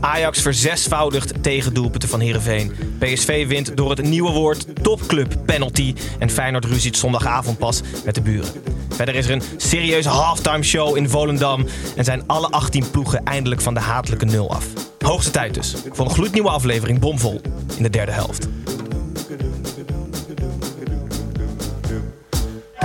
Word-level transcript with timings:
Ajax 0.00 0.42
verzesvoudigt 0.42 1.42
tegen 1.42 1.74
doelpunten 1.74 2.08
van 2.08 2.20
Heerenveen. 2.20 2.72
PSV 2.98 3.46
wint 3.46 3.76
door 3.76 3.90
het 3.90 4.02
nieuwe 4.02 4.32
woord 4.32 4.84
topclub 4.84 5.36
penalty. 5.46 5.94
En 6.18 6.30
Feyenoord 6.30 6.64
ruziet 6.64 6.96
zondagavond 6.96 7.58
pas 7.58 7.80
met 8.04 8.14
de 8.14 8.20
buren. 8.20 8.52
Verder 8.88 9.14
is 9.14 9.26
er 9.26 9.32
een 9.32 9.42
serieuze 9.56 10.08
halftime 10.08 10.62
show 10.62 10.96
in 10.96 11.08
Volendam. 11.08 11.66
En 11.96 12.04
zijn 12.04 12.26
alle 12.26 12.48
18 12.48 12.90
ploegen 12.90 13.24
eindelijk 13.24 13.60
van 13.60 13.74
de 13.74 13.80
hatelijke 13.80 14.24
nul 14.24 14.50
af. 14.50 14.66
Hoogste 14.98 15.30
tijd 15.30 15.54
dus 15.54 15.74
voor 15.92 16.04
een 16.04 16.14
gloednieuwe 16.14 16.50
aflevering 16.50 16.98
bomvol 16.98 17.40
in 17.76 17.82
de 17.82 17.90
derde 17.90 18.12
helft. 18.12 18.48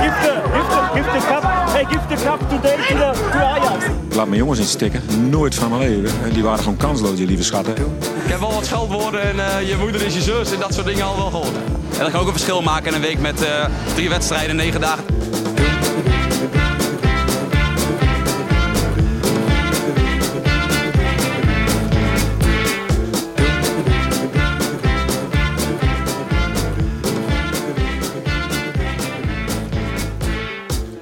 Give 0.02 0.14
the, 0.22 0.42
give 0.54 0.70
the, 0.70 0.90
give 0.94 1.12
the 1.12 1.28
cup. 1.28 1.44
Hey, 1.70 1.86
give 1.86 2.08
the 2.08 2.24
cup 2.26 2.40
today 2.50 2.76
to, 2.76 2.96
the, 2.96 3.30
to 3.32 3.38
Ajax. 3.38 3.86
Laat 4.16 4.28
mijn 4.28 4.40
jongens 4.40 4.60
niet 4.60 4.68
stikken. 4.68 5.30
Nooit 5.30 5.56
van 5.56 5.70
mijn 5.70 5.82
leven. 5.82 6.34
Die 6.34 6.44
waren 6.44 6.60
gewoon 6.60 6.78
kansloos, 6.78 7.16
die 7.16 7.28
lieve 7.28 7.44
schatten. 7.44 7.74
Ik 8.24 8.32
heb 8.32 8.40
wel 8.40 8.54
wat 8.54 8.66
scheldwoorden 8.66 9.22
en 9.22 9.40
eh, 9.40 9.70
je 9.70 9.76
moeder 9.80 10.02
is 10.06 10.14
je 10.14 10.22
zus 10.22 10.52
en 10.52 10.60
dat 10.60 10.74
soort 10.74 10.86
dingen 10.86 11.06
al 11.06 11.16
wel 11.16 11.30
gehoord. 11.30 11.56
En 11.98 12.00
dat 12.00 12.12
kan 12.12 12.20
ook 12.20 12.26
een 12.26 12.32
verschil 12.32 12.62
maken 12.62 12.88
in 12.88 12.94
een 12.94 13.02
week 13.02 13.20
met 13.20 13.44
eh, 13.44 13.66
drie 13.94 14.10
wedstrijden, 14.10 14.56
negen 14.56 14.82
dagen. 14.82 15.04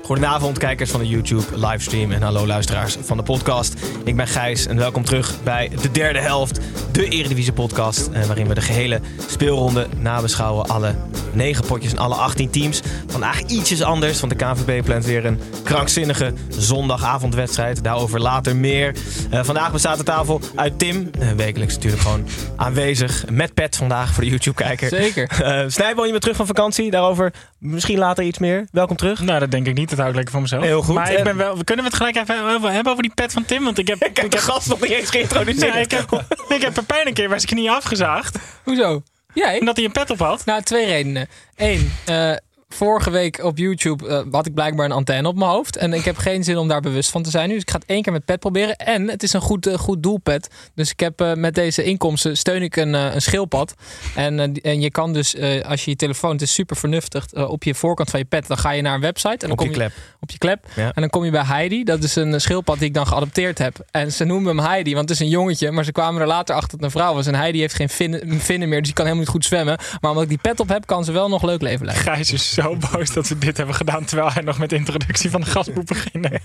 Goedenavond, 0.08 0.58
kijkers 0.58 0.91
van 0.91 1.00
de 1.00 1.08
YouTube 1.08 1.45
livestream 1.53 2.11
en 2.11 2.22
hallo 2.22 2.45
luisteraars 2.45 2.97
van 3.02 3.17
de 3.17 3.23
podcast. 3.23 3.75
Ik 4.03 4.16
ben 4.16 4.27
Gijs 4.27 4.67
en 4.67 4.77
welkom 4.77 5.03
terug 5.03 5.44
bij 5.44 5.72
de 5.81 5.91
derde 5.91 6.19
helft, 6.19 6.59
de 6.91 7.08
Eredivisie 7.09 7.53
podcast, 7.53 8.08
eh, 8.08 8.25
waarin 8.25 8.47
we 8.47 8.53
de 8.53 8.61
gehele 8.61 9.02
speelronde 9.28 9.88
nabeschouwen. 9.97 10.67
Alle 10.67 10.95
negen 11.34 11.66
potjes 11.66 11.91
en 11.91 11.97
alle 11.97 12.16
18 12.16 12.50
teams. 12.50 12.81
Vandaag 13.07 13.41
ietsjes 13.41 13.81
anders, 13.81 14.19
want 14.19 14.40
de 14.40 14.45
KNVB 14.45 14.84
plant 14.84 15.06
weer 15.06 15.25
een 15.25 15.40
krankzinnige 15.63 16.34
zondagavondwedstrijd. 16.50 17.84
Daarover 17.84 18.22
later 18.22 18.56
meer. 18.56 18.95
Eh, 19.29 19.44
vandaag 19.44 19.72
bestaat 19.72 19.97
de 19.97 20.03
tafel 20.03 20.41
uit 20.56 20.79
Tim, 20.79 21.09
eh, 21.19 21.31
wekelijks 21.31 21.73
natuurlijk 21.73 22.01
gewoon 22.01 22.28
aanwezig. 22.56 23.25
Met 23.29 23.53
Pet 23.53 23.75
vandaag 23.75 24.13
voor 24.13 24.23
de 24.23 24.29
YouTube-kijker. 24.29 24.90
Zeker. 24.90 25.29
Uh, 25.41 25.63
Snijboon, 25.67 26.06
je 26.06 26.12
bent 26.12 26.22
terug 26.22 26.38
van 26.38 26.47
vakantie. 26.47 26.91
Daarover 26.91 27.34
misschien 27.59 27.97
later 27.97 28.23
iets 28.23 28.40
meer. 28.40 28.67
Welkom 28.72 28.96
terug. 28.96 29.22
Nou, 29.22 29.40
dat 29.40 29.51
denk 29.51 29.67
ik 29.67 29.73
niet. 29.73 29.90
Dat 29.90 29.97
hou 29.97 30.09
ik 30.09 30.16
lekker 30.16 30.34
voor 30.34 30.41
mezelf. 30.41 30.63
Heel 30.63 30.81
goed. 30.81 30.96
Maar 30.96 31.13
ik 31.13 31.23
ben 31.23 31.38
wel, 31.38 31.63
kunnen 31.63 31.85
we 31.85 31.90
het 31.90 32.00
gelijk 32.00 32.16
even 32.16 32.73
hebben 32.73 32.91
over 32.91 33.03
die 33.03 33.13
pet 33.16 33.34
van 33.34 33.46
Tim? 33.46 33.63
Want 33.63 33.78
ik 33.78 33.88
heb, 33.88 34.03
Ik 34.17 34.17
heb 34.17 34.31
de 34.31 34.38
gast 34.38 34.67
nog 34.67 34.81
niet 34.81 34.91
eens 34.91 35.09
geïntroduceerd. 35.09 35.73
Ja, 35.73 35.79
ik, 35.79 35.91
heb, 35.91 36.23
ik 36.57 36.62
heb 36.62 36.73
Pepijn 36.73 37.07
een 37.07 37.13
keer 37.13 37.29
bij 37.29 37.40
zijn 37.40 37.53
knie 37.53 37.72
afgezaagd. 37.72 38.38
Hoezo? 38.63 39.03
Jij? 39.34 39.59
Omdat 39.59 39.75
hij 39.75 39.85
een 39.85 39.91
pet 39.91 40.09
op 40.09 40.19
had. 40.19 40.46
Nou, 40.46 40.62
twee 40.62 40.85
redenen. 40.85 41.28
Eén, 41.56 41.91
eh, 42.06 42.31
vorige 42.69 43.09
week 43.09 43.44
op 43.44 43.57
YouTube 43.57 44.07
eh, 44.07 44.22
had 44.31 44.45
ik 44.45 44.53
blijkbaar 44.53 44.85
een 44.85 44.91
antenne 44.91 45.28
op 45.28 45.35
mijn 45.35 45.50
hoofd. 45.50 45.75
En 45.78 45.94
ik 45.94 46.03
heb 46.05 46.17
geen 46.17 46.44
zin 46.44 46.57
om 46.57 46.67
daar 46.67 46.81
bewust 46.81 47.09
van 47.09 47.23
te 47.23 47.29
zijn 47.29 47.47
nu. 47.47 47.53
Dus 47.53 47.63
ik 47.63 47.69
ga 47.72 47.78
het 47.78 47.88
één 47.88 48.01
keer 48.01 48.11
met 48.13 48.25
pet 48.25 48.39
proberen. 48.39 48.75
En 48.75 49.09
het 49.09 49.23
is 49.23 49.33
een 49.33 49.41
goed, 49.41 49.67
eh, 49.67 49.73
goed 49.78 50.03
doelpet. 50.03 50.47
Dus 50.75 50.91
ik 50.91 51.00
heb 51.00 51.22
eh, 51.22 51.33
met 51.33 51.55
deze 51.55 51.83
inkomsten 51.83 52.38
steun 52.38 52.61
ik 52.61 52.75
een, 52.75 52.94
een 52.94 53.22
schildpad. 53.22 53.73
En, 54.16 54.53
en 54.61 54.81
je 54.81 54.91
kan 54.91 55.13
dus, 55.13 55.35
als 55.66 55.85
je 55.85 55.91
je 55.91 55.95
telefoon, 55.97 56.31
het 56.31 56.41
is 56.41 56.53
super 56.53 56.75
vernuftig, 56.75 57.33
op 57.33 57.63
je 57.63 57.75
voorkant 57.75 58.09
van 58.09 58.19
je 58.19 58.25
pet, 58.25 58.47
dan 58.47 58.57
ga 58.57 58.72
je 58.72 58.81
naar 58.81 58.94
een 58.95 59.01
website. 59.01 59.29
En 59.29 59.38
dan 59.38 59.51
Op 59.51 59.57
kom 59.57 59.67
je 59.67 59.73
klep. 59.73 59.91
op 60.19 60.31
je 60.31 60.38
klep. 60.38 60.66
Ja. 60.75 60.85
En 60.85 61.01
dan 61.01 61.09
kom 61.09 61.25
je 61.25 61.31
bij 61.31 61.44
Heidi. 61.44 61.84
Dat 61.84 62.03
is 62.03 62.16
een 62.16 62.41
schildpad 62.41 62.78
die 62.79 62.88
ik 62.88 62.94
dan 62.94 63.07
geadopteerd 63.07 63.57
heb. 63.57 63.85
En 63.91 64.11
ze 64.11 64.23
noemen 64.23 64.55
hem 64.57 64.66
Heidi, 64.66 64.94
want 64.94 65.09
het 65.09 65.19
is 65.19 65.25
een 65.25 65.31
jongetje. 65.31 65.72
Maar 65.72 65.84
ze 65.84 65.91
kwamen 65.91 66.22
er 66.22 66.28
later 66.28 66.55
achter 66.55 66.69
dat 66.78 66.85
het 66.85 66.94
een 66.95 67.01
vrouw 67.01 67.13
was. 67.13 67.28
En 67.28 67.35
Heidi 67.35 67.59
heeft 67.59 67.73
geen 67.75 67.89
vinnen, 67.89 68.39
vinnen 68.39 68.69
meer, 68.69 68.78
dus 68.78 68.88
die 68.88 68.95
kan 68.95 69.05
helemaal 69.05 69.25
niet 69.25 69.35
goed 69.35 69.45
zwemmen. 69.45 69.78
Maar 70.01 70.09
omdat 70.11 70.23
ik 70.23 70.29
die 70.29 70.39
pet 70.41 70.59
op 70.59 70.69
heb, 70.69 70.85
kan 70.85 71.03
ze 71.03 71.11
wel 71.11 71.29
nog 71.29 71.44
leuk 71.44 71.61
leven 71.61 71.85
leiden. 71.85 72.13
Gijs 72.13 72.31
is 72.31 72.56
zo 72.63 72.75
boos 72.91 73.13
dat 73.13 73.28
we 73.28 73.38
dit 73.38 73.57
hebben 73.57 73.75
gedaan. 73.75 74.06
Terwijl 74.06 74.31
hij 74.31 74.44
nog 74.44 74.57
met 74.57 74.69
de 74.69 74.75
introductie 74.75 75.29
van 75.29 75.41
de 75.41 75.47
gast 75.47 75.73
moet 75.73 75.85
beginnen. 75.85 76.41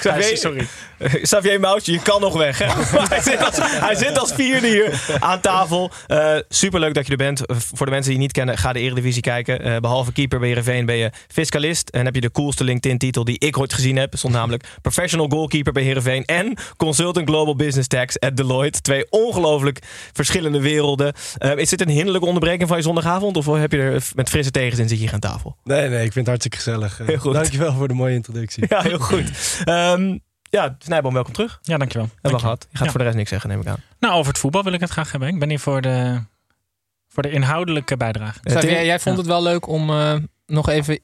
Gijs, 0.00 0.40
sorry. 0.40 0.66
Xavier 1.22 1.60
Moutje, 1.60 1.92
je 1.92 2.02
kan 2.02 2.20
nog 2.20 2.34
weg. 2.36 2.58
Hè? 2.58 2.66
Hij, 3.14 3.22
zit 3.22 3.44
als, 3.44 3.56
hij 3.60 3.94
zit 3.94 4.18
als 4.18 4.32
vierde 4.32 4.66
hier 4.66 5.16
aan 5.18 5.40
tafel. 5.40 5.90
Eh 6.06 6.36
superleuk 6.48 6.94
dat 6.94 7.06
je 7.06 7.10
er 7.12 7.18
bent. 7.18 7.46
Eh, 7.46 7.56
Voor 7.74 7.86
de 7.86 7.92
mensen 7.92 8.10
die 8.10 8.20
je 8.20 8.26
niet 8.26 8.32
kennen, 8.32 8.58
ga 8.58 8.72
de 8.72 8.78
Eredivisie 8.78 9.22
kijken. 9.22 9.60
Eh, 9.60 9.76
behalve 9.76 10.12
keeper 10.12 10.38
bij 10.38 10.48
Heerenveen 10.48 10.86
ben 10.86 10.96
je 10.96 11.10
fiscalist. 11.28 11.88
En 11.88 12.04
heb 12.04 12.14
je 12.14 12.20
de 12.20 12.30
coolste 12.30 12.64
LinkedIn-titel 12.64 13.24
die 13.24 13.38
ik 13.38 13.58
ooit 13.58 13.72
gezien 13.72 13.96
heb. 13.96 14.14
Stond 14.16 14.34
namelijk 14.34 14.64
professional 14.82 15.28
goalkeeper 15.28 15.72
bij 15.72 15.82
Heerenveen. 15.82 16.24
En 16.24 16.54
consultant 16.76 17.28
global 17.28 17.56
business 17.56 17.88
tax 17.88 18.20
at 18.20 18.36
Deloitte. 18.36 18.80
Twee 18.80 19.06
ongelooflijk 19.10 19.78
verschillende 20.12 20.60
werelden. 20.60 21.12
Is 21.56 21.68
dit 21.68 21.80
een 21.80 21.88
hinderlijke 21.88 22.26
onderbreking 22.26 22.68
van 22.68 22.76
je 22.76 22.82
zondagavond? 22.82 23.36
Of 23.36 23.46
heb 23.46 23.72
je 23.72 23.78
er 23.78 24.04
met 24.14 24.28
frisse 24.28 24.50
tegenzin 24.50 24.88
zit 24.88 24.98
je 24.98 25.04
hier 25.04 25.14
aan 25.14 25.20
tafel? 25.20 25.56
Nee, 25.64 25.88
nee, 25.88 26.04
ik 26.04 26.12
vind 26.12 26.14
het 26.14 26.26
hartstikke 26.26 26.56
gezellig. 26.56 27.00
Heel 27.04 27.18
goed. 27.18 27.32
Dankjewel 27.32 27.72
voor 27.72 27.88
de 27.88 27.94
mooie 27.94 28.14
introductie. 28.14 28.64
Ja, 28.68 28.82
heel 28.82 28.98
goed. 28.98 29.30
Ehm 29.64 30.16
ja, 30.56 30.76
Snijboom, 30.78 31.12
welkom 31.14 31.32
terug. 31.32 31.58
Ja, 31.62 31.76
dankjewel. 31.76 32.06
Hebben 32.06 32.22
we 32.22 32.28
Dank 32.30 32.34
je. 32.40 32.40
gehad. 32.46 32.66
Je 32.70 32.76
gaat 32.76 32.84
Ja. 32.84 32.90
voor 32.90 32.98
de 33.00 33.04
rest 33.06 33.16
niks 33.16 33.30
zeggen, 33.30 33.50
neem 33.50 33.60
ik 33.60 33.66
aan. 33.66 33.80
Nou, 33.98 34.14
over 34.14 34.32
het 34.32 34.40
voetbal 34.40 34.62
wil 34.62 34.72
ik 34.72 34.80
het 34.80 34.90
graag 34.90 35.10
hebben. 35.10 35.28
Ik 35.28 35.38
ben 35.38 35.48
hier 35.48 35.60
voor 35.60 35.80
de, 35.80 36.20
voor 37.08 37.22
de 37.22 37.30
inhoudelijke 37.30 37.96
bijdrage. 37.96 38.40
Tim? 38.40 38.60
jij 38.68 38.98
vond 39.00 39.14
Ja. 39.16 39.20
het 39.22 39.30
wel 39.30 39.42
leuk 39.42 39.66
om 39.68 39.90
eh, 39.90 40.14
nog 40.46 40.68
even... 40.68 41.00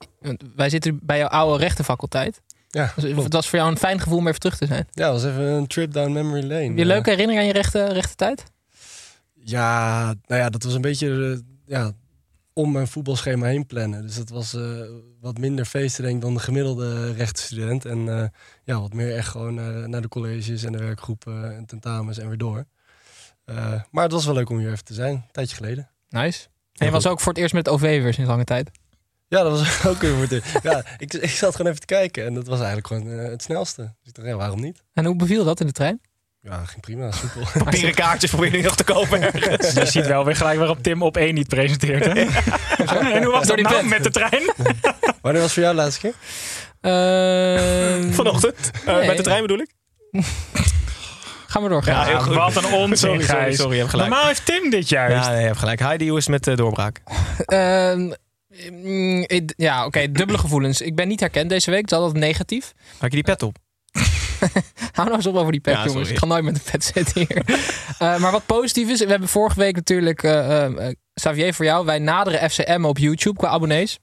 Wij 0.57 0.69
zitten 0.71 0.99
bij 1.03 1.19
jouw 1.19 1.29
oude 1.29 1.59
rechtenfaculteit. 1.65 2.41
Ja, 2.71 2.93
Dus 2.97 3.23
het 3.25 3.33
was 3.33 3.49
voor 3.49 3.59
jou 3.59 3.71
een 3.71 3.79
fijn 3.79 4.01
gevoel 4.01 4.19
om 4.19 4.27
even 4.29 4.41
terug 4.41 4.57
te 4.59 4.67
zijn. 4.67 4.87
ja, 4.93 5.11
dat 5.11 5.23
was 5.23 5.31
even 5.33 5.43
een 5.45 5.67
trip 5.67 5.93
down 5.93 6.13
memory 6.13 6.43
lane. 6.43 6.63
Heb 6.65 6.75
je 6.77 6.81
Eh, 6.81 6.87
leuke 6.87 7.11
herinnering 7.11 7.41
aan 7.43 7.47
je 7.49 7.53
rechte, 7.53 7.85
rechte 7.93 8.15
tijd? 8.15 8.45
Ja, 9.45 10.05
nou 10.27 10.41
ja, 10.41 10.51
dat 10.51 10.63
was 10.63 10.75
een 10.75 10.81
beetje 10.81 11.33
eh, 11.33 11.39
ja, 11.67 11.93
om 12.55 12.73
mijn 12.73 12.89
voetbalschema 12.89 13.47
heen 13.47 13.67
plannen. 13.67 14.03
Dus 14.03 14.17
dat 14.17 14.29
was 14.29 14.55
eh, 14.55 14.81
wat 15.21 15.39
minder 15.39 15.65
feesten 15.65 16.03
denk 16.03 16.17
ik 16.17 16.23
dan 16.23 16.35
de 16.35 16.41
gemiddelde 16.41 17.13
rechtenstudent. 17.13 17.85
En 17.85 18.09
eh, 18.09 18.29
ja, 18.65 18.81
wat 18.81 18.93
meer 18.93 19.17
echt 19.17 19.29
gewoon 19.29 19.55
naar, 19.55 19.89
naar 19.89 20.03
de 20.03 20.09
colleges 20.09 20.65
en 20.65 20.73
de 20.73 20.79
werkgroepen 20.79 21.57
en 21.57 21.67
tentamens 21.67 22.19
en 22.19 22.29
weer 22.29 22.39
door. 22.39 22.65
Eh, 23.45 23.83
maar 23.91 24.03
het 24.03 24.13
was 24.13 24.25
wel 24.25 24.35
leuk 24.35 24.51
om 24.51 24.59
hier 24.59 24.73
even 24.73 24.85
te 24.85 24.95
zijn, 24.95 25.15
een 25.15 25.25
tijdje 25.33 25.57
geleden. 25.57 25.91
Nice. 26.09 26.49
En 26.73 26.87
je 26.87 26.93
was 26.93 27.07
ook 27.07 27.21
voor 27.21 27.33
het 27.33 27.41
eerst 27.41 27.55
met 27.55 27.67
het 27.67 27.75
OV 27.75 28.03
weer 28.03 28.15
sinds 28.15 28.31
lange 28.31 28.45
tijd. 28.45 28.71
Ja, 29.29 29.43
dat 29.43 29.59
was 29.59 29.87
ook 29.91 30.01
weer 30.01 30.13
voor 30.13 30.23
het 30.23 30.33
eerst. 30.33 30.63
Ja, 30.63 30.85
ik, 30.99 31.13
ik 31.15 31.31
zat 31.31 31.57
gewoon 31.57 31.71
even 31.71 31.87
te 31.87 31.95
kijken 31.95 32.25
en 32.25 32.35
dat 32.35 32.47
was 32.47 32.59
eigenlijk 32.59 32.87
gewoon 32.87 33.07
het 33.07 33.43
snelste. 33.43 33.83
Dus 33.83 34.09
ik 34.09 34.15
dacht, 34.15 34.29
ja, 34.29 34.37
waarom 34.37 34.61
niet? 34.61 34.83
En 34.93 35.05
hoe 35.05 35.17
beviel 35.17 35.45
dat 35.45 35.61
in 35.61 35.67
de 35.67 35.73
trein? 35.73 36.01
Ja, 36.45 36.65
ging 36.65 36.81
prima, 36.81 37.11
soepel. 37.13 37.43
Papieren 37.65 37.95
kaartjes 37.95 38.31
probeer 38.31 38.57
je 38.57 38.63
nog 38.63 38.77
te 38.77 38.85
kopen 38.85 39.23
ergens. 39.33 39.73
Je 39.83 39.87
ziet 39.87 40.07
wel 40.07 40.25
weer 40.25 40.37
gelijk 40.37 40.59
waarop 40.59 40.83
Tim 40.83 41.03
op 41.03 41.17
één 41.17 41.35
niet 41.35 41.49
presenteert. 41.49 42.05
Hè? 42.05 42.13
en 43.17 43.23
hoe 43.23 43.33
was 43.33 43.47
dat 43.47 43.57
die 43.57 43.65
nou 43.65 43.77
pet. 43.77 43.87
met 43.89 44.03
de 44.03 44.11
trein? 44.11 44.53
Wanneer 45.21 45.43
was 45.43 45.53
voor 45.53 45.63
jou 45.63 45.75
de 45.77 45.81
laatste 45.83 46.01
keer? 46.01 46.15
Ehm, 46.81 48.13
Vanochtend. 48.13 48.71
Eh, 48.85 48.97
Nee. 48.97 49.07
Met 49.07 49.17
de 49.17 49.23
trein 49.23 49.41
bedoel 49.41 49.59
ik? 49.59 49.71
Ga 51.47 51.61
maar 51.61 51.69
door. 51.69 51.83
Ja, 51.85 52.05
heel 52.05 52.21
goed. 52.21 52.35
Wat 52.35 52.57
een 52.57 52.73
onzin, 52.73 52.97
Sorry, 52.97 53.23
sorry, 53.23 53.55
sorry, 53.55 53.73
je 53.73 53.79
hebt 53.79 53.91
gelijk. 53.91 54.09
Normaal 54.09 54.27
heeft 54.29 54.47
Tim 54.47 54.71
dit 54.71 54.89
juist. 54.89 55.27
Ja, 55.27 55.31
nee, 55.31 55.41
je 55.41 55.47
hebt 55.47 55.59
gelijk. 55.59 55.79
Heidi, 55.81 56.09
hoe 56.09 56.19
is 56.19 56.25
het 56.25 56.33
met 56.33 56.45
de 56.45 56.55
doorbraak? 56.57 57.03
Ehm, 57.45 58.13
mm, 58.71 59.27
ja, 59.57 59.87
oké, 59.87 60.13
dubbele 60.13 60.39
gevoelens. 60.39 60.81
Ik 60.81 60.95
ben 60.97 61.09
niet 61.09 61.21
herkend 61.21 61.49
deze 61.49 61.71
week, 61.71 61.89
dat 61.89 61.99
is 61.99 62.05
altijd 62.05 62.25
negatief. 62.25 62.73
Had 62.99 63.11
je 63.11 63.17
die 63.17 63.23
pet 63.23 63.43
op? 63.43 63.57
Hou 64.97 65.07
nou 65.09 65.15
eens 65.15 65.27
op 65.27 65.35
over 65.35 65.53
die 65.53 65.61
pet, 65.61 65.75
Ja, 65.75 65.85
jongens. 65.85 66.11
Ik 66.11 66.19
ga 66.19 66.27
nooit 66.27 66.45
met 66.45 66.55
een 66.55 66.71
pet 66.71 66.85
zitten 66.85 67.27
hier. 67.27 67.43
Eh, 67.99 68.19
maar 68.19 68.33
wat 68.33 68.47
positief 68.47 68.89
is, 68.89 69.01
we 69.01 69.11
hebben 69.11 69.29
vorige 69.29 69.59
week 69.59 69.75
natuurlijk, 69.75 70.23
eh, 70.23 70.65
eh, 70.65 70.95
Xavier 71.15 71.55
voor 71.55 71.65
jou, 71.65 71.87
wij 71.87 71.99
naderen 71.99 72.51
FCM 72.51 72.85
op 72.85 72.99
YouTube 72.99 73.37
qua 73.37 73.49
abonnees. 73.49 73.99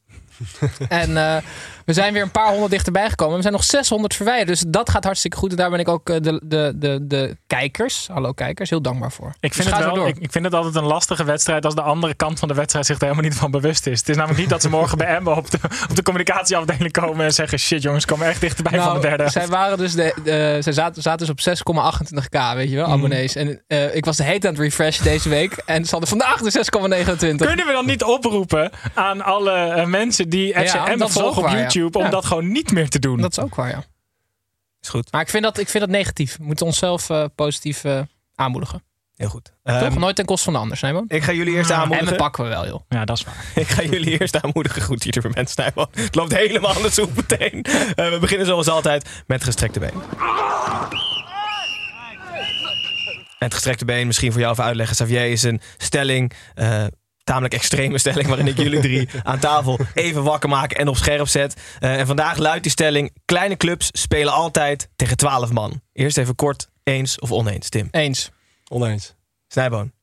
en 0.90 1.44
we 1.90 1.96
zijn 1.96 2.14
weer 2.14 2.22
een 2.22 2.32
paar 2.32 2.50
honderd 2.50 2.72
dichterbij 2.72 3.10
gekomen. 3.10 3.36
We 3.36 3.42
zijn 3.42 3.54
nog 3.54 3.64
600 3.64 4.16
verwijderd, 4.16 4.48
dus 4.48 4.64
dat 4.68 4.90
gaat 4.90 5.04
hartstikke 5.04 5.38
goed. 5.38 5.52
En 5.52 5.58
daar 5.58 5.70
ben 5.70 5.80
ik 5.80 5.88
ook 5.88 6.10
eh, 6.10 6.16
de, 6.22 6.42
de, 6.44 6.74
de, 6.76 7.00
de 7.08 7.38
kijkers, 7.48 8.08
hallo 8.12 8.32
kijkers, 8.32 8.70
heel 8.70 8.82
dankbaar 8.82 9.12
voor. 9.12 9.28
Ik 9.40 9.54
vind, 9.54 9.70
Dus 9.70 9.78
het 9.78 9.86
wel, 9.94 10.08
ik, 10.08 10.18
ik 10.18 10.32
vind 10.32 10.46
het 10.46 10.54
altijd 10.54 10.76
een 10.76 10.84
lastige 10.84 11.24
wedstrijd 11.24 11.66
als 11.66 11.76
de 11.76 11.82
andere 11.82 12.14
kant 12.14 12.40
van 12.40 12.48
de 12.48 12.54
wedstrijd 12.54 12.86
zich 12.86 12.96
er 12.96 13.02
helemaal 13.02 13.24
niet 13.24 13.36
van 13.36 13.52
bewust 13.52 13.88
is. 13.88 14.00
Het 14.00 14.10
is 14.10 14.16
namelijk 14.16 14.40
niet 14.40 14.50
dat 14.50 14.62
ze 14.62 14.70
morgen 14.70 14.98
bij 14.98 15.08
Emma 15.08 15.32
op 15.32 15.52
de, 15.52 15.58
op 15.90 15.96
de 15.96 16.04
communicatieafdeling 16.04 16.92
komen 16.92 17.26
en 17.26 17.34
zeggen: 17.34 17.60
shit 17.60 17.82
jongens, 17.82 18.06
komen 18.06 18.28
echt 18.28 18.42
dichterbij 18.42 18.80
van 18.80 18.94
de 18.94 19.00
derde. 19.02 19.18
Nou, 19.18 19.30
Zij 19.30 19.48
waren 19.48 19.78
dus 19.78 19.94
de, 19.94 20.14
de, 20.24 20.58
zij 20.60 20.74
zaten, 20.74 21.02
zaten 21.02 21.36
dus 21.36 21.48
op 21.48 21.76
6,28k, 21.76 22.40
weet 22.56 22.70
je 22.70 22.76
wel, 22.76 22.86
Mhm. 22.86 22.94
abonnees. 22.98 23.36
En 23.36 23.62
eh, 23.68 23.96
ik 23.96 24.06
was 24.06 24.18
de 24.18 24.24
heet 24.24 24.46
aan 24.46 24.52
het 24.52 24.62
refreshen 24.62 25.04
deze 25.04 25.30
week. 25.30 25.54
En 25.66 25.86
ze 25.86 25.92
hadden 25.92 26.10
vandaag 26.10 26.42
de 26.42 26.52
6,29. 26.52 27.36
Kunnen 27.36 27.66
we 27.66 27.72
dan 27.72 27.86
niet 27.86 28.04
oproepen 28.04 28.72
aan 28.94 29.22
alle 29.22 29.52
eh, 29.52 29.86
mensen 29.86 30.30
die 30.30 30.48
Ja, 30.48 30.62
FC 30.66 30.74
Emma 30.74 30.96
dat 30.96 31.10
is 31.10 31.18
ook 31.18 31.24
volgen 31.24 31.44
op 31.44 31.50
ja. 31.50 31.56
YouTube 31.80 31.98
om 31.98 32.04
Ja. 32.04 32.10
dat 32.10 32.26
gewoon 32.26 32.52
niet 32.52 32.72
meer 32.72 32.90
te 32.90 33.00
doen? 33.00 33.18
Dat 33.22 33.32
is 33.32 33.40
ook 33.40 33.56
waar, 33.56 33.70
ja. 33.70 33.84
Is 34.82 34.90
goed. 34.90 35.12
Maar 35.12 35.22
ik 35.22 35.30
vind 35.30 35.44
dat, 35.44 35.58
ik 35.58 35.70
vind 35.70 35.84
dat 35.84 35.94
negatief. 35.94 36.38
We 36.38 36.44
moeten 36.44 36.66
onszelf 36.66 37.10
eh, 37.10 37.26
positief 37.36 37.84
eh, 37.84 38.02
aanmoedigen. 38.36 38.84
Heel 39.16 39.30
goed. 39.30 39.44
Toch? 39.64 39.76
Ehm, 39.82 40.00
Nooit 40.00 40.16
ten 40.16 40.26
koste 40.26 40.44
van 40.44 40.54
de 40.54 40.60
ander, 40.60 40.78
Snijboon? 40.78 41.06
ik 41.08 41.24
ga 41.24 41.32
jullie 41.32 41.54
eerst 41.54 41.70
En 41.70 41.76
aanmoedigen. 41.78 42.08
dat 42.10 42.18
pakken 42.18 42.44
we 42.44 42.50
wel, 42.50 42.68
joh. 42.68 42.82
Ja, 42.90 43.06
dat 43.06 43.18
is 43.18 43.24
waar. 43.24 43.46
Ik 43.64 43.68
ga 43.68 43.84
jullie 43.84 44.20
eerst 44.20 44.42
aanmoedigen. 44.42 44.82
Goed, 44.82 45.04
hier 45.04 45.12
de 45.14 45.22
mensen 45.22 45.48
Snijboon. 45.48 45.88
Het 45.92 46.16
loopt 46.16 46.36
helemaal 46.36 46.74
andersom 46.74 47.10
meteen. 47.16 47.62
Eh, 47.64 48.10
we 48.10 48.18
beginnen 48.20 48.46
zoals 48.48 48.68
altijd 48.68 49.10
met 49.28 49.44
gestrekte 49.44 49.80
been. 49.80 49.94
En 53.40 53.46
het 53.46 53.54
gestrekte 53.54 53.86
been, 53.86 54.08
misschien 54.08 54.32
voor 54.32 54.42
jou 54.42 54.54
even 54.54 54.64
uitleggen. 54.64 54.96
Xavier 54.96 55.26
is 55.32 55.44
een 55.44 55.62
stelling, 55.78 56.32
tamelijk 57.30 57.54
extreme 57.54 57.98
stelling... 57.98 58.28
waarin 58.28 58.48
ik 58.48 58.58
jullie 58.58 58.80
drie 58.80 59.10
aan 59.24 59.40
tafel 59.40 59.80
even 59.94 60.24
wakker 60.24 60.50
maak 60.50 60.72
en 60.72 60.88
op 60.88 60.98
scherp 60.98 61.28
zet. 61.28 61.54
Eh, 61.80 62.00
en 62.00 62.08
vandaag 62.08 62.38
luidt 62.38 62.64
die 62.64 62.72
stelling... 62.72 63.12
kleine 63.26 63.58
clubs 63.58 63.90
spelen 63.92 64.34
altijd 64.34 64.90
tegen 64.96 65.18
12 65.18 65.52
man. 65.52 65.82
Eerst 65.94 66.18
even 66.18 66.36
kort, 66.36 66.70
eens 66.84 67.20
of 67.20 67.32
oneens, 67.32 67.70
Tim? 67.70 67.88
Eens. 67.92 68.32
Oneens. 68.68 69.16
Snijboon. 69.48 69.99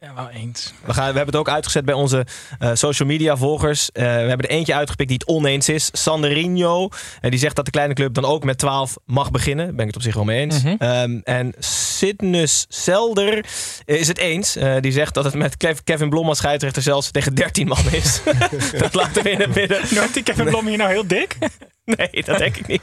Ja, 0.00 0.14
wel 0.14 0.28
eens. 0.28 0.72
We, 0.84 0.92
gaan, 0.94 1.10
we 1.10 1.16
hebben 1.16 1.26
het 1.26 1.36
ook 1.36 1.48
uitgezet 1.48 1.84
bij 1.84 1.94
onze 1.94 2.26
eh, 2.58 2.70
social 2.74 3.08
media 3.08 3.36
volgers. 3.36 3.90
Eh, 3.92 4.02
we 4.04 4.08
hebben 4.10 4.48
er 4.48 4.54
eentje 4.54 4.74
uitgepikt 4.74 5.08
die 5.08 5.18
het 5.18 5.28
oneens 5.28 5.68
is. 5.68 5.88
Sanderinho. 5.92 6.88
En 7.20 7.30
die 7.30 7.38
zegt 7.38 7.56
dat 7.56 7.64
de 7.64 7.70
kleine 7.70 7.94
club 7.94 8.14
dan 8.14 8.24
ook 8.24 8.44
met 8.44 8.58
12 8.58 8.96
mag 9.04 9.30
beginnen. 9.30 9.66
Ben 9.70 9.80
ik 9.80 9.86
het 9.86 9.96
op 9.96 10.02
zich 10.02 10.14
wel 10.14 10.24
mee 10.24 10.40
eens. 10.40 10.62
Mhm. 10.62 10.74
Ehm, 10.78 11.18
en 11.24 11.54
Sidnus 11.58 12.66
Zelder 12.68 13.46
is 13.84 14.08
het 14.08 14.18
eens. 14.18 14.56
Eh, 14.56 14.74
die 14.80 14.92
zegt 14.92 15.14
dat 15.14 15.24
het 15.24 15.34
met 15.34 15.56
Kev- 15.56 15.78
Kevin 15.84 16.08
Blom 16.08 16.28
als 16.28 16.38
scheidsrechter 16.38 16.82
zelfs 16.82 17.10
tegen 17.10 17.34
13 17.34 17.66
man 17.68 17.90
is. 17.90 18.20
dat 18.78 18.94
laten 18.94 19.22
we 19.22 19.30
in 19.30 19.40
het 19.40 19.54
midden. 19.54 19.80
Noemt 19.94 20.14
die 20.14 20.22
Kevin 20.22 20.44
Blom 20.44 20.66
hier 20.66 20.78
nou 20.78 20.90
heel 20.90 21.06
dik? 21.06 21.36
Nee, 21.84 22.22
dat 22.24 22.38
denk 22.38 22.56
ik 22.56 22.66
niet. 22.66 22.82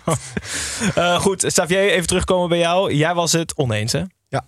Eh, 0.95 1.19
goed, 1.19 1.45
Xavier, 1.45 1.79
even 1.79 2.07
terugkomen 2.07 2.49
bij 2.49 2.57
jou. 2.59 2.93
Jij 2.93 3.13
was 3.13 3.31
het 3.31 3.55
oneens, 3.55 3.91
hè? 3.91 4.01
Ja. 4.29 4.45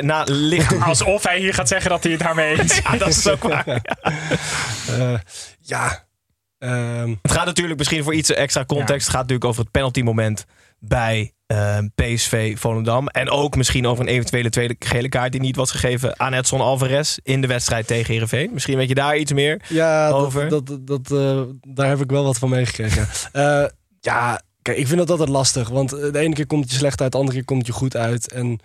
Na 0.00 0.22
licht. 0.26 0.80
Alsof 0.82 1.22
hij 1.24 1.38
hier 1.38 1.54
gaat 1.54 1.68
zeggen 1.68 1.90
dat 1.90 2.02
hij 2.02 2.12
het 2.12 2.20
daarmee 2.20 2.58
eens 2.58 2.72
is. 2.72 2.82
Ja, 2.84 2.96
dat 2.96 3.08
is 3.08 3.28
ook 3.28 3.42
waar. 3.42 3.64
Ja. 3.66 3.82
Eh, 4.98 5.14
ja. 5.60 6.04
Ehm, 6.58 7.14
Het 7.22 7.32
gaat 7.32 7.46
natuurlijk 7.46 7.78
misschien 7.78 8.02
voor 8.02 8.14
iets 8.14 8.30
extra 8.32 8.64
context. 8.64 9.06
Het 9.06 9.10
gaat 9.14 9.20
natuurlijk 9.20 9.44
over 9.44 9.62
het 9.62 9.70
penaltymoment 9.70 10.44
bij 10.78 11.32
eh, 11.46 11.78
PSV 11.94 12.58
Volendam. 12.58 13.06
En 13.08 13.30
ook 13.30 13.56
misschien 13.56 13.86
over 13.86 14.04
een 14.04 14.10
eventuele 14.10 14.50
tweede 14.50 14.76
gele 14.78 15.08
kaart 15.08 15.32
die 15.32 15.40
niet 15.40 15.56
was 15.56 15.70
gegeven 15.70 16.20
aan 16.20 16.32
Edson 16.32 16.60
Alvarez 16.60 17.16
in 17.22 17.40
de 17.40 17.46
wedstrijd 17.46 17.86
tegen 17.86 18.12
Herenveen. 18.12 18.50
Misschien 18.52 18.76
weet 18.76 18.88
je 18.88 18.94
daar 18.94 19.16
iets 19.16 19.32
meer. 19.32 19.62
ja, 19.68 20.08
Over? 20.08 20.48
dat, 20.48 20.66
dat, 20.66 20.86
dat, 20.86 21.10
eh, 21.10 21.42
daar 21.60 21.88
heb 21.88 22.00
ik 22.00 22.10
wel 22.10 22.24
wat 22.24 22.38
van 22.38 22.48
meegekregen. 22.48 23.08
Eh, 23.32 23.64
ja, 24.00 24.40
kijk, 24.62 24.76
ik 24.78 24.86
vind 24.86 24.98
dat 24.98 25.10
altijd 25.10 25.28
lastig. 25.28 25.68
Want 25.68 25.90
de 25.90 26.18
ene 26.18 26.34
keer 26.34 26.46
komt 26.46 26.62
het 26.62 26.72
je 26.72 26.78
slecht 26.78 27.00
uit, 27.00 27.12
de 27.12 27.18
andere 27.18 27.36
keer 27.36 27.46
komt 27.46 27.58
het 27.58 27.68
je 27.68 27.72
goed 27.72 27.96
uit. 27.96 28.32
En 28.32 28.60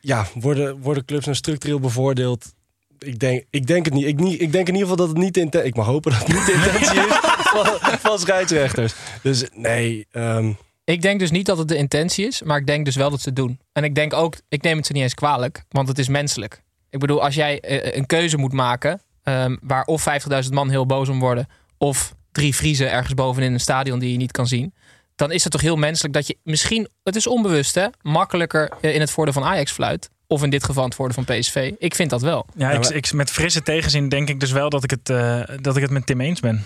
ja, 0.00 0.26
worden, 0.34 0.80
worden 0.80 1.04
clubs 1.04 1.24
nou 1.24 1.36
structureel 1.36 1.80
bevoordeeld? 1.80 2.52
Ik 2.98 3.18
denk, 3.18 3.44
ik 3.50 3.66
denk 3.66 3.84
het 3.84 3.94
niet. 3.94 4.06
Ik, 4.06 4.20
niet. 4.20 4.40
ik 4.40 4.52
denk 4.52 4.68
in 4.68 4.74
ieder 4.74 4.88
geval 4.88 5.06
dat 5.06 5.08
het 5.08 5.24
niet 5.24 5.34
de 5.34 5.40
intentie... 5.40 5.68
Ik 5.68 5.76
mag 5.76 5.86
hopen 5.86 6.12
dat 6.12 6.20
het 6.20 6.28
niet 6.28 6.46
de 6.46 6.52
intentie 6.52 7.00
is 7.00 7.16
van, 7.54 7.98
van 7.98 8.18
scheidsrechters. 8.18 8.94
Dus 9.22 9.44
nee, 9.54 10.06
ehm, 10.10 10.52
Ik 10.84 11.02
denk 11.02 11.20
dus 11.20 11.30
niet 11.30 11.46
dat 11.46 11.58
het 11.58 11.68
de 11.68 11.76
intentie 11.76 12.26
is, 12.26 12.42
maar 12.42 12.58
ik 12.58 12.66
denk 12.66 12.84
dus 12.84 12.96
wel 12.96 13.10
dat 13.10 13.20
ze 13.20 13.28
het 13.28 13.36
doen. 13.36 13.60
En 13.72 13.84
ik 13.84 13.94
denk 13.94 14.12
ook, 14.12 14.36
ik 14.48 14.62
neem 14.62 14.76
het 14.76 14.86
ze 14.86 14.92
niet 14.92 15.02
eens 15.02 15.14
kwalijk, 15.14 15.64
want 15.68 15.88
het 15.88 15.98
is 15.98 16.08
menselijk. 16.08 16.62
Ik 16.90 16.98
bedoel, 16.98 17.22
als 17.22 17.34
jij 17.34 17.60
eh, 17.60 17.96
een 17.96 18.06
keuze 18.06 18.36
moet 18.36 18.52
maken 18.52 19.00
ehm, 19.22 19.56
waar 19.60 19.84
of 19.84 20.06
50.000 20.44 20.50
man 20.50 20.70
heel 20.70 20.86
boos 20.86 21.08
om 21.08 21.18
worden, 21.18 21.48
of 21.78 22.14
drie 22.32 22.54
Vriezen 22.54 22.90
ergens 22.90 23.14
bovenin 23.14 23.52
een 23.52 23.60
stadion 23.60 23.98
die 23.98 24.10
je 24.10 24.16
niet 24.16 24.32
kan 24.32 24.46
zien, 24.46 24.74
dan 25.18 25.32
is 25.32 25.42
het 25.42 25.52
toch 25.52 25.60
heel 25.60 25.76
menselijk 25.76 26.14
dat 26.14 26.26
je 26.26 26.36
misschien, 26.42 26.88
het 27.02 27.16
is 27.16 27.26
onbewust 27.26 27.74
hè, 27.74 27.86
makkelijker 28.02 28.70
eh, 28.80 28.94
in 28.94 29.00
het 29.00 29.10
voordeel 29.10 29.34
van 29.34 29.44
Ajax 29.44 29.72
fluit. 29.72 30.10
Of 30.26 30.42
in 30.42 30.50
dit 30.50 30.64
geval 30.64 30.84
het 30.84 30.94
voordeel 30.94 31.24
van 31.24 31.36
PSV. 31.36 31.72
Ik 31.78 31.94
vind 31.94 32.10
dat 32.10 32.22
wel. 32.22 32.46
Ja, 32.54 32.70
ik, 32.70 32.86
ik, 32.86 33.12
met 33.12 33.30
frisse 33.30 33.62
tegenzin 33.62 34.08
denk 34.08 34.28
ik 34.28 34.40
dus 34.40 34.50
wel 34.52 34.70
dat 34.70 34.84
ik 34.84 34.90
het, 34.90 35.10
eh, 35.10 35.40
dat 35.60 35.76
ik 35.76 35.82
het 35.82 35.90
met 35.90 36.06
Tim 36.06 36.20
eens 36.20 36.40
ben. 36.40 36.64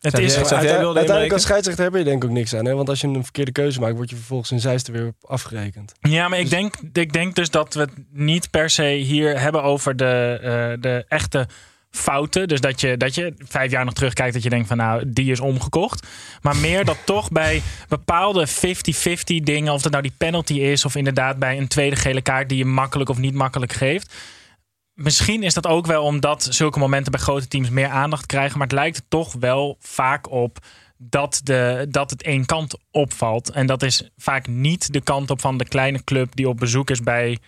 Het 0.00 0.18
is, 0.18 0.36
uiteindelijk 0.36 1.32
als 1.32 1.42
scheidsrechter 1.42 1.84
heb 1.84 1.94
je 1.94 2.04
denk 2.04 2.22
ik 2.22 2.28
ook 2.28 2.34
niks 2.34 2.54
aan. 2.54 2.64
Hè? 2.64 2.74
Want 2.74 2.88
als 2.88 3.00
je 3.00 3.06
een 3.06 3.22
verkeerde 3.22 3.52
keuze 3.52 3.80
maakt, 3.80 3.96
word 3.96 4.10
je 4.10 4.16
vervolgens 4.16 4.50
in 4.50 4.60
zijste 4.60 4.92
weer 4.92 5.06
op 5.06 5.30
afgerekend. 5.30 5.92
Ja, 6.00 6.28
maar 6.28 6.38
ik 6.38 6.50
denk, 6.50 6.74
ik 6.92 7.12
denk 7.12 7.34
dus 7.34 7.50
dat 7.50 7.74
we 7.74 7.80
het 7.80 7.90
niet 8.10 8.50
per 8.50 8.70
se 8.70 8.84
hier 8.84 9.40
hebben 9.40 9.62
over 9.62 9.96
de, 9.96 10.38
eh, 10.42 10.80
de 10.82 11.04
echte 11.08 11.46
fouten. 11.94 12.48
Dus 12.48 12.60
dat 12.60 12.80
je, 12.80 12.96
dat 12.96 13.14
je 13.14 13.34
vijf 13.38 13.70
jaar 13.70 13.84
nog 13.84 13.94
terugkijkt 13.94 14.34
dat 14.34 14.42
je 14.42 14.50
denkt 14.50 14.68
van 14.68 14.76
nou, 14.76 15.02
die 15.06 15.30
is 15.30 15.40
omgekocht. 15.40 16.06
Maar 16.42 16.56
meer 16.56 16.84
dat 16.84 16.98
toch 17.06 17.30
bij 17.30 17.62
bepaalde 17.88 18.48
50-50 18.48 18.52
dingen, 19.24 19.72
of 19.72 19.82
dat 19.82 19.92
nou 19.92 20.02
die 20.02 20.14
penalty 20.18 20.54
is... 20.54 20.84
of 20.84 20.94
inderdaad 20.94 21.38
bij 21.38 21.58
een 21.58 21.68
tweede 21.68 21.96
gele 21.96 22.22
kaart 22.22 22.48
die 22.48 22.58
je 22.58 22.64
makkelijk 22.64 23.10
of 23.10 23.18
niet 23.18 23.34
makkelijk 23.34 23.72
geeft... 23.72 24.14
Misschien 24.94 25.42
is 25.42 25.54
dat 25.54 25.66
ook 25.66 25.86
wel 25.86 26.04
omdat 26.04 26.46
zulke 26.50 26.78
momenten 26.78 27.12
bij 27.12 27.20
grote 27.20 27.48
teams 27.48 27.70
meer 27.70 27.88
aandacht 27.88 28.26
krijgen. 28.26 28.58
Maar 28.58 28.66
het 28.66 28.76
lijkt 28.76 28.96
er 28.96 29.02
toch 29.08 29.32
wel 29.32 29.76
vaak 29.80 30.30
op 30.30 30.58
dat, 30.96 31.40
de, 31.44 31.86
dat 31.90 32.10
het 32.10 32.22
één 32.22 32.46
kant 32.46 32.78
opvalt. 32.90 33.50
En 33.50 33.66
dat 33.66 33.82
is 33.82 34.10
vaak 34.16 34.46
niet 34.46 34.92
de 34.92 35.00
kant 35.00 35.30
op 35.30 35.40
van 35.40 35.56
de 35.56 35.68
kleine 35.68 36.04
club 36.04 36.34
die 36.34 36.48
op 36.48 36.58
bezoek 36.58 36.90
is 36.90 37.00
bij 37.00 37.38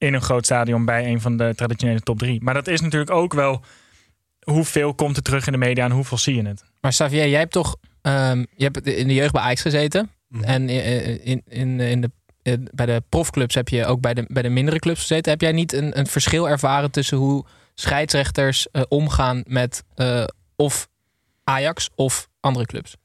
in 0.00 0.14
een 0.14 0.22
groot 0.22 0.44
stadion 0.44 0.84
bij 0.84 1.06
een 1.06 1.20
van 1.20 1.36
de 1.36 1.52
traditionele 1.54 2.00
top 2.00 2.18
drie. 2.18 2.42
Maar 2.42 2.54
dat 2.54 2.66
is 2.66 2.80
natuurlijk 2.80 3.10
ook 3.10 3.34
wel 3.34 3.60
hoeveel 4.40 4.94
komt 4.94 5.16
er 5.16 5.22
terug 5.22 5.46
in 5.46 5.52
de 5.52 5.58
media 5.58 5.84
en 5.84 5.90
hoeveel 5.90 6.18
zie 6.18 6.34
je 6.34 6.48
het. 6.48 6.64
Maar 6.80 6.90
Xavier, 6.90 7.28
jij 7.28 7.38
hebt 7.38 7.52
toch 7.52 7.76
ehm, 8.02 8.44
je 8.56 8.64
hebt 8.64 8.86
in 8.86 9.08
de 9.08 9.14
jeugd 9.14 9.32
bij 9.32 9.42
Ajax 9.42 9.60
gezeten. 9.60 10.10
En 10.40 10.68
in, 10.68 11.24
in, 11.24 11.42
in, 11.48 11.80
in 11.80 12.00
de, 12.00 12.10
eh, 12.42 12.54
bij 12.74 12.86
de 12.86 13.02
profclubs 13.08 13.54
heb 13.54 13.68
je 13.68 13.86
ook 13.86 14.00
bij 14.00 14.14
de, 14.14 14.24
bij 14.28 14.42
de 14.42 14.48
mindere 14.48 14.78
clubs 14.78 15.00
gezeten. 15.00 15.32
Heb 15.32 15.40
jij 15.40 15.52
niet 15.52 15.72
een, 15.72 15.98
een 15.98 16.06
verschil 16.06 16.48
ervaren 16.48 16.90
tussen 16.90 17.16
hoe 17.16 17.44
scheidsrechters 17.74 18.70
eh, 18.70 18.82
omgaan 18.88 19.42
met 19.46 19.84
eh, 19.94 20.24
of 20.56 20.88
Ajax 21.44 21.90
of 21.94 22.28
andere 22.40 22.66
clubs? 22.66 22.96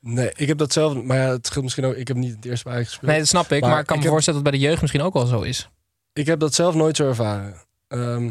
Nee, 0.00 0.32
ik 0.36 0.48
heb 0.48 0.58
dat 0.58 0.72
zelf... 0.72 1.02
Maar 1.02 1.16
ja, 1.16 1.30
het 1.30 1.46
scheelt 1.46 1.64
misschien 1.64 1.84
ook... 1.84 1.94
Ik 1.94 2.08
heb 2.08 2.16
niet 2.16 2.34
het 2.36 2.44
eerste 2.44 2.64
bij 2.64 2.72
Ajax 2.72 2.88
gespeeld. 2.88 3.10
Nee, 3.10 3.20
dat 3.20 3.28
snap 3.28 3.52
ik. 3.52 3.60
Maar, 3.60 3.80
ik 3.80 3.86
kan 3.86 3.96
me 3.96 4.02
heb- 4.02 4.12
voorstellen 4.12 4.42
dat 4.42 4.52
het 4.52 4.60
bij 4.60 4.60
de 4.60 4.70
jeugd 4.70 4.80
misschien 4.80 5.02
ook 5.02 5.14
wel 5.14 5.26
zo 5.26 5.40
is. 5.40 5.68
Ik 6.14 6.26
heb 6.26 6.40
dat 6.40 6.54
zelf 6.54 6.74
nooit 6.74 6.96
zo 6.96 7.08
ervaren. 7.08 7.54
Ehm, 7.88 8.30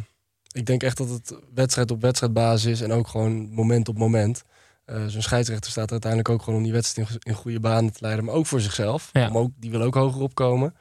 ik 0.51 0.65
denk 0.65 0.83
echt 0.83 0.97
dat 0.97 1.09
het 1.09 1.33
wedstrijd 1.53 1.91
op 1.91 2.01
wedstrijdbasis 2.01 2.71
is 2.71 2.81
en 2.81 2.91
ook 2.91 3.07
gewoon 3.07 3.49
moment 3.53 3.89
op 3.89 3.97
moment. 3.97 4.43
Eh, 4.85 5.05
Zo'n 5.07 5.21
scheidsrechter 5.21 5.71
staat 5.71 5.91
uiteindelijk 5.91 6.29
ook 6.29 6.41
gewoon 6.41 6.57
om 6.59 6.63
die 6.63 6.73
wedstrijd 6.73 7.09
in, 7.09 7.17
in 7.23 7.33
goede 7.33 7.59
banen 7.59 7.91
te 7.93 7.99
leiden, 8.01 8.25
maar 8.25 8.33
ook 8.33 8.45
voor 8.45 8.61
zichzelf. 8.61 9.09
Ja. 9.13 9.29
Om 9.29 9.37
ook, 9.37 9.51
die 9.59 9.71
wil 9.71 9.81
ook 9.81 9.93
hoger 9.95 10.21
opkomen. 10.21 10.75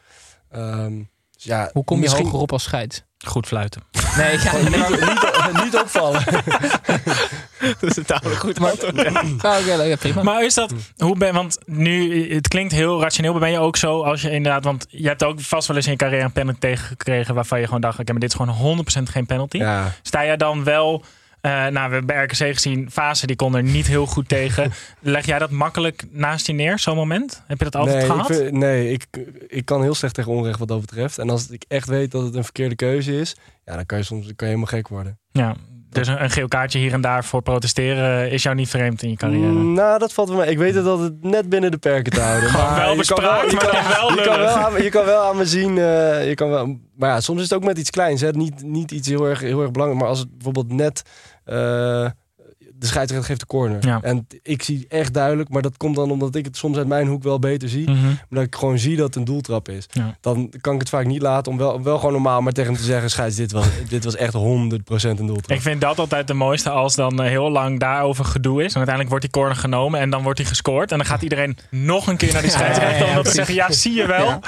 Ehm, 0.51 1.03
dus 1.31 1.45
ja, 1.45 1.71
Hoe 1.73 1.85
kom 1.85 1.97
je 1.97 2.03
misschien- 2.03 2.25
hoger 2.25 2.41
op 2.41 2.53
als 2.53 2.63
scheids? 2.63 3.03
Goed 3.25 3.47
fluiten. 3.47 3.83
Nee, 4.17 4.38
ja, 4.38 4.52
nee, 4.52 4.62
maar- 4.79 4.91
niet, 4.91 5.00
niet, 5.00 5.62
niet 5.64 5.76
opvallen. 5.76 6.23
Dat 7.81 7.91
is 7.91 7.97
een 7.97 8.05
tamelijk 8.05 8.41
goed 8.41 8.61
antwoord. 8.61 9.07
Ah, 9.45 9.59
oké, 9.61 9.83
ja, 9.83 9.97
prima. 9.97 10.23
Maar 10.23 10.45
is 10.45 10.55
dat, 10.55 10.73
hoe 10.97 11.17
ben, 11.17 11.35
want 11.35 11.59
nu, 11.67 12.35
het 12.35 12.49
klinkt 12.49 12.73
heel 12.73 13.00
rationeel, 13.00 13.31
maar 13.33 13.41
ben 13.41 13.50
je 13.50 13.59
ook 13.59 13.76
zo 13.76 14.02
als 14.02 14.23
je 14.23 14.31
inderdaad, 14.31 14.64
want 14.64 14.87
je 14.88 15.09
hebt 15.09 15.25
ook 15.25 15.41
vast 15.41 15.67
wel 15.69 15.76
eens 15.76 15.87
in 15.87 15.93
je 15.93 15.99
carrière 15.99 16.25
een 16.25 16.33
penalty 16.33 16.59
tegengekregen 16.59 17.35
waarvan 17.35 17.59
je 17.61 17.64
gewoon 17.64 17.81
dacht, 17.81 17.99
oké, 17.99 18.12
maar 18.12 18.21
dit 18.21 18.31
is 18.35 18.37
gewoon 18.37 18.85
100% 18.99 19.02
geen 19.11 19.26
penalty. 19.26 19.57
Ja. 19.57 19.93
Sta 20.02 20.25
jij 20.25 20.37
dan 20.37 20.64
wel, 20.64 21.05
eh, 21.43 21.51
nou 21.53 21.73
we 21.73 21.79
hebben 21.81 22.07
bij 22.07 22.23
RKC 22.25 22.35
gezien, 22.37 22.91
Fase 22.91 23.27
die 23.27 23.37
kon 23.37 23.55
er 23.57 23.63
niet 23.63 23.87
heel 23.87 24.07
goed 24.07 24.29
tegen. 24.29 24.73
Leg 25.01 25.27
jij 25.27 25.39
dat 25.39 25.51
makkelijk 25.51 26.03
naast 26.11 26.47
je 26.47 26.53
neer, 26.53 26.79
zo'n 26.79 26.97
moment? 26.97 27.43
Heb 27.47 27.59
je 27.59 27.65
dat 27.65 27.77
altijd 27.77 27.97
nee, 27.97 28.07
gehad? 28.07 28.31
Ik 28.31 28.37
vind- 28.37 28.53
nee, 28.53 28.91
ik, 28.93 29.07
ik 29.49 29.65
kan 29.65 29.83
heel 29.83 29.95
slecht 29.95 30.15
tegen 30.15 30.33
onrecht 30.33 30.59
wat 30.59 30.69
dat 30.69 30.81
betreft. 30.81 31.19
En 31.19 31.31
als 31.31 31.51
ik 31.51 31.65
echt 31.69 31.89
weet 31.89 32.11
dat 32.11 32.23
het 32.25 32.35
een 32.35 32.45
verkeerde 32.45 32.75
keuze 32.77 33.19
is, 33.21 33.37
ja, 33.65 33.75
dan 33.75 33.87
kan 33.87 33.99
je 33.99 34.05
soms 34.05 34.23
kan 34.25 34.35
je 34.37 34.45
helemaal 34.55 34.67
gek 34.67 34.89
worden. 34.89 35.19
Ja, 35.31 35.55
Dus 35.91 36.09
een, 36.09 36.23
een 36.23 36.31
geel 36.31 36.49
kaartje 36.49 36.79
hier 36.79 36.93
en 36.93 37.01
daar 37.01 37.25
voor 37.25 37.43
protesteren 37.43 38.31
is 38.31 38.43
jou 38.43 38.55
niet 38.57 38.69
vreemd 38.69 39.03
in 39.03 39.11
je 39.11 39.17
carrière. 39.17 39.47
Mm, 39.53 39.73
nou, 39.73 39.99
dat 39.99 40.13
valt 40.13 40.29
wel 40.29 40.39
mee. 40.39 40.51
Ik 40.51 40.59
weet 40.59 40.75
het 40.75 40.87
altijd 40.87 41.23
net 41.23 41.49
binnen 41.49 41.71
de 41.71 41.79
perken 41.79 42.13
te 42.13 42.21
houden. 42.21 42.53
Maar 42.53 42.75
wel 42.77 42.79
je 42.81 42.87
kan 42.87 42.97
bespraakt, 42.97 43.51
je 43.51 43.57
maar 43.57 43.65
kan- 43.67 43.83
dan 43.83 43.89
wel 43.89 44.11
je 44.11 44.23
kan 44.25 44.37
lullig. 44.39 44.55
wel 44.55 44.65
aan, 44.65 44.83
je 44.83 44.89
kan 44.89 45.05
wel 45.05 45.23
aan 45.23 45.37
me 45.37 45.47
zien. 45.47 45.79
eh, 45.79 46.29
je 46.29 46.35
kan 46.35 46.49
wel, 46.51 46.79
maar 46.97 47.09
ja, 47.11 47.21
soms 47.21 47.39
is 47.39 47.45
het 47.49 47.55
ook 47.59 47.65
met 47.65 47.79
iets 47.79 47.91
kleins. 47.91 48.21
Hè. 48.21 48.31
Niet, 48.31 48.63
niet 48.63 48.91
iets 48.91 49.09
heel 49.09 49.25
erg, 49.25 49.41
heel 49.41 49.61
erg 49.63 49.71
belangrijk. 49.71 50.01
Maar 50.03 50.11
als 50.11 50.19
het 50.19 50.31
bijvoorbeeld 50.33 50.73
net. 50.73 51.03
Uh, 51.47 52.11
de 52.83 52.89
scheidsrechter 52.89 53.29
geeft 53.29 53.41
de 53.41 53.47
corner. 53.47 53.87
Ja. 53.87 53.99
En 54.03 54.27
ik 54.43 54.62
zie 54.62 54.87
echt 54.89 55.15
duidelijk, 55.15 55.49
maar 55.49 55.62
dat 55.62 55.77
komt 55.77 55.97
dan 55.97 56.11
omdat 56.11 56.35
ik 56.35 56.45
het 56.45 56.57
soms 56.57 56.77
uit 56.77 56.87
mijn 56.87 57.07
hoek 57.07 57.23
wel 57.23 57.39
beter 57.39 57.69
zie. 57.69 57.91
Mhm. 57.91 58.05
Maar 58.05 58.27
dat 58.29 58.43
ik 58.43 58.55
gewoon 58.55 58.79
zie 58.79 58.97
dat 58.97 59.07
het 59.07 59.17
een 59.17 59.25
doeltrap 59.25 59.69
is. 59.69 59.87
Ja. 59.91 60.17
Dan 60.21 60.53
kan 60.61 60.75
ik 60.75 60.81
het 60.81 60.89
vaak 60.89 61.07
niet 61.07 61.23
laten 61.23 61.53
om 61.53 61.59
wel, 61.59 61.73
om 61.73 61.83
wel 61.83 61.97
gewoon 61.97 62.12
normaal 62.12 62.41
maar 62.41 62.53
tegen 62.53 62.71
hem 62.71 62.81
te 62.81 62.87
zeggen: 62.87 63.11
Scheids, 63.11 63.37
dit 63.37 63.53
was, 63.53 63.67
dit 63.89 64.05
was 64.05 64.17
echt 64.17 64.35
100% 64.35 64.39
een 64.39 65.17
doeltrap. 65.17 65.51
Ik 65.51 65.61
vind 65.61 65.81
dat 65.81 65.99
altijd 65.99 66.27
de 66.27 66.35
mooiste 66.35 66.71
als 66.71 66.95
dan 66.95 67.23
eh, 67.23 67.29
heel 67.29 67.51
lang 67.51 67.81
daarover 67.81 68.25
gedoe 68.25 68.65
is. 68.65 68.71
En 68.73 68.77
uiteindelijk 68.77 69.09
wordt 69.09 69.25
die 69.25 69.35
corner 69.35 69.57
genomen 69.57 70.01
en 70.01 70.11
dan 70.11 70.23
wordt 70.23 70.39
hij 70.39 70.49
gescoord. 70.49 70.91
En 70.93 70.99
dan 70.99 71.07
gaat 71.07 71.23
iedereen 71.23 71.57
nog 71.71 72.07
een 72.07 72.17
keer 72.17 72.33
naar 72.33 72.43
die 72.43 72.51
scheidsrechter 72.51 73.09
om 73.09 73.15
dat 73.15 73.25
te 73.25 73.31
zeggen, 73.31 73.55
ja, 73.55 73.73
zie 73.73 73.95
je 73.95 74.07
wel. 74.07 74.27
Ja. 74.27 74.41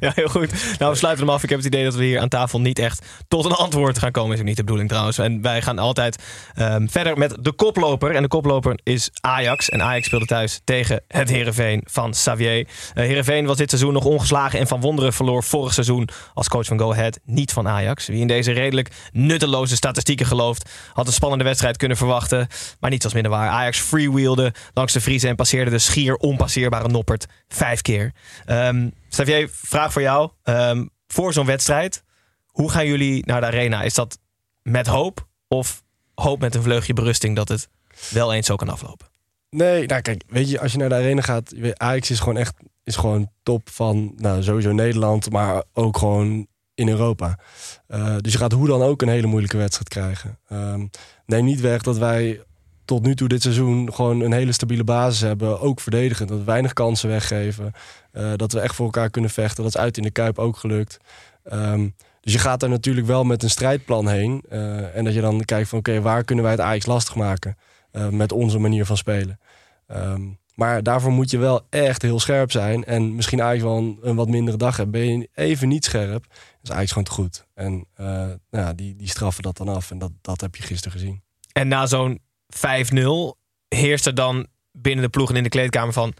Ja, 0.00 0.12
heel 0.14 0.28
goed. 0.28 0.78
Nou, 0.78 0.92
we 0.92 0.98
sluiten 0.98 1.24
hem 1.24 1.34
af. 1.34 1.42
Ik 1.42 1.48
heb 1.48 1.58
het 1.58 1.66
idee 1.66 1.84
dat 1.84 1.94
we 1.94 2.04
hier 2.04 2.20
aan 2.20 2.28
tafel 2.28 2.60
niet 2.60 2.78
echt 2.78 3.06
tot 3.28 3.44
een 3.44 3.52
antwoord 3.52 3.98
gaan 3.98 4.10
komen. 4.10 4.34
Is 4.34 4.40
ook 4.40 4.46
niet 4.46 4.56
de 4.56 4.62
bedoeling 4.62 4.88
trouwens. 4.88 5.18
En 5.18 5.42
wij 5.42 5.62
gaan 5.62 5.78
altijd 5.78 6.22
ehm, 6.54 6.86
verder 6.86 7.18
met 7.18 7.36
de 7.40 7.52
koploper. 7.72 8.14
En 8.14 8.22
de 8.22 8.28
koploper 8.28 8.78
is 8.82 9.10
Ajax. 9.20 9.68
En 9.68 9.82
Ajax 9.82 10.06
speelde 10.06 10.26
thuis 10.26 10.60
tegen 10.64 11.02
het 11.08 11.28
Heerenveen 11.28 11.82
van 11.84 12.10
Xavier. 12.10 12.58
Uh, 12.58 12.66
Heerenveen 12.94 13.46
was 13.46 13.56
dit 13.56 13.68
seizoen 13.68 13.92
nog 13.92 14.04
ongeslagen. 14.04 14.58
En 14.58 14.66
van 14.66 14.80
wonderen 14.80 15.12
verloor 15.12 15.44
vorig 15.44 15.72
seizoen 15.72 16.08
als 16.34 16.48
coach 16.48 16.66
van 16.66 16.78
Go 16.78 16.92
Ahead 16.92 17.20
niet 17.24 17.52
van 17.52 17.68
Ajax. 17.68 18.06
Wie 18.06 18.20
in 18.20 18.26
deze 18.26 18.52
redelijk 18.52 18.90
nutteloze 19.12 19.76
statistieken 19.76 20.26
gelooft... 20.26 20.70
had 20.92 21.06
een 21.06 21.12
spannende 21.12 21.44
wedstrijd 21.44 21.76
kunnen 21.76 21.96
verwachten. 21.96 22.46
Maar 22.80 22.90
niets 22.90 23.04
als 23.04 23.14
minder 23.14 23.32
waar. 23.32 23.48
Ajax 23.48 23.78
freewheelde 23.78 24.52
langs 24.74 24.92
de 24.92 25.00
Vriezen... 25.00 25.28
en 25.28 25.36
passeerde 25.36 25.70
de 25.70 25.78
schier 25.78 26.16
onpasseerbare 26.16 26.88
Noppert 26.88 27.26
vijf 27.48 27.80
keer. 27.80 28.12
Ehm 28.44 28.88
Xavier, 29.08 29.48
vraag 29.52 29.92
voor 29.92 30.02
jou. 30.02 30.30
Ehm, 30.42 30.86
voor 31.06 31.32
zo'n 31.32 31.46
wedstrijd, 31.46 32.04
hoe 32.46 32.70
gaan 32.70 32.86
jullie 32.86 33.26
naar 33.26 33.40
de 33.40 33.46
arena? 33.46 33.82
Is 33.82 33.94
dat 33.94 34.18
met 34.62 34.86
hoop 34.86 35.28
of 35.48 35.82
hoop 36.22 36.40
met 36.40 36.54
een 36.54 36.62
vleugje 36.62 36.92
berusting 36.92 37.36
dat 37.36 37.48
het 37.48 37.68
wel 38.10 38.32
eens 38.32 38.46
zo 38.46 38.56
kan 38.56 38.68
aflopen? 38.68 39.06
Nee, 39.50 39.86
nou 39.86 40.02
kijk, 40.02 40.22
weet 40.26 40.50
je, 40.50 40.60
als 40.60 40.72
je 40.72 40.78
naar 40.78 40.88
de 40.88 40.94
arena 40.94 41.20
gaat, 41.20 41.52
Ajax 41.76 42.10
is 42.10 42.18
gewoon 42.18 42.36
echt 42.36 42.54
is 42.84 42.96
gewoon 42.96 43.30
top 43.42 43.70
van, 43.70 44.12
nou 44.16 44.42
sowieso 44.42 44.72
Nederland, 44.72 45.30
maar 45.30 45.62
ook 45.72 45.98
gewoon 45.98 46.46
in 46.74 46.88
Europa. 46.88 47.38
Eh, 47.86 48.16
dus 48.20 48.32
je 48.32 48.38
gaat 48.38 48.52
hoe 48.52 48.66
dan 48.66 48.82
ook 48.82 49.02
een 49.02 49.08
hele 49.08 49.26
moeilijke 49.26 49.56
wedstrijd 49.56 49.88
krijgen. 49.88 50.38
Ehm, 50.48 50.86
neem 51.26 51.44
niet 51.44 51.60
weg 51.60 51.82
dat 51.82 51.98
wij 51.98 52.42
tot 52.84 53.02
nu 53.02 53.14
toe 53.14 53.28
dit 53.28 53.42
seizoen 53.42 53.94
gewoon 53.94 54.20
een 54.20 54.32
hele 54.32 54.52
stabiele 54.52 54.84
basis 54.84 55.20
hebben, 55.20 55.60
ook 55.60 55.80
verdedigend, 55.80 56.28
dat 56.28 56.38
we 56.38 56.44
weinig 56.44 56.72
kansen 56.72 57.08
weggeven, 57.08 57.72
eh, 58.12 58.32
dat 58.36 58.52
we 58.52 58.60
echt 58.60 58.74
voor 58.74 58.84
elkaar 58.84 59.10
kunnen 59.10 59.30
vechten. 59.30 59.62
Dat 59.64 59.74
is 59.74 59.80
uit 59.80 59.96
in 59.96 60.02
de 60.02 60.10
Kuip 60.10 60.38
ook 60.38 60.56
gelukt. 60.56 60.98
Ehm, 61.44 61.88
dus 62.22 62.32
je 62.32 62.38
gaat 62.38 62.60
daar 62.60 62.70
natuurlijk 62.70 63.06
wel 63.06 63.24
met 63.24 63.42
een 63.42 63.50
strijdplan 63.50 64.08
heen. 64.08 64.42
eh, 64.48 64.96
en 64.96 65.04
dat 65.04 65.14
je 65.14 65.20
dan 65.20 65.44
kijkt 65.44 65.68
van 65.68 65.78
oké, 65.78 66.00
waar 66.00 66.24
kunnen 66.24 66.44
wij 66.44 66.52
het 66.52 66.62
Ajax 66.62 66.86
lastig 66.86 67.14
maken? 67.14 67.56
eh, 67.92 68.08
met 68.08 68.32
onze 68.32 68.58
manier 68.58 68.86
van 68.86 68.96
spelen. 68.96 69.40
Ehm, 69.86 70.22
maar 70.54 70.82
daarvoor 70.82 71.12
moet 71.12 71.30
je 71.30 71.38
wel 71.38 71.66
echt 71.70 72.02
heel 72.02 72.20
scherp 72.20 72.50
zijn. 72.50 72.84
En 72.84 73.14
misschien 73.14 73.42
Ajax 73.42 73.62
wel 73.62 73.76
een, 73.76 73.98
een 74.02 74.16
wat 74.16 74.28
mindere 74.28 74.56
dag 74.56 74.76
hebben. 74.76 75.00
Ben 75.00 75.18
je 75.18 75.28
even 75.34 75.68
niet 75.68 75.84
scherp, 75.84 76.26
is 76.62 76.70
Ajax 76.70 76.88
gewoon 76.88 77.04
te 77.04 77.10
goed. 77.10 77.46
En 77.54 77.86
eh, 77.94 78.06
nou 78.06 78.38
ja, 78.50 78.72
die, 78.72 78.96
die 78.96 79.08
straffen 79.08 79.42
dat 79.42 79.56
dan 79.56 79.68
af. 79.68 79.90
En 79.90 79.98
dat, 79.98 80.12
dat 80.20 80.40
heb 80.40 80.56
je 80.56 80.62
gisteren 80.62 80.92
gezien. 80.92 81.22
En 81.52 81.68
na 81.68 81.86
zo'n 81.86 82.20
5-0 82.56 83.38
heerst 83.68 84.06
er 84.06 84.14
dan 84.14 84.46
binnen 84.72 85.04
de 85.04 85.10
ploeg 85.10 85.30
en 85.30 85.36
in 85.36 85.42
de 85.42 85.48
kleedkamer 85.48 85.92
van... 85.92 86.14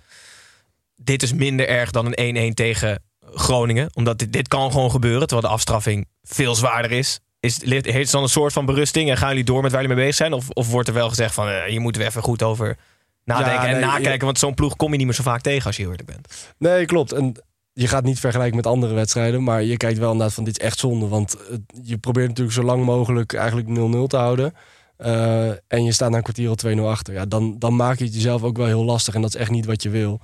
dit 0.97 1.23
is 1.23 1.32
minder 1.32 1.68
erg 1.68 1.90
dan 1.90 2.12
een 2.14 2.50
1-1 2.50 2.54
tegen 2.54 3.02
Groningen. 3.35 3.91
Omdat 3.95 4.19
dit, 4.19 4.33
dit 4.33 4.49
kan 4.49 4.71
gewoon 4.73 4.91
gebeuren, 4.91 5.21
terwijl 5.27 5.49
de 5.49 5.55
afstraffing 5.55 6.07
veel 6.23 6.55
zwaarder 6.55 6.91
is. 6.93 7.21
Is, 7.41 7.65
heeft 7.65 7.85
het 7.93 8.11
dan 8.11 8.23
een 8.23 8.29
soort 8.29 8.53
van 8.53 8.67
berusting 8.67 9.11
en 9.11 9.17
gaan 9.17 9.29
jullie 9.29 9.45
door 9.45 9.62
met 9.62 9.73
waar 9.73 9.81
jullie 9.81 9.97
mee 9.97 10.05
bezig 10.05 10.21
zijn? 10.21 10.33
Of, 10.33 10.51
of 10.51 10.71
wordt 10.71 10.89
er 10.89 10.95
wel 10.95 11.09
gezegd 11.09 11.35
van, 11.35 11.49
eh, 11.49 11.69
je 11.69 11.81
moet 11.81 11.97
er 11.97 12.07
even 12.07 12.23
goed 12.23 12.43
over 12.43 12.77
nadenken 13.25 13.69
Ja, 13.69 13.75
en 13.75 13.81
nakijken? 13.81 14.12
je- 14.12 14.19
Want 14.25 14.39
zo'n 14.39 14.55
ploeg 14.55 14.77
kom 14.77 14.91
je 14.91 14.97
niet 14.97 15.07
meer 15.07 15.15
zo 15.15 15.23
vaak 15.23 15.41
tegen 15.41 15.67
als 15.67 15.77
je 15.77 15.83
eerlijk 15.83 16.05
bent. 16.07 16.53
Nee, 16.59 16.85
klopt. 16.87 17.12
En 17.12 17.35
je 17.73 17.89
gaat 17.89 18.05
niet 18.05 18.21
vergelijken 18.21 18.57
met 18.57 18.67
andere 18.67 18.95
wedstrijden. 18.95 19.43
Maar 19.43 19.62
je 19.62 19.77
kijkt 19.77 19.99
wel 19.99 20.11
inderdaad 20.12 20.35
van 20.35 20.45
dit 20.45 20.59
is 20.61 20.65
echt 20.67 20.79
zonde. 20.79 21.09
Want 21.09 21.37
het- 21.51 21.61
je 21.83 21.99
probeert 21.99 22.29
natuurlijk 22.29 22.57
zo 22.57 22.62
lang 22.62 22.85
mogelijk 22.85 23.33
eigenlijk 23.35 23.69
0-0 23.69 24.07
te 24.07 24.17
houden. 24.17 24.55
Eh, 24.97 25.49
en 25.49 25.85
je 25.85 25.93
staat 25.93 26.11
na 26.11 26.17
een 26.17 26.23
kwartier 26.23 26.49
al 26.49 26.55
2-0 26.55 26.89
achter. 26.91 27.15
Ja, 27.15 27.27
dan, 27.27 27.59
dan 27.59 27.77
maak 27.77 27.99
je 27.99 28.05
het 28.05 28.15
jezelf 28.15 28.43
ook 28.43 28.57
wel 28.57 28.67
heel 28.67 28.85
lastig. 28.85 29.15
En 29.15 29.21
dat 29.21 29.35
is 29.35 29.41
echt 29.41 29.51
niet 29.51 29.67
wat 29.67 29.83
je 29.83 29.89
wil. 29.91 30.21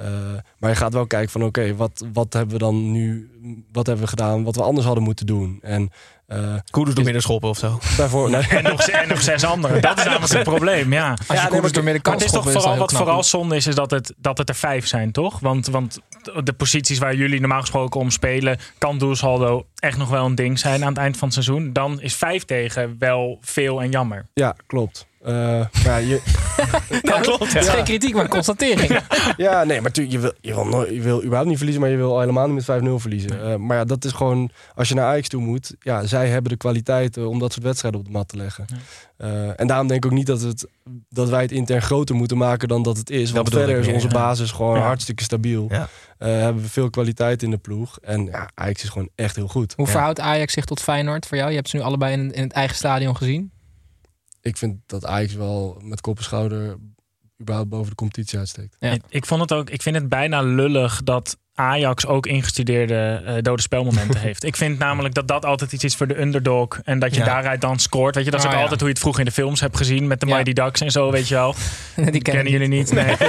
Eh, 0.00 0.06
maar 0.58 0.70
je 0.70 0.76
gaat 0.76 0.92
wel 0.92 1.06
kijken 1.06 1.30
van 1.30 1.44
oké, 1.44 1.76
wat, 1.76 2.04
wat 2.12 2.32
hebben 2.32 2.52
we 2.52 2.58
dan 2.58 2.90
nu... 2.90 3.30
Wat 3.72 3.86
hebben 3.86 4.04
we 4.04 4.10
gedaan 4.10 4.44
wat 4.44 4.56
we 4.56 4.62
anders 4.62 4.86
hadden 4.86 5.04
moeten 5.04 5.26
doen? 5.26 5.58
En, 5.62 5.90
eh 6.26 6.54
Koeders 6.70 6.94
door 6.94 7.04
midden 7.04 7.22
schoppen 7.22 7.48
of 7.48 7.58
zo. 7.58 7.78
Bijvoorbeeld, 7.96 8.48
En 8.48 8.62
nog, 8.62 8.80
en 8.80 9.08
nog 9.08 9.22
zes 9.22 9.44
anderen. 9.44 9.80
Dat 9.80 9.98
is 9.98 10.04
namelijk 10.04 10.32
het 10.32 10.42
probleem, 10.42 10.92
ja. 10.92 11.16
Als 11.26 11.42
je 11.42 11.48
koers 11.48 11.72
door 11.72 11.84
midden 11.84 12.02
kan 12.02 12.12
het 12.12 12.22
is 12.24 12.30
toch 12.30 12.50
vooral, 12.50 12.76
wat 12.76 12.92
vooral 12.92 13.22
zonde 13.22 13.56
is, 13.56 13.66
is 13.66 13.74
dat 13.74 13.90
het, 13.90 14.14
dat 14.16 14.38
het 14.38 14.48
er 14.48 14.54
vijf 14.54 14.86
zijn, 14.86 15.12
toch? 15.12 15.40
Want, 15.40 15.66
want 15.66 15.98
de 16.44 16.52
posities 16.52 16.98
waar 16.98 17.14
jullie 17.14 17.40
normaal 17.40 17.60
gesproken 17.60 18.00
om 18.00 18.10
spelen, 18.10 18.58
kan 18.78 18.98
doelsaldo 18.98 19.66
echt 19.78 19.98
nog 19.98 20.08
wel 20.08 20.24
een 20.24 20.34
ding 20.34 20.58
zijn 20.58 20.82
aan 20.82 20.88
het 20.88 20.98
eind 20.98 21.16
van 21.16 21.28
het 21.28 21.44
seizoen. 21.44 21.72
Dan 21.72 22.00
is 22.00 22.14
vijf 22.14 22.44
tegen 22.44 22.96
wel 22.98 23.38
veel 23.40 23.82
en 23.82 23.90
jammer. 23.90 24.26
Ja, 24.34 24.56
klopt. 24.66 25.08
Eh, 25.20 25.34
maar 25.84 26.02
je, 26.02 26.20
Dat 27.02 27.20
klopt. 27.20 27.52
Het 27.52 27.62
is 27.62 27.68
geen 27.68 27.84
kritiek, 27.84 28.14
maar 28.14 28.24
een 28.24 28.30
constatering. 28.30 29.00
ja, 29.36 29.64
nee, 29.64 29.80
maar 29.80 29.90
tu- 29.90 30.06
je 30.10 30.18
wil, 30.18 30.32
je, 30.40 30.54
wil 30.54 30.66
nooit, 30.66 30.94
je 30.94 31.00
wil 31.00 31.18
überhaupt 31.18 31.46
niet 31.48 31.56
verliezen, 31.56 31.82
maar 31.82 31.90
je 31.92 31.96
wil 31.96 32.12
al 32.12 32.20
helemaal 32.20 32.48
niet 32.48 32.66
met 32.66 32.82
5-0 32.82 32.94
verliezen. 32.94 33.42
Eh, 33.44 33.56
maar 33.56 33.76
ja, 33.76 33.84
dat 33.84 34.04
is 34.04 34.12
gewoon, 34.12 34.50
als 34.74 34.88
je 34.88 34.94
naar 34.94 35.04
Ajax 35.06 35.28
toe 35.28 35.40
moet, 35.42 35.74
ja, 35.80 36.06
zij 36.06 36.28
hebben 36.28 36.50
de 36.50 36.56
kwaliteiten 36.56 37.28
om 37.28 37.38
dat 37.38 37.52
soort 37.52 37.64
wedstrijden 37.64 38.00
op 38.00 38.06
de 38.06 38.12
mat 38.12 38.28
te 38.28 38.36
leggen. 38.36 38.66
Eh, 39.16 39.60
en 39.60 39.66
daarom 39.66 39.86
denk 39.86 40.04
ik 40.04 40.10
ook 40.10 40.16
niet 40.18 40.26
dat, 40.26 40.40
het, 40.40 40.66
dat 41.08 41.28
wij 41.28 41.42
het 41.42 41.52
intern 41.52 41.82
groter 41.82 42.14
moeten 42.14 42.36
maken 42.36 42.68
dan 42.68 42.82
dat 42.82 42.96
het 42.96 43.10
is. 43.10 43.30
Want 43.30 43.48
verder 43.48 43.78
ik 43.78 43.86
is 43.86 43.92
onze 43.92 44.06
ja. 44.06 44.12
basis 44.12 44.50
gewoon 44.50 44.76
Ja. 44.76 44.82
hartstikke 44.82 45.22
stabiel. 45.22 45.66
Ja. 45.68 45.88
Eh, 46.18 46.28
hebben 46.28 46.62
we 46.62 46.68
veel 46.68 46.90
kwaliteit 46.90 47.42
in 47.42 47.50
de 47.50 47.58
ploeg. 47.58 47.98
En 48.02 48.24
ja, 48.24 48.48
Ajax 48.54 48.82
is 48.82 48.88
gewoon 48.88 49.08
echt 49.14 49.36
heel 49.36 49.48
goed. 49.48 49.72
Hoe 49.76 49.86
Ja. 49.86 49.90
verhoudt 49.92 50.20
Ajax 50.20 50.52
zich 50.52 50.64
tot 50.64 50.80
Feyenoord 50.80 51.26
voor 51.26 51.36
jou? 51.36 51.50
Je 51.50 51.56
hebt 51.56 51.68
ze 51.68 51.76
nu 51.76 51.82
allebei 51.82 52.12
in, 52.12 52.32
in 52.32 52.42
het 52.42 52.52
eigen 52.52 52.76
stadion 52.76 53.16
gezien. 53.16 53.50
Ik 54.42 54.56
vind 54.56 54.76
dat 54.86 55.04
Ajax 55.04 55.34
wel 55.34 55.80
met 55.82 56.00
kop 56.00 56.16
en 56.16 56.24
schouder 56.24 56.76
überhaupt 57.40 57.70
boven 57.70 57.90
de 57.90 57.94
competitie 57.96 58.38
uitsteekt. 58.38 58.76
Ja. 58.78 58.96
Ik, 59.08 59.26
vond 59.26 59.40
het 59.40 59.52
ook, 59.52 59.70
ik 59.70 59.82
vind 59.82 59.96
het 59.96 60.08
bijna 60.08 60.40
lullig 60.42 61.00
dat 61.04 61.38
Ajax 61.54 62.06
ook 62.06 62.26
ingestudeerde 62.26 63.22
eh, 63.24 63.34
dode 63.42 63.62
spelmomenten 63.62 64.20
heeft. 64.26 64.44
Ik 64.44 64.56
vind 64.56 64.78
namelijk 64.78 65.14
dat 65.14 65.28
dat 65.28 65.44
altijd 65.44 65.72
iets 65.72 65.84
is 65.84 65.96
voor 65.96 66.06
de 66.06 66.20
underdog. 66.20 66.80
En 66.84 66.98
dat 66.98 67.14
je 67.14 67.20
Ja. 67.20 67.26
daaruit 67.26 67.60
dan 67.60 67.78
scoort. 67.78 68.14
Weet 68.14 68.24
je, 68.24 68.30
dat 68.30 68.40
is 68.40 68.46
Ah, 68.46 68.52
ook 68.52 68.56
ja. 68.58 68.62
altijd 68.62 68.80
hoe 68.80 68.88
je 68.88 68.94
het 68.94 69.02
vroeger 69.02 69.22
in 69.24 69.28
de 69.28 69.34
films 69.34 69.60
hebt 69.60 69.76
gezien. 69.76 70.06
Met 70.06 70.20
de 70.20 70.26
Ja. 70.26 70.34
Mighty 70.34 70.52
Ducks 70.52 70.80
en 70.80 70.90
zo, 70.90 71.10
weet 71.10 71.28
je 71.28 71.34
wel. 71.34 71.54
Die 72.10 72.22
kennen 72.22 72.52
jullie 72.52 72.68
niet. 72.68 72.92
Nee. 72.92 73.16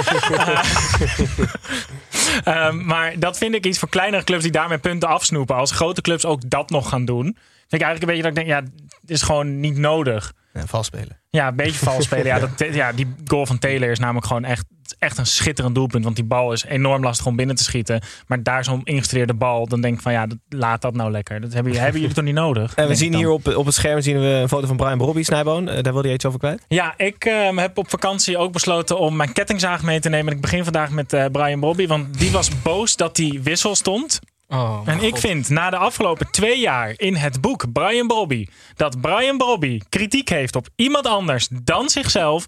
Ehm, 2.44 2.84
maar 2.84 3.18
dat 3.18 3.38
vind 3.38 3.54
ik 3.54 3.66
iets 3.66 3.78
voor 3.78 3.88
kleinere 3.88 4.24
clubs 4.24 4.42
die 4.42 4.52
daarmee 4.52 4.78
punten 4.78 5.08
afsnoepen. 5.08 5.56
Als 5.56 5.70
grote 5.70 6.00
clubs 6.00 6.24
ook 6.24 6.50
dat 6.50 6.70
nog 6.70 6.88
gaan 6.88 7.04
doen. 7.04 7.24
Vind 7.24 7.82
ik 7.82 7.88
eigenlijk 7.88 8.02
een 8.02 8.08
beetje 8.08 8.22
dat 8.22 8.30
ik 8.30 8.36
denk, 8.36 8.48
ja, 8.48 8.70
het 9.00 9.10
is 9.10 9.22
gewoon 9.22 9.60
niet 9.60 9.76
nodig. 9.76 10.32
Ja, 10.52 10.66
vals 10.66 10.86
spelen. 10.86 11.20
Ja, 11.30 11.48
een 11.48 11.56
beetje 11.56 11.84
vals 11.84 12.04
spelen. 12.04 12.26
Ja, 12.26 12.38
dat, 12.56 12.74
ja, 12.74 12.92
die 12.92 13.14
goal 13.24 13.46
van 13.46 13.58
Taylor 13.58 13.90
is 13.90 13.98
namelijk 13.98 14.26
gewoon 14.26 14.44
echt, 14.44 14.64
echt 14.98 15.18
een 15.18 15.26
schitterend 15.26 15.74
doelpunt. 15.74 16.04
Want 16.04 16.16
die 16.16 16.24
bal 16.24 16.52
is 16.52 16.64
enorm 16.64 17.02
lastig 17.02 17.26
om 17.26 17.36
binnen 17.36 17.56
te 17.56 17.62
schieten. 17.62 18.02
Maar 18.26 18.42
daar 18.42 18.64
zo'n 18.64 18.84
ingestudeerde 18.84 19.34
bal, 19.34 19.66
dan 19.66 19.80
denk 19.80 19.94
ik 19.94 20.00
van 20.00 20.12
ja, 20.12 20.26
dat, 20.26 20.38
laat 20.48 20.82
dat 20.82 20.94
nou 20.94 21.10
lekker. 21.10 21.40
Dat 21.40 21.52
hebben, 21.52 21.72
hebben 21.74 22.00
jullie 22.00 22.14
toch 22.14 22.24
niet 22.24 22.34
nodig? 22.34 22.74
En 22.74 22.88
we 22.88 22.94
zien 22.94 23.14
hier 23.14 23.30
op, 23.30 23.56
op 23.56 23.66
het 23.66 23.74
scherm 23.74 24.00
zien 24.00 24.20
we 24.20 24.26
een 24.26 24.48
foto 24.48 24.66
van 24.66 24.76
Brian 24.76 24.98
Robbie 24.98 25.24
Snijboon. 25.24 25.68
Eh, 25.68 25.82
daar 25.82 25.92
wilde 25.92 26.08
je 26.08 26.14
iets 26.14 26.26
over 26.26 26.38
kwijt? 26.38 26.64
Ja, 26.68 26.94
ik 26.96 27.24
ehm, 27.24 27.58
heb 27.58 27.78
op 27.78 27.90
vakantie 27.90 28.38
ook 28.38 28.52
besloten 28.52 28.98
om 28.98 29.16
mijn 29.16 29.32
kettingzaag 29.32 29.82
mee 29.82 30.00
te 30.00 30.08
nemen. 30.08 30.26
En 30.26 30.34
ik 30.36 30.42
begin 30.42 30.64
vandaag 30.64 30.90
met 30.90 31.12
eh, 31.12 31.24
Brian 31.32 31.60
Bobby. 31.60 31.86
Want 31.86 32.18
die 32.18 32.30
was 32.30 32.62
boos 32.62 32.96
dat 32.96 33.16
die 33.16 33.42
wissel 33.42 33.74
stond. 33.74 34.20
Oh, 34.52 34.80
En 34.84 35.00
ik 35.00 35.16
vind 35.16 35.48
na 35.48 35.70
de 35.70 35.76
afgelopen 35.76 36.30
twee 36.30 36.58
jaar 36.58 36.94
in 36.96 37.14
het 37.14 37.40
boek 37.40 37.72
Brian 37.72 38.06
Bobby... 38.06 38.46
dat 38.74 39.00
Brian 39.00 39.36
Bobby 39.36 39.80
kritiek 39.88 40.28
heeft 40.28 40.56
op 40.56 40.68
iemand 40.76 41.06
anders 41.06 41.48
dan 41.50 41.88
zichzelf... 41.88 42.46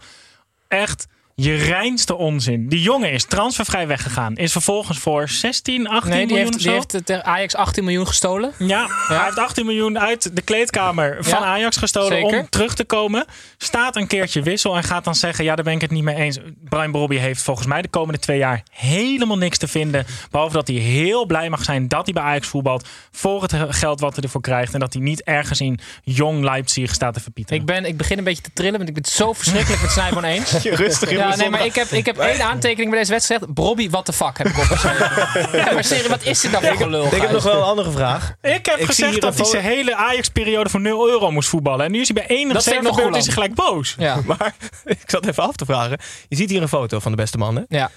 echt 0.69 1.07
je 1.37 1.55
reinste 1.55 2.17
onzin. 2.17 2.69
Die 2.69 2.83
jongen 2.83 3.13
is 3.13 3.25
transfervrij 3.25 3.87
weggegaan. 3.87 4.37
Is 4.37 4.53
vervolgens 4.53 4.99
voor 4.99 5.29
16, 5.29 5.89
18 5.89 6.11
Nee, 6.11 6.19
die 6.27 6.37
miljoen 6.37 6.53
heeft, 6.61 6.95
of 6.95 7.01
die 7.03 7.15
heeft 7.15 7.27
Ajax 7.27 7.55
18 7.55 7.85
miljoen 7.85 8.07
gestolen. 8.07 8.53
Ja, 8.59 8.87
hij 9.09 9.25
heeft 9.25 9.39
18 9.39 9.67
miljoen 9.67 9.99
uit 9.99 10.37
de 10.37 10.43
kleedkamer 10.43 11.17
van 11.21 11.41
Ja, 11.41 11.47
Ajax 11.47 11.77
gestolen 11.77 12.13
zeker. 12.13 12.39
om 12.39 12.49
terug 12.49 12.75
te 12.75 12.85
komen. 12.85 13.25
Staat 13.59 13.97
een 13.97 14.07
keertje 14.07 14.43
wissel 14.43 14.77
en 14.77 14.83
gaat 14.83 15.05
dan 15.05 15.15
zeggen: 15.15 15.45
Ja, 15.45 15.55
daar 15.55 15.65
ben 15.65 15.75
ik 15.75 15.81
het 15.81 15.91
niet 15.91 16.03
mee 16.03 16.17
eens. 16.17 16.39
Brian 16.69 16.93
Brobby 16.93 17.17
heeft 17.17 17.43
volgens 17.43 17.67
mij 17.67 17.83
de 17.83 17.89
komende 17.89 18.21
twee 18.21 18.39
jaar 18.39 18.63
helemaal 18.71 19.39
niks 19.39 19.59
te 19.59 19.69
vinden. 19.69 20.07
Behalve 20.31 20.55
dat 20.55 20.69
hij 20.69 20.77
heel 20.77 21.27
blij 21.27 21.51
mag 21.51 21.65
zijn 21.65 21.89
dat 21.89 22.05
hij 22.05 22.13
bij 22.15 22.23
Ajax 22.23 22.49
voetbalt. 22.49 22.89
Voor 23.11 23.43
het 23.43 23.55
geld 23.69 24.01
wat 24.01 24.15
hij 24.15 24.23
ervoor 24.25 24.41
krijgt. 24.41 24.75
En 24.75 24.81
dat 24.81 24.93
hij 24.93 25.03
niet 25.03 25.23
ergens 25.23 25.61
in 25.61 25.79
jong 26.03 26.45
Leipzig 26.45 26.95
staat 26.95 27.15
te 27.15 27.21
verpieten. 27.21 27.57
Ik, 27.57 27.65
ben, 27.65 27.85
ik 27.85 27.97
begin 27.97 28.19
een 28.19 28.25
beetje 28.25 28.43
te 28.43 28.51
trillen, 28.55 28.77
want 28.77 28.89
ik 28.89 28.95
ben 28.95 29.03
het 29.03 29.13
zo 29.13 29.33
verschrikkelijk 29.33 29.83
met 29.83 29.91
Snijboon 29.91 30.25
eens. 30.35 30.63
Je 30.63 30.75
rustig 30.75 31.11
in 31.11 31.24
Ja, 31.29 31.37
nee, 31.37 31.51
maar 31.51 31.65
ik 31.65 31.75
heb, 31.75 31.87
ik 31.87 32.07
heb 32.07 32.19
één 32.19 32.43
aantekening 32.43 32.91
bij 32.91 32.99
deze 32.99 33.13
wedstrijd. 33.13 33.55
Brobby, 33.55 33.91
what 33.91 34.05
the 34.05 34.13
fuck, 34.13 34.39
heb 34.39 34.47
ik 34.47 34.59
opgeschreven. 34.59 35.11
ja, 35.59 35.73
maar 35.73 35.85
serieus, 35.85 36.07
wat 36.07 36.25
is 36.25 36.41
dit 36.41 36.51
nou 36.51 36.65
voor 36.67 36.77
gelul? 36.77 37.05
Ik 37.05 37.21
heb 37.21 37.31
nog 37.31 37.43
wel 37.43 37.57
een 37.57 37.63
andere 37.63 37.91
vraag. 37.91 38.35
Ik 38.43 38.67
heb 38.67 38.79
Ik 38.79 38.87
gezegd 38.87 39.11
hier 39.11 39.21
dat 39.21 39.37
hij 39.37 39.45
zijn 39.45 39.65
hele 39.65 39.95
Ajax-periode 39.97 40.71
voor 40.71 40.81
0 40.81 41.09
euro 41.09 41.31
moest 41.31 41.49
voetballen. 41.49 41.85
En 41.87 41.93
nu 41.93 42.01
is 42.01 42.09
hij 42.15 42.27
bij 42.27 42.37
één 42.37 42.53
Dat 42.53 42.63
vind 42.63 42.77
ik 42.77 42.83
nog 42.83 42.91
reservebeurt 42.91 43.17
is 43.17 43.25
hij 43.25 43.35
gelijk 43.35 43.55
boos. 43.55 43.95
Ja. 43.99 44.21
Maar 44.27 44.55
ik 44.85 44.99
zat 45.07 45.27
even 45.27 45.43
af 45.43 45.57
te 45.57 45.65
vragen. 45.65 45.99
Je 46.29 46.37
ziet 46.37 46.51
hier 46.51 46.63
een 46.63 46.69
foto 46.69 46.99
van 46.99 47.11
de 47.11 47.17
beste 47.17 47.39
man. 47.39 47.57
Hè? 47.57 47.63
Ja. 47.69 47.91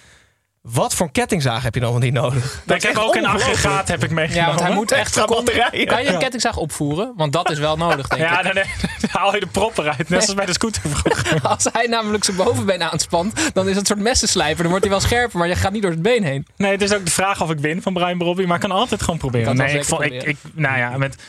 Wat 0.61 0.95
voor 0.95 1.11
kettingzaag 1.11 1.63
heb 1.63 1.73
je 1.73 1.79
dan 1.79 1.91
wel 1.91 1.99
niet 1.99 2.13
nodig? 2.13 2.61
Dat 2.65 2.75
ik 2.75 2.81
heb 2.83 2.97
ook 2.97 3.15
een 3.15 3.25
aggregaat 3.25 3.87
heb 3.87 4.03
ik 4.03 4.11
meegenomen. 4.11 4.49
ja, 4.49 4.55
want 4.55 4.67
hij 4.67 4.75
moet 4.75 4.91
echt... 4.91 5.25
Batterijen. 5.25 5.87
Kan 5.87 6.03
je 6.03 6.09
een 6.09 6.19
kettingzaag 6.19 6.57
opvoeren? 6.57 7.13
Want 7.15 7.33
dat 7.33 7.49
is 7.51 7.59
wel 7.59 7.77
nodig, 7.77 8.07
denk 8.07 8.21
Ja, 8.21 8.37
ik. 8.37 8.43
dan, 8.43 8.53
dan 9.01 9.09
haal 9.09 9.33
je 9.33 9.39
de 9.39 9.47
prop 9.47 9.77
eruit. 9.77 9.97
Net 9.97 10.07
zoals 10.07 10.33
bij 10.33 10.45
de 10.45 10.53
scooter 10.53 10.81
vroeger. 10.89 11.41
Als 11.49 11.67
hij 11.71 11.87
namelijk 11.87 12.23
zijn 12.23 12.37
bovenbeen 12.37 12.83
aanspant, 12.83 13.53
dan 13.53 13.63
is 13.63 13.69
het 13.69 13.79
een 13.79 13.85
soort 13.85 13.99
messenslijper. 13.99 14.57
Dan 14.61 14.67
wordt 14.71 14.83
hij 14.85 14.93
wel 14.93 15.03
scherper, 15.03 15.39
maar 15.39 15.47
je 15.47 15.55
gaat 15.55 15.71
niet 15.71 15.81
door 15.81 15.91
het 15.91 16.01
been 16.01 16.23
heen. 16.23 16.47
Nee, 16.57 16.71
het 16.71 16.81
is 16.81 16.93
ook 16.93 17.05
de 17.05 17.11
vraag 17.11 17.41
of 17.41 17.49
ik 17.51 17.59
win 17.59 17.81
van 17.81 17.93
Brian 17.93 18.17
Brobby. 18.17 18.43
Maar 18.45 18.55
ik 18.55 18.61
kan 18.61 18.71
altijd 18.71 19.01
gewoon 19.01 19.19
proberen. 19.19 19.55
Nee, 19.55 19.77
ik, 19.77 19.85
vond, 19.85 20.03
ik, 20.03 20.37
nou 20.53 20.77
ja, 20.77 20.97
met, 20.97 21.23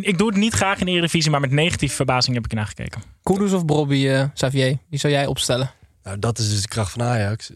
ik 0.00 0.18
doe 0.18 0.28
het 0.28 0.36
niet 0.36 0.54
graag 0.54 0.78
in 0.78 0.86
de 0.86 0.92
Eredivisie. 0.92 1.30
Maar 1.30 1.40
met 1.40 1.50
negatieve 1.50 1.94
verbazing 1.94 2.34
heb 2.34 2.44
ik 2.44 2.50
ernaar 2.50 2.66
gekeken. 2.66 3.02
Kudus 3.22 3.52
of 3.52 3.64
Brobby, 3.64 4.08
eh, 4.08 4.24
Xavier? 4.34 4.78
Wie 4.90 4.98
zou 4.98 5.12
jij 5.12 5.26
opstellen? 5.26 5.70
Nou, 6.02 6.18
dat 6.18 6.38
is 6.38 6.50
dus 6.50 6.62
de 6.62 6.68
kracht 6.68 6.92
van 6.92 7.02
Ajax. 7.02 7.50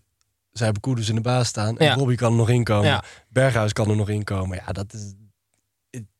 Zij 0.53 0.65
hebben 0.65 0.83
Koeders 0.83 1.09
in 1.09 1.15
de 1.15 1.21
baas 1.21 1.49
staan. 1.49 1.79
En 1.79 1.87
Ja. 1.87 1.95
Robbie 1.95 2.17
kan 2.17 2.31
er 2.31 2.37
nog 2.37 2.49
inkomen. 2.49 2.87
Ja. 2.87 3.03
Berghuis 3.29 3.73
kan 3.73 3.91
er 3.91 3.97
nog 3.97 4.09
inkomen. 4.09 4.61
Ja, 4.67 4.73
dat 4.73 4.93
is... 4.93 5.15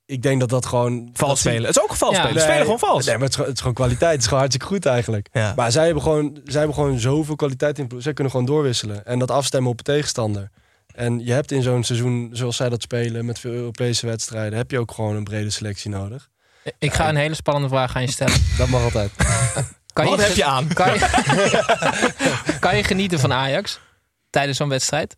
ik- 0.07 0.23
denk 0.23 0.41
dat 0.41 0.49
dat 0.49 0.67
gewoon... 0.67 1.11
Vals 1.13 1.31
dat 1.31 1.39
spelen. 1.39 1.67
Het 1.67 1.77
is 1.77 1.83
ook 1.83 1.97
vals 1.97 2.17
Ja. 2.17 2.23
spelen. 2.23 2.39
Ze 2.41 2.47
spelen 2.47 2.63
gewoon 2.65 2.79
vals. 2.79 3.05
Nee, 3.07 3.15
maar 3.15 3.23
het 3.23 3.31
is, 3.31 3.35
gewoon- 3.35 3.47
het 3.49 3.55
is 3.57 3.61
gewoon 3.63 3.77
kwaliteit. 3.77 4.11
Het 4.13 4.21
is 4.21 4.25
gewoon 4.27 4.41
hartstikke 4.41 4.75
goed 4.75 4.87
eigenlijk. 4.87 5.29
Ja. 5.33 5.53
Maar 5.57 5.73
zij 5.73 5.85
hebben, 5.85 6.03
gewoon, 6.03 6.41
zij 6.45 6.59
hebben 6.59 6.75
gewoon 6.77 6.99
zoveel 6.99 7.37
kwaliteit 7.37 7.79
in. 7.79 7.91
Zij 7.99 8.13
kunnen 8.13 8.33
gewoon 8.33 8.47
doorwisselen. 8.47 9.07
En 9.07 9.19
dat 9.19 9.31
afstemmen 9.31 9.71
op 9.71 9.77
de 9.77 9.83
tegenstander. 9.83 10.51
En 10.95 11.25
je 11.25 11.33
hebt 11.33 11.51
in 11.53 11.63
zo'n 11.63 11.85
seizoen, 11.85 12.29
zoals 12.33 12.57
zij 12.57 12.69
dat 12.69 12.83
spelen... 12.83 13.25
met 13.25 13.39
veel 13.39 13.53
Europese 13.53 14.07
wedstrijden... 14.07 14.59
heb 14.59 14.71
je 14.71 14.79
ook 14.79 14.93
gewoon 14.93 15.17
een 15.17 15.25
brede 15.25 15.51
selectie 15.51 15.91
nodig. 15.91 16.29
Ik 16.79 16.93
ga 16.93 17.09
een 17.09 17.17
hele 17.17 17.35
spannende 17.35 17.69
vraag 17.69 17.97
aan 17.97 18.03
je 18.03 18.11
stellen. 18.11 18.39
Dat 18.59 18.69
mag 18.69 18.83
altijd. 18.83 19.11
Kan 19.93 20.07
Wat 20.07 20.21
ge- 20.21 20.27
heb 20.27 20.35
je 20.37 20.45
aan? 20.45 20.69
Kan 20.75 20.93
je, 20.95 20.99
kan 22.61 22.77
je 22.77 22.85
genieten 22.85 23.19
van 23.19 23.33
Ajax 23.33 23.81
tijdens 24.33 24.57
zo'n 24.59 24.69
wedstrijd? 24.69 25.17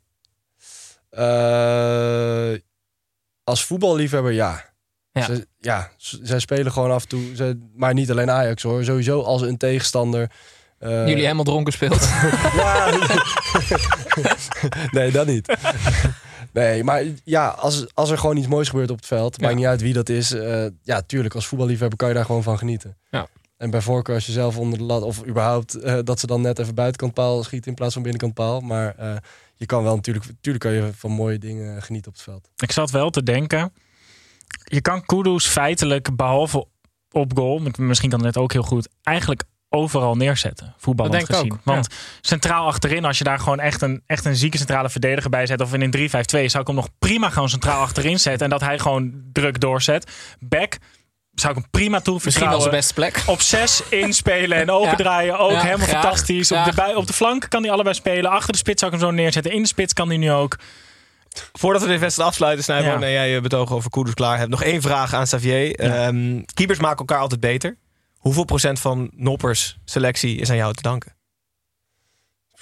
Eh, 1.11 2.53
als 3.45 3.65
voetballiefhebber, 3.65 4.33
ja. 4.33 4.73
Ja. 5.13 5.23
Ze- 5.25 5.47
ja, 5.61 5.91
zij 5.99 6.39
spelen 6.39 6.73
gewoon 6.73 6.91
af 6.91 7.03
en 7.03 7.09
toe. 7.09 7.37
Ze, 7.37 7.59
maar 7.75 7.95
niet 7.95 8.11
alleen 8.11 8.31
Ajax 8.31 8.63
hoor. 8.63 8.85
Sowieso 8.85 9.23
als 9.23 9.43
een 9.43 9.57
tegenstander. 9.57 10.31
eh, 10.79 10.91
Jullie 11.07 11.23
helemaal 11.23 11.45
dronken 11.45 11.73
speelt. 11.73 12.09
Ja. 12.55 12.99
nee, 14.91 15.11
dat 15.11 15.27
niet. 15.27 15.57
Nee, 16.53 16.85
maar 16.85 17.03
ja, 17.25 17.49
als, 17.49 17.87
als 17.95 18.11
er 18.11 18.19
gewoon 18.19 18.37
iets 18.37 18.47
moois 18.47 18.69
gebeurt 18.69 18.91
op 18.91 18.97
het 18.97 19.07
veld, 19.07 19.41
maakt 19.41 19.55
niet 19.55 19.67
uit 19.67 19.81
wie 19.81 19.93
dat 19.93 20.09
is. 20.09 20.33
eh, 20.33 20.67
ja, 20.83 21.03
tuurlijk, 21.03 21.35
als 21.35 21.47
voetballiefhebber 21.47 21.99
kan 21.99 22.09
je 22.09 22.15
daar 22.15 22.25
gewoon 22.25 22.43
van 22.43 22.59
genieten. 22.59 22.97
Ja. 23.11 23.27
En 23.57 23.71
bij 23.71 23.81
voorkeur 23.81 24.15
als 24.15 24.27
je 24.27 24.33
zelf 24.33 24.59
onder 24.59 24.79
de 24.79 24.85
lat, 24.85 25.03
of 25.03 25.27
überhaupt 25.27 25.75
eh, 25.75 25.99
dat 26.05 26.21
ze 26.21 26.27
dan 26.27 26.41
net 26.41 26.59
even 26.59 26.75
buitenkant 26.75 27.15
paal 27.15 27.43
schieten 27.43 27.69
in 27.69 27.75
plaats 27.75 27.93
van 27.93 28.03
binnenkant 28.03 28.35
paal. 28.35 28.61
Maar 28.61 28.95
eh, 28.97 29.17
je 29.55 29.67
kan 29.67 29.83
wel 29.83 29.95
natuurlijk, 29.95 30.27
natuurlijk 30.27 30.65
kan 30.65 30.73
je 30.73 30.91
van 30.95 31.11
mooie 31.11 31.39
dingen 31.39 31.83
genieten 31.83 32.11
op 32.11 32.17
het 32.17 32.25
veld. 32.25 32.51
Ik 32.57 32.73
zat 32.73 32.91
wel 32.91 33.11
te 33.11 33.23
denken. 33.23 33.73
Je 34.65 34.81
kan 34.81 35.05
Kudus 35.05 35.47
feitelijk, 35.47 36.17
behalve 36.17 36.67
op 37.11 37.37
goal, 37.37 37.63
misschien 37.77 38.11
kan 38.11 38.25
het 38.25 38.35
net 38.35 38.43
ook 38.43 38.53
heel 38.53 38.63
goed, 38.63 38.89
eigenlijk 39.03 39.45
overal 39.69 40.17
neerzetten. 40.17 40.75
Ik 40.87 41.27
gezien. 41.27 41.53
ook, 41.53 41.59
Want 41.65 41.89
centraal 42.21 42.67
achterin, 42.67 43.05
als 43.05 43.19
je 43.19 43.25
daar 43.25 43.39
gewoon 43.39 43.61
echt 43.61 43.83
een, 43.83 44.03
echt 44.07 44.25
een 44.25 44.37
zieke 44.37 44.57
centrale 44.57 44.91
verdediger 44.91 45.31
bij 45.31 45.47
zet, 45.47 45.61
of 45.61 45.75
in 45.75 45.81
een 45.81 46.11
3-5-2, 46.11 46.45
zou 46.45 46.61
ik 46.61 46.67
hem 46.67 46.75
nog 46.75 46.89
prima 46.99 47.31
gewoon 47.31 47.49
centraal 47.49 47.83
achterin 47.83 48.19
zetten. 48.19 48.45
En 48.45 48.51
dat 48.51 48.61
hij 48.61 48.79
gewoon 48.79 49.23
druk 49.33 49.61
doorzet. 49.61 50.11
Back 50.41 50.79
zou 51.35 51.53
ik 51.55 51.59
hem 51.61 51.71
prima 51.71 52.01
toe 52.01 52.21
Misschien 52.25 52.49
wel 52.49 52.61
zijn 52.61 52.75
beste 52.75 52.95
plek. 52.95 53.23
Op 53.27 53.41
zes 53.41 53.83
inspelen 53.89 54.59
en 54.59 54.71
opendraaien. 54.81 55.39
Ook 55.39 55.51
Ja, 55.51 55.61
helemaal 55.63 55.87
graag, 55.87 56.01
fantastisch. 56.03 56.53
Op 56.53 56.65
de, 56.65 56.93
op 56.97 57.07
de 57.07 57.13
flank 57.13 57.47
kan 57.49 57.63
hij 57.63 57.71
allebei 57.73 57.95
spelen. 57.95 58.31
Achter 58.31 58.53
de 58.53 58.59
spits 58.59 58.81
zou 58.81 58.93
ik 58.95 58.99
hem 59.01 59.09
zo 59.09 59.15
neerzetten. 59.15 59.53
In 59.53 59.63
de 59.63 59.69
spits 59.69 59.93
kan 59.93 60.09
hij 60.09 60.17
nu 60.17 60.33
ook. 60.33 60.57
Voordat 61.53 61.83
we 61.83 61.89
de 61.89 61.99
wedstrijd 61.99 62.29
afsluiten, 62.29 62.65
Snijboon, 62.65 63.01
Ja. 63.01 63.07
en 63.07 63.13
jij 63.13 63.31
je 63.31 63.41
betoog 63.41 63.73
over 63.73 63.91
Koeders 63.91 64.15
klaar 64.15 64.39
hebt. 64.39 64.51
Nog 64.51 64.63
één 64.63 64.83
vraag 64.83 65.15
aan 65.15 65.25
Xavier. 65.25 65.75
Ehm, 65.75 66.41
keepers 66.55 66.79
maken 66.79 66.99
elkaar 66.99 67.19
altijd 67.19 67.41
beter. 67.41 67.77
Hoeveel 68.17 68.45
procent 68.45 68.81
van 68.81 69.11
Noppers 69.15 69.77
selectie 69.85 70.37
is 70.41 70.51
aan 70.51 70.57
jou 70.57 70.73
te 70.75 70.83
danken? 70.83 71.13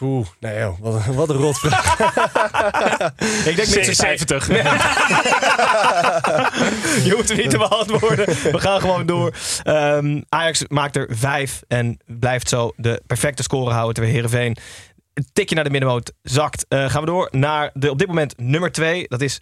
Oeh, 0.03 0.27
nee 0.41 0.59
joh, 0.59 0.79
wat, 0.81 0.95
een- 1.07 1.15
wat 1.15 1.29
een 1.29 1.37
rotvraag. 1.37 1.97
Ik 3.49 3.57
denk 3.57 3.69
niks 3.69 3.87
te 3.87 3.95
70. 3.95 4.47
Je 7.05 7.13
hoeft 7.17 7.29
hem 7.29 7.39
niet 7.39 7.51
te 7.51 7.59
beantwoorden. 7.59 8.27
We 8.27 8.59
gaan 8.61 8.81
gewoon 8.81 9.07
door. 9.07 9.35
Ehm, 9.63 10.21
Ajax 10.29 10.65
maakt 10.69 10.97
er 10.97 11.07
vijf 11.11 11.63
en 11.69 11.99
blijft 12.07 12.49
zo 12.49 12.73
de 12.77 13.03
perfecte 13.07 13.43
score 13.43 13.71
houden. 13.73 13.95
Terwijl 13.95 14.15
Heerenveen 14.15 14.57
een 15.15 15.27
tikje 15.33 15.55
naar 15.55 15.65
de 15.65 15.71
middenmoot 15.71 16.13
zakt. 16.23 16.65
Eh, 16.69 16.91
gaan 16.91 17.01
we 17.01 17.07
door 17.07 17.29
naar 17.31 17.71
de 17.75 17.91
op 17.91 17.99
dit 17.99 18.09
moment 18.09 18.35
nummer 18.39 18.73
twee. 18.73 19.05
Dat 19.09 19.21
is 19.21 19.39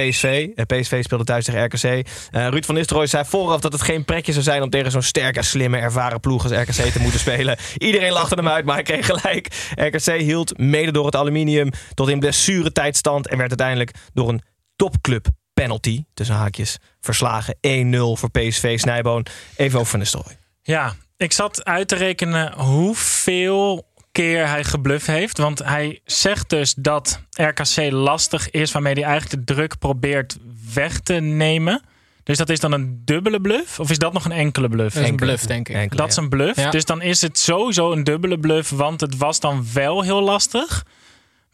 PSV. 0.00 0.48
Eh, 0.54 0.64
PSV 0.64 1.02
speelde 1.04 1.24
thuis 1.24 1.44
tegen 1.44 1.64
RKC. 1.64 1.82
Eh, 1.84 2.48
Ruud 2.48 2.64
van 2.64 2.74
Nistelrooy 2.74 3.06
zei 3.06 3.24
vooraf 3.24 3.60
dat 3.60 3.72
het 3.72 3.82
geen 3.82 4.04
pretje 4.04 4.32
zou 4.32 4.44
zijn... 4.44 4.62
om 4.62 4.70
tegen 4.70 4.90
zo'n 4.90 5.02
sterke, 5.02 5.42
slimme, 5.42 5.78
ervaren 5.78 6.20
ploeg 6.20 6.42
als 6.42 6.52
RKC 6.52 6.92
te 6.92 7.00
moeten 7.00 7.20
spelen. 7.20 7.58
Iedereen 7.78 8.12
lachte 8.12 8.34
hem 8.34 8.48
uit, 8.48 8.64
maar 8.64 8.74
hij 8.74 8.84
kreeg 8.84 9.06
gelijk. 9.06 9.48
RKC 9.74 10.20
hield 10.20 10.58
mede 10.58 10.92
door 10.92 11.06
het 11.06 11.16
aluminium 11.16 11.70
tot 11.94 12.08
in 12.08 12.18
blessuretijdstand... 12.18 13.28
en 13.28 13.36
werd 13.36 13.48
uiteindelijk 13.48 13.90
door 14.12 14.28
een 14.28 14.42
topclub 14.76 15.26
penalty, 15.52 16.04
tussen 16.14 16.36
haakjes, 16.36 16.78
verslagen. 17.00 17.56
1-0 17.56 17.60
voor 17.96 18.30
PSV 18.30 18.78
Snijboon. 18.78 19.26
Even 19.56 19.78
over 19.78 19.90
Van 19.90 19.98
Nistelrooy. 19.98 20.36
Ja, 20.62 20.94
ik 21.16 21.32
zat 21.32 21.64
uit 21.64 21.88
te 21.88 21.94
rekenen 21.94 22.52
hoeveel 22.52 23.92
keer 24.14 24.48
hij 24.48 24.64
gebluff 24.64 25.06
heeft. 25.06 25.38
Want 25.38 25.58
hij 25.64 26.00
zegt 26.04 26.50
dus 26.50 26.74
dat 26.74 27.20
RKC 27.30 27.90
lastig 27.90 28.50
is, 28.50 28.72
waarmee 28.72 28.94
hij 28.94 29.02
eigenlijk 29.02 29.46
de 29.46 29.54
druk 29.54 29.78
probeert 29.78 30.36
weg 30.74 31.00
te 31.00 31.14
nemen. 31.14 31.82
Dus 32.22 32.36
dat 32.38 32.48
is 32.48 32.60
dan 32.60 32.72
een 32.72 33.02
dubbele 33.04 33.40
bluff? 33.40 33.80
Of 33.80 33.90
is 33.90 33.98
dat 33.98 34.12
nog 34.12 34.24
een 34.24 34.32
enkele 34.32 34.68
bluff? 34.68 34.94
Dat 34.94 35.02
is 35.02 35.08
een 35.08 35.16
bluff, 35.16 35.46
denk 35.46 35.68
ik. 35.68 35.74
Enkele, 35.74 36.00
Dat 36.00 36.10
is 36.10 36.16
een 36.16 36.28
bluff. 36.28 36.60
Ja. 36.60 36.70
Dus 36.70 36.84
dan 36.84 37.02
is 37.02 37.20
het 37.20 37.38
sowieso 37.38 37.92
een 37.92 38.04
dubbele 38.04 38.38
bluff, 38.38 38.70
want 38.70 39.00
het 39.00 39.16
was 39.16 39.40
dan 39.40 39.66
wel 39.72 40.02
heel 40.02 40.22
lastig. 40.22 40.84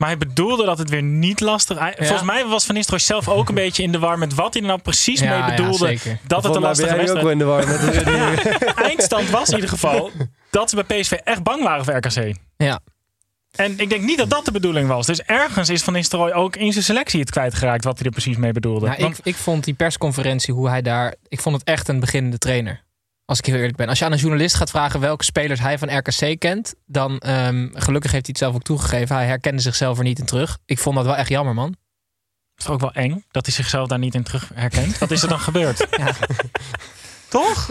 Maar 0.00 0.08
hij 0.08 0.18
bedoelde 0.18 0.64
dat 0.64 0.78
het 0.78 0.90
weer 0.90 1.02
niet 1.02 1.40
lastig. 1.40 1.78
Ja. 1.78 1.92
Volgens 1.96 2.22
mij 2.22 2.46
was 2.46 2.64
Van 2.64 2.74
Nistelrooy 2.74 3.04
zelf 3.06 3.28
ook 3.28 3.48
een 3.48 3.54
beetje 3.54 3.82
in 3.82 3.92
de 3.92 3.98
war 3.98 4.18
met 4.18 4.34
wat 4.34 4.52
hij 4.54 4.62
er 4.62 4.68
nou 4.68 4.80
precies 4.80 5.20
Ja, 5.20 5.38
mee 5.46 5.56
bedoelde. 5.56 5.96
dat 6.26 6.42
het 6.44 6.54
een 6.54 6.60
lastige 6.62 6.94
nu 6.94 7.00
ook 7.00 7.06
wel 7.06 7.14
wedstrijd. 7.14 7.32
in 7.32 7.38
de 7.38 7.44
war 7.44 7.66
met 7.66 7.80
de. 8.04 8.72
Eindstand 8.82 9.30
was 9.30 9.48
in 9.48 9.54
ieder 9.54 9.70
geval 9.70 10.10
dat 10.50 10.70
ze 10.70 10.84
bij 10.84 11.00
PSV 11.00 11.12
echt 11.12 11.42
bang 11.42 11.62
waren 11.62 11.84
voor 11.84 11.94
RKC. 11.94 12.34
Ja. 12.56 12.80
En 13.50 13.78
ik 13.78 13.88
denk 13.88 14.02
niet 14.02 14.18
dat 14.18 14.30
dat 14.30 14.44
de 14.44 14.52
bedoeling 14.52 14.88
was. 14.88 15.06
Dus 15.06 15.22
ergens 15.22 15.68
is 15.68 15.82
Van 15.82 15.92
Nistelrooy 15.92 16.30
ook 16.32 16.56
in 16.56 16.72
zijn 16.72 16.84
selectie 16.84 17.20
het 17.20 17.30
kwijtgeraakt 17.30 17.84
wat 17.84 17.96
hij 17.98 18.06
er 18.06 18.12
precies 18.12 18.36
mee 18.36 18.52
bedoelde. 18.52 18.86
Nou, 18.86 19.02
Want- 19.02 19.18
ik, 19.18 19.24
ik 19.26 19.36
vond 19.36 19.64
die 19.64 19.74
persconferentie, 19.74 20.54
hoe 20.54 20.68
hij 20.68 20.82
daar... 20.82 21.14
Ik 21.28 21.40
vond 21.40 21.56
het 21.56 21.64
echt 21.64 21.88
een 21.88 22.00
beginnende 22.00 22.38
trainer. 22.38 22.82
Als 23.30 23.38
ik 23.38 23.46
heel 23.46 23.56
eerlijk 23.56 23.76
ben. 23.76 23.88
Als 23.88 23.98
je 23.98 24.04
aan 24.04 24.12
een 24.12 24.18
journalist 24.18 24.54
gaat 24.54 24.70
vragen 24.70 25.00
welke 25.00 25.24
spelers 25.24 25.60
hij 25.60 25.78
van 25.78 25.96
RKC 25.96 26.38
kent... 26.38 26.74
dan, 26.86 27.18
ehm, 27.18 27.68
gelukkig 27.72 28.12
heeft 28.12 28.26
hij 28.26 28.34
het 28.34 28.38
zelf 28.38 28.54
ook 28.54 28.62
toegegeven... 28.62 29.16
hij 29.16 29.26
herkende 29.26 29.62
zichzelf 29.62 29.98
er 29.98 30.04
niet 30.04 30.18
in 30.18 30.24
terug. 30.24 30.58
Ik 30.64 30.78
vond 30.78 30.96
dat 30.96 31.04
wel 31.04 31.16
echt 31.16 31.28
jammer, 31.28 31.54
man. 31.54 31.76
is 32.56 32.64
toch 32.64 32.74
ook 32.74 32.80
wel 32.80 32.92
eng 32.92 33.24
dat 33.30 33.46
hij 33.46 33.54
zichzelf 33.54 33.88
daar 33.88 33.98
niet 33.98 34.14
in 34.14 34.22
terug 34.22 34.50
herkent. 34.54 34.98
Wat 34.98 35.10
is 35.10 35.22
er 35.22 35.28
dan 35.28 35.40
gebeurd? 35.40 35.86
Toch? 37.30 37.68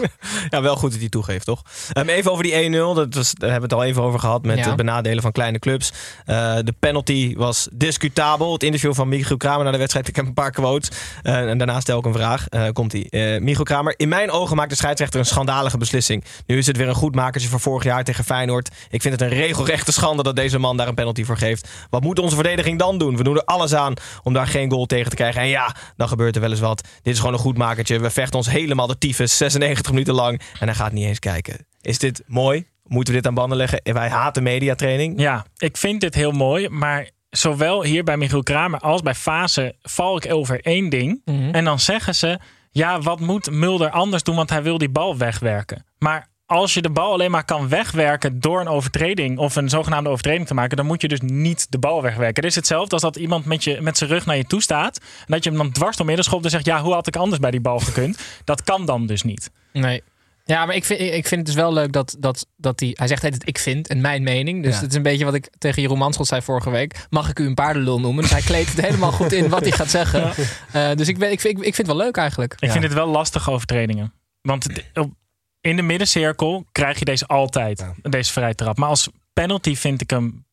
Ja, 0.50 0.62
wel 0.62 0.76
goed 0.76 0.90
dat 0.90 1.00
hij 1.00 1.08
toegeeft, 1.08 1.44
toch? 1.44 1.62
Um, 1.98 2.08
even 2.08 2.30
over 2.30 2.42
die 2.44 2.68
1-0. 2.70 2.72
Dat 2.72 3.14
was, 3.14 3.32
daar 3.34 3.50
hebben 3.50 3.68
we 3.68 3.74
het 3.74 3.84
al 3.84 3.88
even 3.90 4.02
over 4.02 4.20
gehad 4.20 4.42
met 4.44 4.58
Ja. 4.58 4.66
het 4.66 4.76
benadelen 4.76 5.22
van 5.22 5.32
kleine 5.32 5.58
clubs. 5.58 5.92
Uh, 6.26 6.54
de 6.64 6.74
penalty 6.78 7.34
was 7.36 7.68
discutabel. 7.72 8.52
Het 8.52 8.62
interview 8.62 8.94
van 8.94 9.08
Michiel 9.08 9.36
Kramer 9.36 9.64
na 9.64 9.70
de 9.70 9.78
wedstrijd. 9.78 10.08
Ik 10.08 10.16
heb 10.16 10.26
een 10.26 10.34
paar 10.34 10.50
quotes. 10.50 10.90
Uh, 11.22 11.48
en 11.50 11.58
daarna 11.58 11.80
stel 11.80 11.98
ik 11.98 12.04
een 12.04 12.12
vraag. 12.12 12.46
Uh, 12.50 12.68
komt 12.72 12.92
hij. 12.92 13.38
Michiel 13.40 13.64
Kramer. 13.64 13.94
In 13.96 14.08
mijn 14.08 14.30
ogen 14.30 14.56
maakt 14.56 14.70
de 14.70 14.76
scheidsrechter 14.76 15.20
een 15.20 15.26
schandalige 15.26 15.78
beslissing. 15.78 16.24
Nu 16.46 16.58
is 16.58 16.66
het 16.66 16.76
weer 16.76 16.88
een 16.88 16.94
goedmakertje 16.94 17.48
van 17.48 17.60
vorig 17.60 17.84
jaar 17.84 18.04
tegen 18.04 18.24
Feyenoord. 18.24 18.68
Ik 18.90 19.02
vind 19.02 19.20
het 19.20 19.22
een 19.30 19.36
regelrechte 19.38 19.92
schande 19.92 20.22
dat 20.22 20.36
deze 20.36 20.58
man 20.58 20.76
daar 20.76 20.88
een 20.88 20.94
penalty 20.94 21.24
voor 21.24 21.36
geeft. 21.36 21.68
Wat 21.90 22.02
moet 22.02 22.18
onze 22.18 22.34
verdediging 22.34 22.78
dan 22.78 22.98
doen? 22.98 23.16
We 23.16 23.22
doen 23.22 23.36
er 23.36 23.44
alles 23.44 23.74
aan 23.74 23.94
om 24.22 24.32
daar 24.32 24.46
geen 24.46 24.70
goal 24.70 24.86
tegen 24.86 25.10
te 25.10 25.16
krijgen. 25.16 25.40
En 25.40 25.48
ja, 25.48 25.74
dan 25.96 26.08
gebeurt 26.08 26.34
er 26.34 26.40
wel 26.40 26.50
eens 26.50 26.60
wat. 26.60 26.88
Dit 27.02 27.12
is 27.12 27.18
gewoon 27.18 27.34
een 27.34 27.40
goedmakertje. 27.40 27.98
We 28.00 28.10
vechten 28.10 28.36
ons 28.38 28.50
helemaal 28.50 28.86
de 28.86 28.98
tyfus. 28.98 29.36
96 29.50 29.92
minuten 29.92 30.14
lang. 30.14 30.40
En 30.60 30.66
hij 30.66 30.74
gaat 30.74 30.92
niet 30.92 31.06
eens 31.06 31.18
kijken. 31.18 31.66
Is 31.80 31.98
dit 31.98 32.22
mooi? 32.26 32.66
Moeten 32.84 33.14
we 33.14 33.20
dit 33.20 33.28
aan 33.28 33.34
banden 33.34 33.58
leggen? 33.58 33.80
Wij 33.82 34.08
haten 34.08 34.42
mediatraining. 34.42 35.20
Ja, 35.20 35.46
ik 35.56 35.76
vind 35.76 36.00
dit 36.00 36.14
heel 36.14 36.32
mooi. 36.32 36.68
Maar 36.68 37.10
zowel 37.30 37.84
hier 37.84 38.04
bij 38.04 38.16
Michiel 38.16 38.42
Kramer 38.42 38.80
als 38.80 39.02
bij 39.02 39.14
Fase 39.14 39.74
val 39.82 40.16
ik 40.16 40.32
over 40.32 40.60
één 40.60 40.88
ding. 40.88 41.22
Mhm. 41.24 41.54
En 41.54 41.64
dan 41.64 41.80
zeggen 41.80 42.14
ze... 42.14 42.38
Ja, 42.72 43.00
wat 43.00 43.20
moet 43.20 43.50
Mulder 43.50 43.90
anders 43.90 44.22
doen? 44.22 44.36
Want 44.36 44.50
hij 44.50 44.62
wil 44.62 44.78
die 44.78 44.88
bal 44.88 45.16
wegwerken. 45.16 45.86
Maar 45.98 46.28
als 46.50 46.74
je 46.74 46.82
de 46.82 46.90
bal 46.90 47.12
alleen 47.12 47.30
maar 47.30 47.44
kan 47.44 47.68
wegwerken 47.68 48.40
door 48.40 48.60
een 48.60 48.68
overtreding 48.68 49.38
of 49.38 49.56
een 49.56 49.68
zogenaamde 49.68 50.10
overtreding 50.10 50.46
te 50.46 50.54
maken, 50.54 50.76
dan 50.76 50.86
moet 50.86 51.00
je 51.00 51.08
dus 51.08 51.20
niet 51.20 51.66
de 51.70 51.78
bal 51.78 52.02
wegwerken. 52.02 52.34
Het 52.42 52.44
is 52.50 52.54
hetzelfde 52.54 52.92
als 52.92 53.02
dat 53.02 53.16
iemand 53.16 53.44
met, 53.44 53.64
je, 53.64 53.80
met 53.80 53.98
zijn 53.98 54.10
rug 54.10 54.26
naar 54.26 54.36
je 54.36 54.44
toe 54.44 54.62
staat 54.62 54.98
en 54.98 55.24
dat 55.26 55.44
je 55.44 55.50
hem 55.50 55.58
dan 55.58 55.72
dwars 55.72 55.96
door 55.96 56.06
midden 56.06 56.24
schopt 56.24 56.44
en 56.44 56.50
zegt: 56.50 56.64
Ja, 56.64 56.82
hoe 56.82 56.92
had 56.92 57.06
ik 57.06 57.16
anders 57.16 57.40
bij 57.40 57.50
die 57.50 57.60
bal 57.60 57.78
gekund? 57.78 58.18
Dat 58.44 58.62
kan 58.62 58.86
dan 58.86 59.06
dus 59.06 59.22
niet. 59.22 59.50
Nee. 59.72 60.02
Ja, 60.44 60.66
maar 60.66 60.74
ik 60.74 60.84
vind, 60.84 61.00
ik 61.00 61.26
vind 61.26 61.30
het 61.30 61.46
dus 61.46 61.54
wel 61.54 61.72
leuk 61.72 61.92
dat, 61.92 62.16
dat, 62.18 62.46
dat 62.56 62.80
hij... 62.80 62.90
Hij 62.94 63.06
zegt 63.06 63.24
altijd 63.24 63.48
ik 63.48 63.58
vind 63.58 63.88
en 63.88 64.00
mijn 64.00 64.22
mening. 64.22 64.62
Dus 64.62 64.74
Ja. 64.74 64.80
het 64.80 64.90
is 64.90 64.96
een 64.96 65.02
beetje 65.02 65.24
wat 65.24 65.34
ik 65.34 65.48
tegen 65.58 65.82
Jeroen 65.82 65.98
Manschot 65.98 66.26
zei 66.26 66.42
vorige 66.42 66.70
week. 66.70 67.06
Mag 67.10 67.28
ik 67.28 67.38
u 67.38 67.46
een 67.46 67.54
paardenlul 67.54 68.00
noemen? 68.00 68.22
Dus 68.22 68.32
hij 68.32 68.40
kleedt 68.40 68.70
het 68.76 68.80
helemaal 68.86 69.12
goed 69.12 69.32
in 69.32 69.48
wat 69.48 69.60
hij 69.60 69.70
gaat 69.70 69.90
zeggen. 69.90 70.32
Eh, 70.72 70.90
dus 70.94 71.08
ik, 71.08 71.18
ben, 71.18 71.30
ik, 71.30 71.40
vind, 71.40 71.56
ik 71.58 71.74
vind 71.74 71.76
het 71.76 71.86
wel 71.86 71.96
leuk 71.96 72.16
eigenlijk. 72.16 72.54
Ik 72.58 72.70
vind 72.70 72.84
het 72.84 72.92
wel 72.92 73.06
lastige 73.08 73.50
overtredingen. 73.50 74.12
Want 74.42 74.64
het- 74.64 74.84
op- 74.94 75.12
in 75.60 75.76
de 75.76 75.82
middencirkel 75.82 76.64
krijg 76.72 76.98
je 76.98 77.04
deze 77.04 77.26
altijd, 77.26 77.84
deze 78.02 78.32
vrije 78.32 78.54
trap. 78.54 78.76
Maar 78.78 78.88
als 78.88 79.08
penalty 79.32 79.76
vind 79.76 80.00
ik 80.00 80.10
hem 80.10 80.44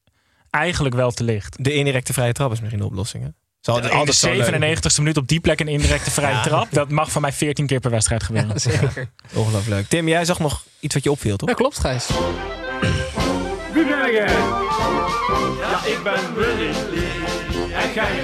eigenlijk 0.49 0.95
wel 0.95 1.11
te 1.11 1.23
licht. 1.23 1.63
De 1.63 1.73
indirecte 1.73 2.13
vrije 2.13 2.33
trap 2.33 2.51
is 2.51 2.59
misschien 2.59 2.79
de 2.81 2.85
oplossing. 2.85 3.23
Hè? 3.23 3.29
Zal 3.59 3.75
In 3.77 3.81
de 3.81 3.89
altijd 3.89 4.15
zo 4.17 4.31
leuk- 4.33 4.45
97ste 4.45 4.97
minuut 4.97 5.17
op 5.17 5.27
die 5.27 5.39
plek 5.39 5.59
een 5.59 5.67
indirecte 5.67 6.11
vrije 6.11 6.33
Ja. 6.35 6.41
trap. 6.41 6.67
Dat 6.71 6.89
mag 6.89 7.11
van 7.11 7.21
mij 7.21 7.31
14 7.33 7.65
keer 7.67 7.79
per 7.79 7.91
wedstrijd 7.91 8.23
gebeuren. 8.23 8.59
Zeker. 8.61 9.09
Ongelooflijk 9.33 9.67
leuk. 9.67 9.87
Tim, 9.87 10.07
jij 10.07 10.25
zag 10.25 10.39
nog 10.39 10.63
iets 10.79 10.93
wat 10.93 11.03
je 11.03 11.11
opviel, 11.11 11.37
toch? 11.37 11.49
Ja, 11.49 11.55
klopt, 11.55 11.79
Gijs. 11.79 12.07
Wie 13.73 13.85
ben 13.85 14.11
jij? 14.11 14.27
Ja, 15.59 15.85
ik 15.85 15.99
ben 16.03 16.35
Willy 16.35 16.67
en 17.73 17.93
jij 17.93 18.23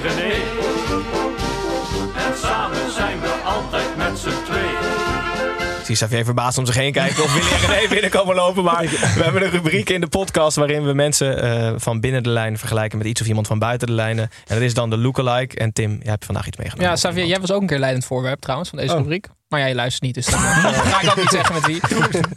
zie 5.85 5.95
Xavier 5.95 6.25
verbaasd 6.25 6.57
om 6.57 6.65
zich 6.65 6.75
heen 6.75 6.91
kijken 6.91 7.23
of 7.23 7.33
Willy 7.33 7.51
en 7.51 7.75
René 7.75 7.87
binnenkomen 7.87 8.35
lopen. 8.35 8.63
Maar 8.63 8.81
we 9.15 9.23
hebben 9.23 9.43
een 9.43 9.49
rubriek 9.49 9.89
in 9.89 10.01
de 10.01 10.07
podcast 10.07 10.57
waarin 10.57 10.85
we 10.85 10.93
mensen 10.93 11.41
eh, 11.41 11.73
van 11.77 11.99
binnen 11.99 12.23
de 12.23 12.29
lijn 12.29 12.57
vergelijken 12.57 12.97
met 12.97 13.07
iets 13.07 13.21
of 13.21 13.27
iemand 13.27 13.47
van 13.47 13.59
buiten 13.59 13.87
de 13.87 13.93
lijnen. 13.93 14.23
En 14.47 14.55
dat 14.55 14.61
is 14.61 14.73
dan 14.73 14.89
de 14.89 14.97
lookalike. 14.97 15.55
En 15.57 15.73
Tim, 15.73 15.91
jij 16.01 16.11
hebt 16.11 16.25
vandaag 16.25 16.47
iets 16.47 16.57
meegenomen. 16.57 16.89
Ja, 16.89 16.95
Xavier, 16.95 17.25
jij 17.25 17.39
was 17.39 17.51
ook 17.51 17.61
een 17.61 17.67
keer 17.67 17.79
leidend 17.79 18.05
voorwerp 18.05 18.39
trouwens 18.41 18.69
van 18.69 18.79
deze 18.79 18.91
Oh. 18.93 18.97
rubriek. 18.99 19.27
Maar 19.49 19.59
jij 19.59 19.75
luistert 19.75 20.03
niet, 20.03 20.13
dus 20.15 20.25
dan 20.25 20.39
eh, 20.39 20.63
ga 20.91 21.01
ik 21.01 21.09
ook 21.09 21.15
niet 21.15 21.29
zeggen 21.29 21.53
met 21.53 21.65
wie. 21.65 21.79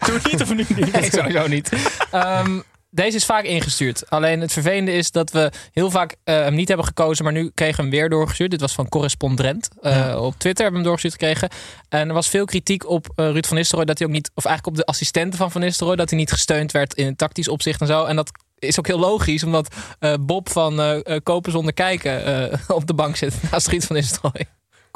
Doe 0.06 0.20
niet 0.30 0.42
of 0.42 0.54
nu 0.54 0.64
niet? 0.68 0.92
Nee, 0.92 1.10
sowieso 1.12 1.46
niet. 1.46 1.72
Ehm, 2.10 2.60
deze 2.96 3.16
is 3.16 3.24
vaak 3.24 3.44
ingestuurd. 3.44 4.10
Alleen 4.10 4.40
het 4.40 4.52
vervelende 4.52 4.92
is 4.92 5.10
dat 5.10 5.30
we 5.30 5.52
heel 5.72 5.90
vaak 5.90 6.16
eh, 6.24 6.34
hem 6.34 6.54
niet 6.54 6.68
hebben 6.68 6.86
gekozen, 6.86 7.24
maar 7.24 7.32
nu 7.32 7.50
kregen 7.54 7.76
we 7.76 7.82
hem 7.82 7.90
weer 7.90 8.08
doorgestuurd. 8.08 8.50
Dit 8.50 8.60
was 8.60 8.74
van 8.74 8.88
correspondent. 8.88 9.68
Eh, 9.80 10.22
Op 10.22 10.34
Twitter 10.38 10.64
hebben 10.64 10.82
we 10.82 10.88
hem 10.88 10.96
doorgestuurd 10.96 11.12
gekregen. 11.12 11.48
En 11.88 12.08
er 12.08 12.14
was 12.14 12.28
veel 12.28 12.44
kritiek 12.44 12.88
op 12.88 13.06
eh, 13.14 13.30
Ruud 13.30 13.46
van 13.46 13.56
Nistelrooy 13.56 13.86
dat 13.86 13.98
hij 13.98 14.06
ook 14.06 14.12
niet, 14.12 14.30
of 14.34 14.44
eigenlijk 14.44 14.76
op 14.76 14.84
de 14.84 14.90
assistenten 14.92 15.38
van 15.38 15.50
Van 15.50 15.60
Nistelrooy, 15.60 15.96
dat 15.96 16.10
hij 16.10 16.18
niet 16.18 16.32
gesteund 16.32 16.72
werd 16.72 16.94
in 16.94 17.16
tactisch 17.16 17.48
opzicht 17.48 17.80
en 17.80 17.86
zo. 17.86 18.04
En 18.04 18.16
dat 18.16 18.30
is 18.58 18.78
ook 18.78 18.86
heel 18.86 18.98
logisch, 18.98 19.42
omdat 19.42 19.74
Bob 20.20 20.48
van 20.48 21.02
Kopen 21.22 21.52
zonder 21.52 21.72
kijken 21.72 22.50
op 22.68 22.86
de 22.86 22.94
bank 22.94 23.16
zit 23.16 23.34
naast 23.50 23.66
Ruud 23.68 23.82
van 23.82 23.96
Nistelrooy. 23.96 24.46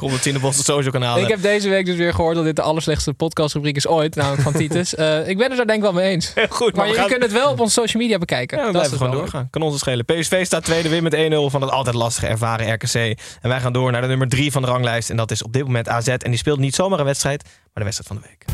Komt 0.00 0.12
het 0.12 0.26
in 0.26 0.34
de 0.34 0.40
Boston 0.40 0.64
Social 0.64 0.92
kanaal. 0.92 1.18
Ik 1.18 1.28
heb 1.28 1.42
deze 1.42 1.68
week 1.68 1.86
dus 1.86 1.96
weer 1.96 2.14
gehoord 2.14 2.34
dat 2.34 2.44
dit 2.44 2.56
de 2.56 2.62
allerslechtste 2.62 3.14
podcastrubriek 3.14 3.76
is 3.76 3.86
ooit, 3.86 4.14
namelijk 4.14 4.42
van 4.42 4.52
Titus. 4.52 4.94
Eh, 5.00 5.28
ik 5.28 5.38
ben 5.38 5.48
het 5.48 5.56
daar 5.56 5.66
denk 5.66 5.78
ik 5.78 5.82
wel 5.82 5.92
mee 5.92 6.10
eens. 6.10 6.32
Goed, 6.48 6.76
maar, 6.76 6.88
je 6.88 7.04
kunt 7.06 7.22
het 7.22 7.32
wel 7.32 7.50
op 7.50 7.60
onze 7.60 7.72
social 7.72 8.02
media 8.02 8.18
bekijken. 8.18 8.58
Ja, 8.58 8.66
we 8.66 8.72
dat 8.72 8.80
blijven 8.80 8.98
gewoon 8.98 9.16
doorgaan. 9.16 9.48
Kan 9.50 9.62
ons 9.62 9.72
het 9.72 9.80
schelen. 9.80 10.04
PSV 10.04 10.46
staat 10.46 10.64
tweede 10.64 10.88
win 10.88 11.02
met 11.02 11.14
1-0 11.14 11.18
van 11.50 11.60
het 11.60 11.70
altijd 11.70 11.94
lastige 11.94 12.26
ervaren 12.26 12.72
RKC. 12.72 12.94
En 12.94 13.48
wij 13.48 13.60
gaan 13.60 13.72
door 13.72 13.92
naar 13.92 14.00
de 14.00 14.06
nummer 14.06 14.28
3 14.28 14.52
van 14.52 14.62
de 14.62 14.68
ranglijst. 14.68 15.10
En 15.10 15.16
dat 15.16 15.30
is 15.30 15.42
op 15.42 15.52
dit 15.52 15.64
moment 15.64 15.88
AZ. 15.88 16.08
En 16.08 16.30
die 16.30 16.36
speelt 16.36 16.58
niet 16.58 16.74
zomaar 16.74 16.98
een 16.98 17.04
wedstrijd, 17.04 17.42
maar 17.44 17.52
de 17.74 17.84
wedstrijd 17.84 18.08
van 18.08 18.16
de 18.16 18.28
week. 18.28 18.44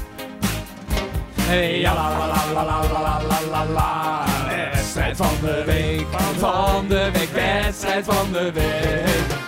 Hey, 1.40 1.82
la, 1.82 1.94
la, 1.94 2.64
la, 3.72 4.24
Wedstrijd 4.72 5.16
van 5.16 5.34
de 5.40 5.62
week, 5.66 6.06
van 6.38 6.88
de 6.88 7.10
week, 7.12 7.30
wedstrijd 7.30 8.04
van 8.04 8.32
de 8.32 8.52
week. 8.52 9.45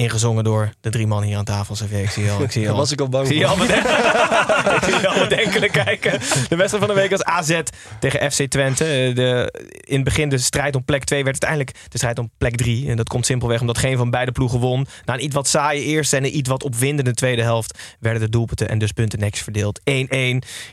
Ingezongen 0.00 0.44
door 0.44 0.70
de 0.80 0.90
drie 0.90 1.06
man 1.06 1.22
hier 1.22 1.36
aan 1.36 1.44
tafel. 1.44 1.74
Xavier. 1.74 1.98
Ik 2.02 2.10
zie 2.10 2.30
al. 2.30 2.42
Ik 2.42 2.50
zie 2.50 2.60
je 2.60 2.66
Daar 2.66 2.74
al. 2.76 2.80
was 2.82 2.92
ik 2.92 3.00
al 3.00 3.08
bang 3.08 3.24
Ik 3.26 3.30
zie 3.32 3.40
je 3.40 3.46
voor. 3.46 3.58
al 3.60 3.66
bedenken. 3.66 3.90
ik 4.76 4.82
zie 4.84 5.00
je 5.00 5.08
al 5.08 5.28
bedenkelijk 5.28 5.72
kijken. 5.72 6.10
De 6.48 6.56
wedstrijd 6.56 6.84
van 6.84 6.86
de 6.86 7.00
week 7.00 7.10
was 7.10 7.22
AZ 7.24 7.60
tegen 8.00 8.32
FC 8.32 8.42
Twente. 8.46 8.84
De, 9.14 9.52
in 9.86 9.94
het 9.94 10.04
begin 10.04 10.28
de 10.28 10.38
strijd 10.38 10.74
om 10.76 10.84
plek 10.84 11.04
2 11.04 11.24
werd 11.24 11.44
uiteindelijk 11.44 11.88
de 11.88 11.96
strijd 11.98 12.18
om 12.18 12.30
plek 12.38 12.56
3. 12.56 12.88
En 12.88 12.96
dat 12.96 13.08
komt 13.08 13.26
simpelweg 13.26 13.60
omdat 13.60 13.78
geen 13.78 13.96
van 13.96 14.10
beide 14.10 14.32
ploegen 14.32 14.58
won. 14.58 14.86
Na 15.04 15.14
een 15.14 15.24
iets 15.24 15.34
wat 15.34 15.48
saaie 15.48 15.82
eerste 15.82 16.16
en 16.16 16.24
een 16.24 16.36
iets 16.36 16.48
wat 16.48 16.62
opwindende 16.64 17.14
tweede 17.14 17.42
helft 17.42 17.78
werden 18.00 18.20
de 18.22 18.28
doelpunten 18.28 18.68
en 18.68 18.78
dus 18.78 18.92
punten 18.92 19.18
netjes 19.18 19.42
verdeeld. 19.42 19.80
1-1. 19.80 19.82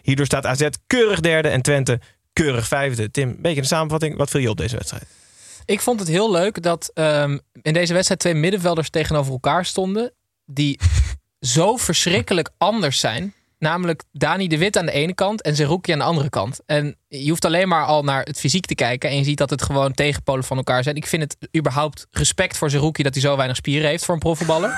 Hierdoor 0.02 0.26
staat 0.26 0.46
AZ 0.46 0.68
keurig 0.88 1.20
derde 1.20 1.48
en 1.50 1.62
Twente 1.62 2.00
keurig 2.34 2.68
vijfde. 2.68 3.12
Tim, 3.12 3.30
een 3.30 3.42
beetje 3.42 3.62
een 3.62 3.68
samenvatting. 3.68 4.18
Wat 4.18 4.30
viel 4.30 4.42
je 4.42 4.50
op 4.50 4.58
deze 4.58 4.76
wedstrijd? 4.76 5.04
Ik 5.68 5.82
vond 5.82 6.00
het 6.00 6.10
heel 6.10 6.32
leuk 6.32 6.62
dat 6.62 6.92
ehm, 6.94 7.38
in 7.62 7.74
deze 7.74 7.94
wedstrijd 7.94 8.20
twee 8.20 8.34
middenvelders 8.34 8.90
tegenover 8.90 9.32
elkaar 9.32 9.66
stonden. 9.66 10.14
Die 10.46 10.80
zo 11.40 11.78
verschrikkelijk 11.78 12.50
anders 12.58 13.00
zijn. 13.00 13.34
Namelijk 13.60 14.04
Dani 14.12 14.48
de 14.48 14.58
Wit 14.58 14.78
aan 14.78 14.86
de 14.86 14.92
ene 14.92 15.14
kant 15.14 15.42
en 15.42 15.56
Zerouki 15.56 15.92
aan 15.92 15.98
de 15.98 16.04
andere 16.06 16.30
kant. 16.30 16.60
En 16.66 16.98
je 17.08 17.30
hoeft 17.30 17.46
alleen 17.46 17.68
maar 17.68 17.86
al 17.86 18.04
naar 18.04 18.24
het 18.24 18.40
fysiek 18.40 18.66
te 18.66 18.76
kijken. 18.76 19.10
En 19.10 19.18
je 19.18 19.24
ziet 19.24 19.38
dat 19.38 19.50
het 19.50 19.62
gewoon 19.62 19.94
tegenpolen 19.94 20.44
van 20.44 20.58
elkaar 20.58 20.84
zijn. 20.84 20.96
Ik 20.96 21.08
vind 21.08 21.22
het 21.22 21.38
überhaupt 21.58 22.08
respect 22.12 22.58
voor 22.58 22.70
Zerouki 22.70 23.04
dat 23.04 23.14
hij 23.14 23.22
zo 23.22 23.36
weinig 23.36 23.58
spieren 23.58 23.90
heeft 23.90 24.06
voor 24.06 24.14
een 24.14 24.20
profvoetballer. 24.20 24.70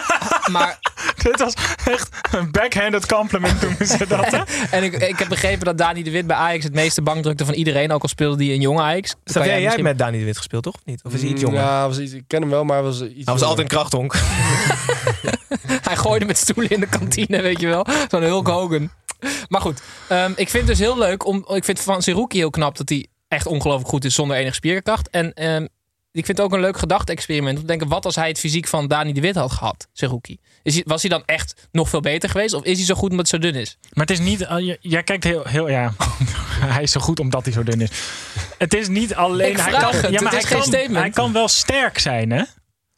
maar 0.56 0.78
Dit 1.30 1.38
was 1.38 1.54
echt 1.84 2.08
een 2.34 2.50
backhanded 2.50 3.06
compliment 3.06 3.60
noemen 3.62 3.86
ze 3.86 4.06
dat. 4.06 4.30
Hè? 4.30 4.38
en 4.76 4.82
ik, 4.82 4.94
ik 4.94 5.18
heb 5.18 5.28
begrepen 5.28 5.64
dat 5.64 5.78
Dani 5.78 6.02
de 6.02 6.10
Wit 6.10 6.26
bij 6.26 6.36
Ajax 6.36 6.64
het 6.64 6.74
meeste 6.74 7.02
bank 7.02 7.22
drukte 7.22 7.44
van 7.44 7.54
iedereen. 7.54 7.92
Ook 7.92 8.02
al 8.02 8.08
speelde 8.08 8.44
hij 8.44 8.54
een 8.54 8.60
jonge 8.60 8.80
Ajax. 8.82 9.14
Xavier, 9.24 9.42
jij 9.44 9.52
hebt 9.54 9.64
misschien- 9.64 9.84
met 9.84 9.98
Dani 9.98 10.18
de 10.18 10.24
Wit 10.24 10.36
gespeeld, 10.36 10.62
toch? 10.62 10.74
Of 10.74 10.80
Niet? 10.84 11.00
Of 11.04 11.14
is 11.14 11.20
hij 11.20 11.30
iets 11.30 11.40
jonger? 11.40 11.60
Ja, 11.60 11.86
was 11.88 11.98
iets, 11.98 12.12
ik 12.12 12.24
ken 12.26 12.40
hem 12.40 12.50
wel, 12.50 12.64
maar 12.64 12.76
hij 12.76 12.84
was 12.84 12.94
iets 13.02 13.02
Hij 13.02 13.14
was 13.14 13.24
jonger. 13.24 13.44
altijd 13.44 13.58
een 13.72 13.76
krachthonk. 13.78 14.14
Hij 15.88 15.96
gooide 15.96 16.24
met 16.24 16.38
stoelen 16.38 16.70
in 16.70 16.80
de 16.80 16.86
kantine, 16.88 17.42
weet 17.42 17.60
je 17.60 17.66
wel. 17.66 17.86
Zo'n 18.08 18.22
Hulk 18.22 18.46
Hogan. 18.48 18.90
Maar 19.48 19.60
goed, 19.60 19.82
ehm, 20.08 20.30
ik 20.36 20.48
vind 20.48 20.52
het 20.52 20.66
dus 20.66 20.78
heel 20.78 20.98
leuk. 20.98 21.26
Om, 21.26 21.44
ik 21.48 21.64
vind 21.64 21.80
van 21.80 22.02
Siruki 22.02 22.38
heel 22.38 22.50
knap 22.50 22.76
dat 22.76 22.88
hij 22.88 23.06
echt 23.28 23.46
ongelooflijk 23.46 23.88
goed 23.88 24.04
is 24.04 24.14
zonder 24.14 24.36
enige 24.36 24.54
spierkracht. 24.54 25.10
En 25.10 25.32
ehm, 25.32 25.66
ik 26.12 26.24
vind 26.24 26.38
het 26.38 26.46
ook 26.46 26.52
een 26.52 26.60
leuk 26.60 26.76
gedachte-experiment. 26.78 27.54
Om 27.54 27.60
te 27.60 27.66
denken, 27.68 27.88
wat 27.88 28.04
als 28.04 28.16
hij 28.16 28.28
het 28.28 28.38
fysiek 28.38 28.66
van 28.68 28.88
Dani 28.88 29.12
de 29.12 29.20
Wit 29.20 29.34
had 29.34 29.52
gehad, 29.52 29.88
Siruki? 29.92 30.38
Is 30.62 30.74
hij, 30.74 30.82
was 30.86 31.02
hij 31.02 31.10
dan 31.10 31.22
echt 31.26 31.68
nog 31.72 31.88
veel 31.88 32.00
beter 32.00 32.28
geweest? 32.30 32.54
Of 32.54 32.64
is 32.64 32.76
hij 32.76 32.86
zo 32.86 32.94
goed 32.94 33.10
omdat 33.10 33.30
hij 33.30 33.40
zo 33.40 33.46
dun 33.50 33.60
is? 33.60 33.78
Maar 33.92 34.06
het 34.06 34.18
is 34.18 34.24
niet. 34.24 34.40
uh, 34.40 34.58
j- 34.58 34.76
jij 34.80 35.02
kijkt 35.02 35.24
heel, 35.24 35.44
heel. 35.44 35.68
Ja, 35.68 35.92
hij 36.74 36.82
is 36.82 36.92
zo 36.92 37.00
goed 37.00 37.20
omdat 37.20 37.44
hij 37.44 37.52
zo 37.52 37.62
dun 37.62 37.80
is. 37.80 37.90
Het 38.58 38.74
is 38.74 38.88
niet 38.88 39.14
alleen. 39.14 39.50
Ik 39.50 39.56
hij 39.56 39.70
kan, 39.72 39.94
het, 39.94 40.10
ja, 40.10 40.20
maar 40.22 40.32
het 40.32 40.48
hij, 40.48 40.56
kan, 40.58 40.62
statement. 40.66 40.98
hij 40.98 41.10
kan 41.10 41.32
wel 41.32 41.48
sterk 41.48 41.98
zijn, 41.98 42.30
hè? 42.30 42.42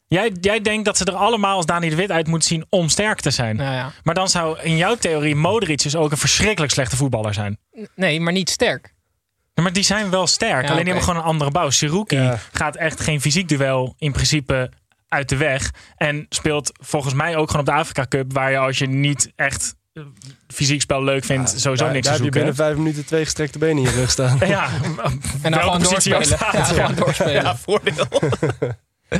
Jij, 0.07 0.31
jij 0.41 0.61
denkt 0.61 0.85
dat 0.85 0.97
ze 0.97 1.05
er 1.05 1.13
allemaal 1.15 1.55
als 1.55 1.65
Dani 1.65 1.89
de 1.89 1.95
Wit 1.95 2.11
uit 2.11 2.27
moeten 2.27 2.47
zien 2.47 2.65
om 2.69 2.89
sterk 2.89 3.19
te 3.21 3.31
zijn. 3.31 3.55
Nou 3.55 3.75
ja. 3.75 3.91
Maar 4.03 4.15
dan 4.15 4.29
zou 4.29 4.59
in 4.59 4.77
jouw 4.77 4.95
theorie 4.95 5.35
Modric 5.35 5.81
dus 5.81 5.95
ook 5.95 6.11
een 6.11 6.17
verschrikkelijk 6.17 6.71
slechte 6.73 6.95
voetballer 6.95 7.33
zijn. 7.33 7.57
Nee, 7.95 8.19
maar 8.19 8.33
niet 8.33 8.49
sterk. 8.49 8.93
Ja, 9.55 9.63
maar 9.63 9.73
die 9.73 9.83
zijn 9.83 10.09
wel 10.09 10.27
sterk. 10.27 10.49
Ja, 10.51 10.57
alleen 10.57 10.67
die 10.69 10.77
oké. 10.79 10.85
hebben 10.85 11.03
gewoon 11.03 11.19
een 11.19 11.27
andere 11.27 11.51
bouw. 11.51 11.69
Siruki 11.69 12.15
Ja. 12.15 12.39
gaat 12.51 12.75
echt 12.75 12.99
geen 12.99 13.21
fysiek 13.21 13.47
duel 13.47 13.95
in 13.97 14.11
principe 14.11 14.71
uit 15.07 15.29
de 15.29 15.37
weg. 15.37 15.71
En 15.97 16.25
speelt 16.29 16.71
volgens 16.81 17.13
mij 17.13 17.35
ook 17.35 17.49
gewoon 17.49 17.61
op 17.67 17.73
de 17.73 17.79
Afrika 17.79 18.05
Cup. 18.09 18.33
Waar 18.33 18.51
je 18.51 18.57
als 18.57 18.77
je 18.77 18.87
niet 18.87 19.31
echt 19.35 19.75
eh, 19.93 20.03
fysiek 20.47 20.81
spel 20.81 21.03
leuk 21.03 21.25
vindt, 21.25 21.49
sowieso 21.49 21.83
Daar, 21.83 21.93
niks 21.93 22.07
daar 22.07 22.15
te 22.17 22.23
heb 22.23 22.33
je 22.33 22.39
zoeken. 22.39 22.39
binnen 22.39 22.55
vijf 22.55 22.75
minuten 22.77 23.05
twee 23.05 23.23
gestrekte 23.23 23.57
benen 23.59 23.77
in 23.83 23.89
je 23.89 23.95
rug 23.95 24.11
staan. 24.11 24.37
Ja, 24.47 24.69
En 25.41 25.51
dan 25.51 25.61
gewoon 25.61 25.81
doorspelen. 25.83 26.25
staat, 26.25 26.53
Ja, 26.53 26.59
ja. 26.59 26.63
gewoon 26.65 26.95
doorspelen. 26.95 27.33
Ja, 27.33 27.55
voordeel. 27.57 28.05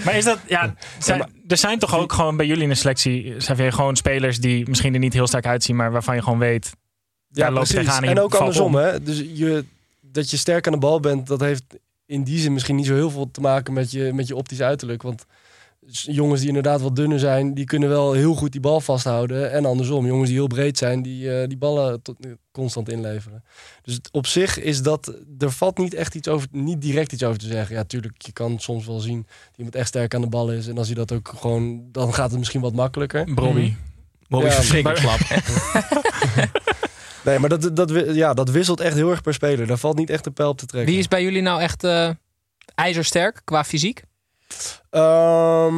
Maar 0.05 0.15
is 0.15 0.23
dat, 0.23 0.39
ja, 0.47 0.73
zijn, 0.99 1.31
er 1.47 1.57
zijn 1.57 1.79
toch 1.79 1.95
ook 1.97 2.13
gewoon 2.13 2.37
bij 2.37 2.45
jullie 2.45 2.63
in 2.63 2.69
de 2.69 2.75
selectie, 2.75 3.33
zijn 3.37 3.57
weer 3.57 3.73
gewoon 3.73 3.95
spelers 3.95 4.37
die 4.39 4.67
misschien 4.67 4.93
er 4.93 4.99
niet 4.99 5.13
heel 5.13 5.27
sterk 5.27 5.45
uitzien, 5.45 5.75
maar 5.75 5.91
waarvan 5.91 6.15
je 6.15 6.21
gewoon 6.23 6.39
weet, 6.39 6.71
Ja, 7.29 7.43
daar 7.43 7.51
loop 7.51 7.65
je 7.65 7.73
precies. 7.73 7.75
tegenaan 7.75 8.03
En 8.09 8.15
je 8.15 8.21
ook 8.21 8.35
andersom, 8.35 8.65
om. 8.65 8.75
hè? 8.75 9.03
Dus 9.03 9.17
je, 9.33 9.65
dat 10.15 10.29
je 10.29 10.37
sterk 10.37 10.65
aan 10.67 10.73
de 10.73 10.79
bal 10.79 10.99
bent, 10.99 11.27
dat 11.27 11.39
heeft 11.39 11.63
in 12.05 12.23
die 12.23 12.39
zin 12.39 12.53
misschien 12.53 12.75
niet 12.75 12.85
zo 12.85 12.93
heel 12.93 13.09
veel 13.09 13.31
te 13.31 13.41
maken 13.41 13.73
met 13.73 13.91
je, 13.91 14.11
met 14.13 14.27
je 14.27 14.35
optisch 14.35 14.61
uiterlijk. 14.61 15.01
Want 15.01 15.25
jongens 15.87 16.39
die 16.39 16.47
inderdaad 16.47 16.81
wat 16.81 16.95
dunner 16.95 17.19
zijn, 17.19 17.53
die 17.53 17.65
kunnen 17.65 17.89
wel 17.89 18.13
heel 18.13 18.33
goed 18.35 18.51
die 18.51 18.61
bal 18.61 18.81
vasthouden. 18.81 19.51
En 19.51 19.65
andersom, 19.65 20.05
jongens 20.05 20.27
die 20.29 20.37
heel 20.37 20.47
breed 20.47 20.77
zijn, 20.77 21.01
die 21.01 21.39
eh, 21.39 21.47
die 21.47 21.57
ballen 21.57 22.01
tot, 22.01 22.15
constant 22.51 22.89
inleveren. 22.89 23.43
Dus 23.81 23.99
op 24.11 24.27
zich 24.27 24.59
is 24.59 24.81
dat, 24.81 25.13
er 25.37 25.51
valt 25.51 25.77
niet 25.77 25.93
echt 25.93 26.15
iets 26.15 26.27
over, 26.27 26.47
niet 26.51 26.81
direct 26.81 27.11
iets 27.11 27.23
over 27.23 27.39
te 27.39 27.47
zeggen. 27.47 27.75
Ja, 27.75 27.83
tuurlijk, 27.83 28.21
je 28.21 28.31
kan 28.31 28.59
soms 28.59 28.85
wel 28.85 28.99
zien 28.99 29.21
dat 29.27 29.57
iemand 29.57 29.75
echt 29.75 29.87
sterk 29.87 30.13
aan 30.15 30.21
de 30.21 30.27
bal 30.27 30.51
is. 30.51 30.67
En 30.67 30.77
als 30.77 30.87
hij 30.87 30.95
dat 30.95 31.11
ook 31.11 31.33
gewoon, 31.37 31.83
dan 31.91 32.13
gaat 32.13 32.29
het 32.29 32.39
misschien 32.39 32.61
wat 32.61 32.73
makkelijker. 32.73 33.33
Bobby. 33.33 33.73
Bobby 34.27 34.45
is 34.45 34.51
Ja, 34.53 34.57
verschrikkelijk 34.59 35.03
maar- 35.03 35.17
slap. 35.19 36.49
Nee, 37.25 37.39
maar 37.39 37.49
dat, 37.49 37.75
dat, 37.75 37.91
ja, 38.15 38.33
dat 38.33 38.49
wisselt 38.49 38.79
echt 38.79 38.95
heel 38.95 39.09
erg 39.09 39.21
per 39.21 39.33
speler. 39.33 39.67
Daar 39.67 39.77
valt 39.77 39.97
niet 39.97 40.09
echt 40.09 40.25
een 40.25 40.33
pijl 40.33 40.49
op 40.49 40.57
te 40.57 40.65
trekken. 40.65 40.91
Wie 40.91 40.99
is 40.99 41.07
bij 41.07 41.23
jullie 41.23 41.41
nou 41.41 41.61
echt 41.61 41.83
eh, 41.83 42.09
ijzersterk 42.75 43.41
qua 43.43 43.63
fysiek? 43.63 44.03
Ehm, 44.89 45.77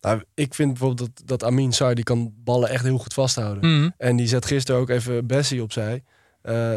nou, 0.00 0.22
ik 0.34 0.54
vind 0.54 0.68
bijvoorbeeld 0.68 0.98
dat, 1.16 1.28
dat 1.28 1.44
Amin 1.44 1.72
Sar, 1.72 1.94
die 1.94 2.04
kan 2.04 2.32
ballen 2.36 2.68
echt 2.68 2.84
heel 2.84 2.98
goed 2.98 3.14
vasthouden. 3.14 3.76
Mhm. 3.76 3.90
En 3.96 4.16
die 4.16 4.28
zet 4.28 4.46
gisteren 4.46 4.80
ook 4.80 4.88
even 4.88 5.26
Bessie 5.26 5.62
opzij. 5.62 6.02
Eh 6.42 6.76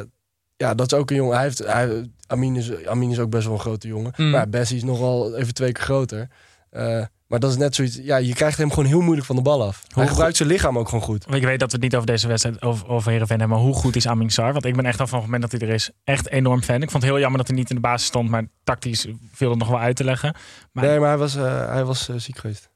ja, 0.58 0.74
dat 0.76 0.92
is 0.92 0.98
ook 0.98 1.10
een 1.10 1.16
jongen. 1.16 1.36
Hij 1.36 1.44
heeft, 1.44 1.58
hij, 1.58 2.10
Amin, 2.28 2.56
is, 2.56 2.86
Amin 2.86 3.12
is 3.12 3.20
ook 3.20 3.30
best 3.30 3.46
wel 3.46 3.54
een 3.54 3.60
grote 3.60 3.88
jongen. 3.88 4.14
Mhm. 4.16 4.30
Maar 4.30 4.50
Bessie 4.50 4.78
is 4.78 4.84
nog 4.84 5.00
wel 5.00 5.36
even 5.36 5.54
twee 5.54 5.72
keer 5.72 5.84
groter. 5.84 6.30
Eh, 6.70 7.06
maar 7.34 7.42
dat 7.42 7.52
is 7.52 7.58
net 7.58 7.76
zoiets. 7.76 8.00
Ja, 8.02 8.18
je 8.18 8.34
krijgt 8.34 8.58
hem 8.58 8.70
gewoon 8.70 8.86
heel 8.86 9.02
moeilijk 9.02 9.26
van 9.26 9.36
de 9.36 9.42
bal 9.42 9.64
af. 9.64 9.84
Hij 9.88 10.04
Hoe 10.04 10.12
gebruikt 10.12 10.38
zijn 10.38 10.50
lichaam 10.50 10.78
ook 10.78 10.90
gewoon 10.90 11.04
goed. 11.04 11.26
Ik 11.34 11.44
weet 11.44 11.60
dat 11.60 11.72
we 11.72 11.76
het 11.76 11.82
niet 11.82 11.96
over 11.96 12.08
deze 12.08 12.28
wedstrijd 12.28 12.62
over, 12.62 12.88
over 12.88 13.12
Heerenveen 13.12 13.40
hebben, 13.40 13.58
maar 13.58 13.66
hoe 13.66 13.76
goed 13.76 13.96
is 13.96 14.08
Amin 14.08 14.30
Sar? 14.30 14.54
Want 14.54 14.66
ik 14.66 14.76
ben 14.76 14.86
echt 14.86 15.00
al 15.00 15.08
van 15.08 15.20
het 15.20 15.26
moment 15.26 15.52
dat 15.52 15.60
hij 15.62 15.70
er 15.70 15.76
is 15.76 15.90
echt 16.04 16.30
enorm 16.30 16.62
fan. 16.62 16.82
Ik 16.82 16.92
vond 16.92 17.04
het 17.04 17.12
heel 17.12 17.20
jammer 17.22 17.38
dat 17.38 17.48
hij 17.48 17.58
niet 17.58 17.70
in 17.70 17.76
de 17.76 17.82
basis 17.82 18.08
stond, 18.08 18.30
maar 18.30 18.44
tactisch 18.64 19.08
viel 19.34 19.50
het 19.50 19.60
nog 19.60 19.68
wel 19.68 19.80
uit 19.80 19.96
te 19.96 20.04
leggen. 20.04 20.36
Maar, 20.72 20.84
Nee, 20.84 21.00
maar 21.00 21.08
hij 21.08 21.18
was, 21.18 21.36
eh, 21.36 21.68
hij 21.68 21.84
was 21.84 22.10
eh, 22.10 22.16
ziek 22.18 22.38
geweest. 22.38 22.70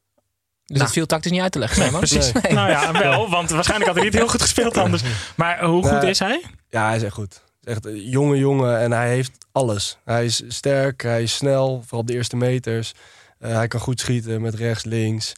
Dus 0.66 0.80
dat 0.80 0.92
viel 0.92 1.06
tactisch 1.06 1.32
niet 1.32 1.42
uit 1.42 1.52
te 1.52 1.60
leggen. 1.60 1.82
Nee, 1.82 1.92
precies. 1.92 2.32
Nee. 2.32 2.54
Nou 2.54 2.70
ja, 2.70 2.92
wel, 2.92 3.30
want 3.30 3.50
waarschijnlijk 3.50 3.90
had 3.90 3.96
hij 4.00 4.06
niet 4.10 4.18
heel 4.20 4.28
goed 4.28 4.42
gespeeld 4.42 4.78
anders. 4.78 5.04
Maar 5.36 5.64
hoe 5.64 5.84
goed 5.84 6.02
Nee. 6.02 6.10
is 6.10 6.20
hij? 6.20 6.44
Ja, 6.70 6.88
hij 6.88 6.96
is 6.96 7.04
echt 7.04 7.14
goed. 7.14 7.44
Echt 7.64 7.86
een 7.86 8.10
jonge 8.10 8.38
jongen 8.38 8.80
en 8.80 8.92
hij 8.92 9.10
heeft 9.10 9.32
alles. 9.52 9.98
Hij 10.04 10.26
is 10.26 10.44
sterk, 10.48 11.02
hij 11.02 11.24
is 11.24 11.36
snel, 11.36 11.82
vooral 11.82 12.00
op 12.00 12.08
de 12.08 12.14
eerste 12.14 12.36
meters. 12.36 12.94
Eh, 13.40 13.54
hij 13.54 13.68
kan 13.68 13.80
goed 13.80 14.00
schieten 14.00 14.42
met 14.42 14.56
rechts, 14.56 14.84
links. 14.84 15.34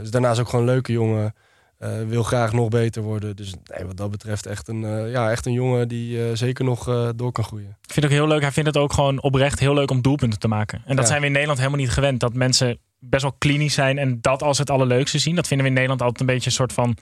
Dus 0.00 0.10
daarnaast 0.10 0.40
ook 0.40 0.48
gewoon 0.48 0.64
een 0.66 0.72
leuke 0.72 0.92
jongen. 0.92 1.34
Eh, 1.78 2.02
wil 2.06 2.22
graag 2.22 2.52
nog 2.52 2.68
beter 2.68 3.02
worden. 3.02 3.36
Dus 3.36 3.54
nee, 3.76 3.86
wat 3.86 3.96
dat 3.96 4.10
betreft 4.10 4.46
echt 4.46 4.68
een, 4.68 4.80
ja, 5.10 5.30
echt 5.30 5.46
een 5.46 5.52
jongen 5.52 5.88
die 5.88 6.36
zeker 6.36 6.64
nog 6.64 7.12
door 7.16 7.32
kan 7.32 7.44
groeien. 7.44 7.68
Ik 7.82 7.92
vind 7.92 7.94
het 7.94 8.04
ook 8.04 8.10
heel 8.20 8.28
leuk. 8.28 8.42
Hij 8.42 8.52
vindt 8.52 8.68
het 8.68 8.78
ook 8.78 8.92
gewoon 8.92 9.22
oprecht 9.22 9.58
heel 9.58 9.74
leuk 9.74 9.90
om 9.90 10.02
doelpunten 10.02 10.38
te 10.38 10.48
maken. 10.48 10.82
En 10.86 10.96
dat 10.96 11.04
Ja. 11.04 11.10
zijn 11.10 11.20
we 11.20 11.26
in 11.26 11.32
Nederland 11.32 11.58
helemaal 11.58 11.80
niet 11.80 11.90
gewend. 11.90 12.20
Dat 12.20 12.34
mensen 12.34 12.78
best 12.98 13.22
wel 13.22 13.34
klinisch 13.38 13.74
zijn 13.74 13.98
en 13.98 14.18
dat 14.20 14.42
als 14.42 14.58
het 14.58 14.70
allerleukste 14.70 15.18
zien. 15.18 15.34
Dat 15.34 15.46
vinden 15.46 15.66
we 15.66 15.72
in 15.72 15.78
Nederland 15.78 16.02
altijd 16.02 16.20
een 16.20 16.34
beetje 16.34 16.46
een 16.50 16.56
soort 16.56 16.72
van 16.72 16.96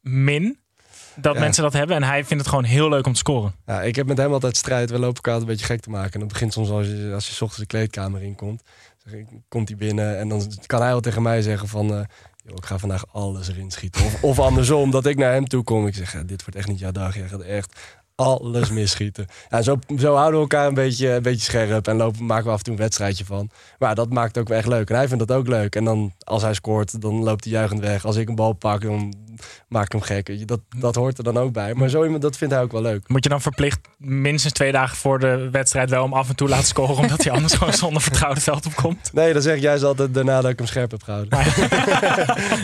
min. 0.00 0.58
Dat 1.16 1.34
Ja. 1.34 1.40
mensen 1.40 1.62
dat 1.62 1.72
hebben. 1.72 1.96
En 1.96 2.02
hij 2.02 2.24
vindt 2.24 2.42
het 2.42 2.48
gewoon 2.52 2.64
heel 2.64 2.88
leuk 2.88 3.06
om 3.06 3.12
te 3.12 3.18
scoren. 3.18 3.54
Ja, 3.66 3.82
ik 3.82 3.96
heb 3.96 4.06
met 4.06 4.18
hem 4.18 4.32
altijd 4.32 4.56
strijd. 4.56 4.90
We 4.90 4.98
lopen 4.98 5.14
elkaar 5.14 5.32
altijd 5.32 5.50
een 5.50 5.56
beetje 5.56 5.72
gek 5.74 5.82
te 5.82 5.90
maken. 5.90 6.12
En 6.12 6.20
dat 6.20 6.28
begint 6.28 6.52
soms 6.52 6.70
als 6.70 6.86
je, 6.86 7.10
als 7.14 7.26
je 7.28 7.32
's 7.34 7.40
ochtends 7.40 7.56
de 7.60 7.66
kleedkamer 7.66 8.22
inkomt. 8.22 8.62
Zeg 9.04 9.12
ik, 9.14 9.26
komt 9.48 9.68
hij 9.68 9.76
binnen 9.76 10.18
en 10.18 10.28
dan 10.28 10.52
kan 10.66 10.80
hij 10.80 10.90
wel 10.90 11.00
tegen 11.00 11.22
mij 11.22 11.42
zeggen 11.42 11.68
van... 11.68 11.90
eh, 11.94 12.00
"Joh, 12.44 12.56
ik 12.56 12.64
ga 12.64 12.78
vandaag 12.78 13.04
alles 13.12 13.48
erin 13.48 13.70
schieten. 13.70 14.04
Of, 14.04 14.22
of 14.22 14.38
andersom, 14.38 14.90
dat 15.00 15.06
ik 15.06 15.16
naar 15.16 15.32
hem 15.32 15.46
toe 15.48 15.62
kom. 15.64 15.86
Ik 15.86 15.94
zeg, 15.94 16.12
ja, 16.12 16.22
dit 16.22 16.40
wordt 16.40 16.56
echt 16.56 16.68
niet 16.68 16.78
jouw 16.78 16.90
dag. 16.92 17.16
Jij 17.16 17.28
gaat 17.28 17.40
echt 17.40 17.80
alles 18.14 18.70
misschieten. 18.70 19.26
Ja, 19.48 19.62
zo, 19.62 19.78
zo 19.98 20.14
houden 20.14 20.34
we 20.34 20.40
elkaar 20.40 20.66
een 20.66 20.74
beetje, 20.74 21.08
een 21.10 21.22
beetje 21.22 21.44
scherp. 21.44 21.88
En 21.88 21.96
lopen, 21.96 22.26
maken 22.26 22.44
we 22.44 22.50
af 22.50 22.58
en 22.58 22.64
toe 22.64 22.72
een 22.72 22.78
wedstrijdje 22.78 23.24
van. 23.24 23.50
Maar 23.78 23.94
dat 23.94 24.10
maakt 24.12 24.28
het 24.34 24.38
ook 24.38 24.48
wel 24.48 24.58
echt 24.58 24.66
leuk. 24.68 24.90
En 24.90 24.96
hij 24.96 25.08
vindt 25.08 25.26
dat 25.26 25.36
ook 25.36 25.48
leuk. 25.48 25.76
En 25.76 25.84
dan, 25.84 26.12
als 26.24 26.42
hij 26.42 26.54
scoort, 26.54 27.00
dan 27.00 27.14
loopt 27.22 27.44
hij 27.44 27.52
juichend 27.52 27.80
weg. 27.80 28.04
Als 28.04 28.16
ik 28.16 28.28
een 28.28 28.34
bal 28.34 28.52
pak, 28.52 28.80
dan 28.80 29.14
maak 29.68 29.92
hem 29.92 30.00
gek. 30.00 30.48
Dat, 30.48 30.60
dat 30.78 30.94
hoort 30.94 31.18
er 31.18 31.24
dan 31.24 31.38
ook 31.38 31.52
bij. 31.52 31.74
Maar 31.74 31.88
zo 31.88 32.04
iemand, 32.04 32.22
dat 32.22 32.36
vindt 32.36 32.54
hij 32.54 32.62
ook 32.62 32.72
wel 32.72 32.82
leuk. 32.82 33.08
Moet 33.08 33.22
je 33.24 33.30
dan 33.30 33.40
verplicht 33.40 33.78
minstens 33.98 34.52
twee 34.52 34.72
dagen 34.72 34.96
voor 34.96 35.18
de 35.18 35.48
wedstrijd 35.50 35.90
wel 35.90 36.02
om 36.04 36.12
af 36.12 36.28
en 36.28 36.36
toe 36.36 36.48
laten 36.48 36.66
scoren. 36.66 36.96
Omdat 36.96 37.24
hij 37.24 37.32
anders 37.32 37.54
gewoon 37.54 37.72
zonder 37.84 38.02
vertrouwde 38.02 38.40
veld 38.40 38.66
opkomt. 38.66 39.10
Nee, 39.12 39.32
dan 39.32 39.42
zeg 39.42 39.56
ik 39.56 39.62
juist 39.62 39.84
altijd 39.84 40.14
daarna 40.14 40.40
dat 40.40 40.50
ik 40.50 40.58
hem 40.58 40.66
scherp 40.66 40.90
heb 40.90 41.02
gehouden. 41.02 41.38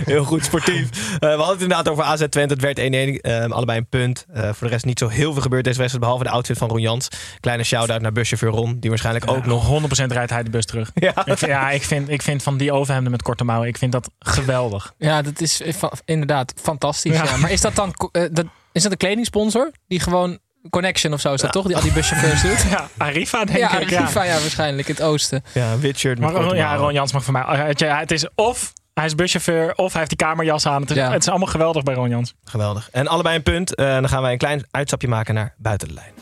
Heel 0.04 0.24
goed 0.24 0.44
sportief. 0.44 0.88
Eh, 1.12 1.18
we 1.18 1.26
hadden 1.26 1.46
het 1.48 1.60
inderdaad 1.62 1.88
over 1.88 2.04
AZ 2.04 2.24
Twente. 2.28 2.54
Het 2.54 2.62
werd 2.62 2.78
1-1. 2.80 2.82
eh, 3.20 3.44
allebei 3.50 3.78
een 3.78 3.86
punt. 3.88 4.26
Eh, 4.32 4.42
voor 4.42 4.66
de 4.66 4.72
rest 4.72 4.84
niet 4.84 4.98
zo 4.98 5.08
heel 5.08 5.32
veel 5.32 5.42
gebeurd 5.42 5.64
deze 5.64 5.78
wedstrijd. 5.78 6.04
Behalve 6.04 6.24
de 6.24 6.30
outfit 6.36 6.58
van 6.58 6.68
Ron 6.68 6.80
Jans. 6.80 7.08
Kleine 7.40 7.62
shout-out 7.64 8.00
naar 8.00 8.12
buschauffeur 8.12 8.50
Ron. 8.50 8.76
Die 8.80 8.90
waarschijnlijk 8.90 9.30
ook 9.30 9.46
nog... 9.46 9.80
100% 10.02 10.04
rijdt 10.06 10.30
hij 10.30 10.42
de 10.42 10.50
bus 10.50 10.64
terug. 10.66 10.90
Ja. 10.94 11.08
Ik, 11.26 11.38
vind- 11.38 11.50
ja, 11.50 11.70
ik, 11.70 11.82
vind, 11.82 12.08
ik 12.08 12.22
vind 12.22 12.42
van 12.42 12.56
die 12.56 12.72
overhemden 12.72 13.10
met 13.12 13.22
korte 13.22 13.44
mouwen, 13.44 13.68
ik 13.68 13.78
vind 13.78 13.92
dat 13.92 14.10
geweldig. 14.18 14.92
Ja, 14.98 15.22
dat 15.22 15.40
is 15.40 15.62
inderdaad 16.04 16.52
fantastisch. 16.68 17.16
Ja. 17.16 17.24
Ja. 17.24 17.36
Maar 17.36 17.50
is 17.50 17.60
dat 17.60 17.74
dan 17.74 17.94
eh, 18.12 18.22
dat, 18.30 18.46
is 18.72 18.82
dat 18.82 18.92
een 18.92 18.98
kledingsponsor? 18.98 19.70
Die 19.88 20.00
gewoon 20.00 20.38
Connection 20.70 21.12
of 21.12 21.20
zo 21.20 21.32
is 21.32 21.40
dat 21.40 21.52
toch? 21.52 21.66
Die 21.66 21.76
al 21.76 21.82
die 21.82 21.92
buschauffeurs 21.92 22.42
doet? 22.42 22.70
Ja, 22.70 22.88
Arriva 22.96 23.44
denk 23.44 23.58
ja, 23.58 23.78
ik. 23.78 23.94
Arriva, 23.96 24.22
ja. 24.22 24.40
waarschijnlijk. 24.40 24.88
Het 24.88 25.02
oosten. 25.02 25.44
Ja, 25.54 25.78
wit 25.78 26.04
met 26.04 26.18
Maar 26.18 26.32
korte 26.32 26.56
ja. 26.56 26.76
Ron 26.76 26.92
Jans 26.92 27.12
mag 27.12 27.24
voor 27.24 27.32
mij. 27.32 27.42
eh, 27.42 27.66
Het, 27.66 27.78
ja, 27.80 27.98
het 27.98 28.10
is 28.10 28.26
of 28.34 28.72
hij 28.94 29.04
is 29.06 29.14
buschauffeur 29.14 29.74
of 29.74 29.90
hij 29.92 29.98
heeft 29.98 30.18
die 30.18 30.26
kamerjas 30.26 30.66
aan. 30.66 30.80
Het 30.80 30.90
is, 30.90 30.96
Ja. 30.96 31.10
het 31.12 31.22
is 31.22 31.28
allemaal 31.28 31.48
geweldig 31.48 31.82
bij 31.82 31.94
Ron 31.94 32.08
Jans. 32.08 32.34
Geweldig. 32.44 32.88
En 32.92 33.06
allebei 33.06 33.36
een 33.36 33.42
punt. 33.42 33.74
Eh, 33.74 33.86
dan 33.86 34.08
gaan 34.08 34.22
wij 34.22 34.32
een 34.32 34.38
klein 34.38 34.66
uitstapje 34.70 35.08
maken 35.08 35.34
naar 35.34 35.54
buiten 35.58 35.88
de 35.88 35.94
lijn. 35.94 36.12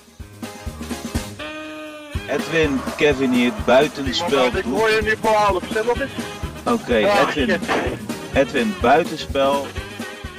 Edwin, 2.29 2.81
Kevin 2.97 3.33
hier, 3.33 3.53
buitenspel. 3.65 4.47
Ik 4.47 4.65
hoor 4.65 4.91
je 4.91 5.01
nu 5.03 5.15
voor 5.23 5.35
half. 5.35 5.63
Oké, 6.65 6.95
Edwin. 6.97 7.61
Edwin, 8.35 8.75
buitenspel. 8.81 9.67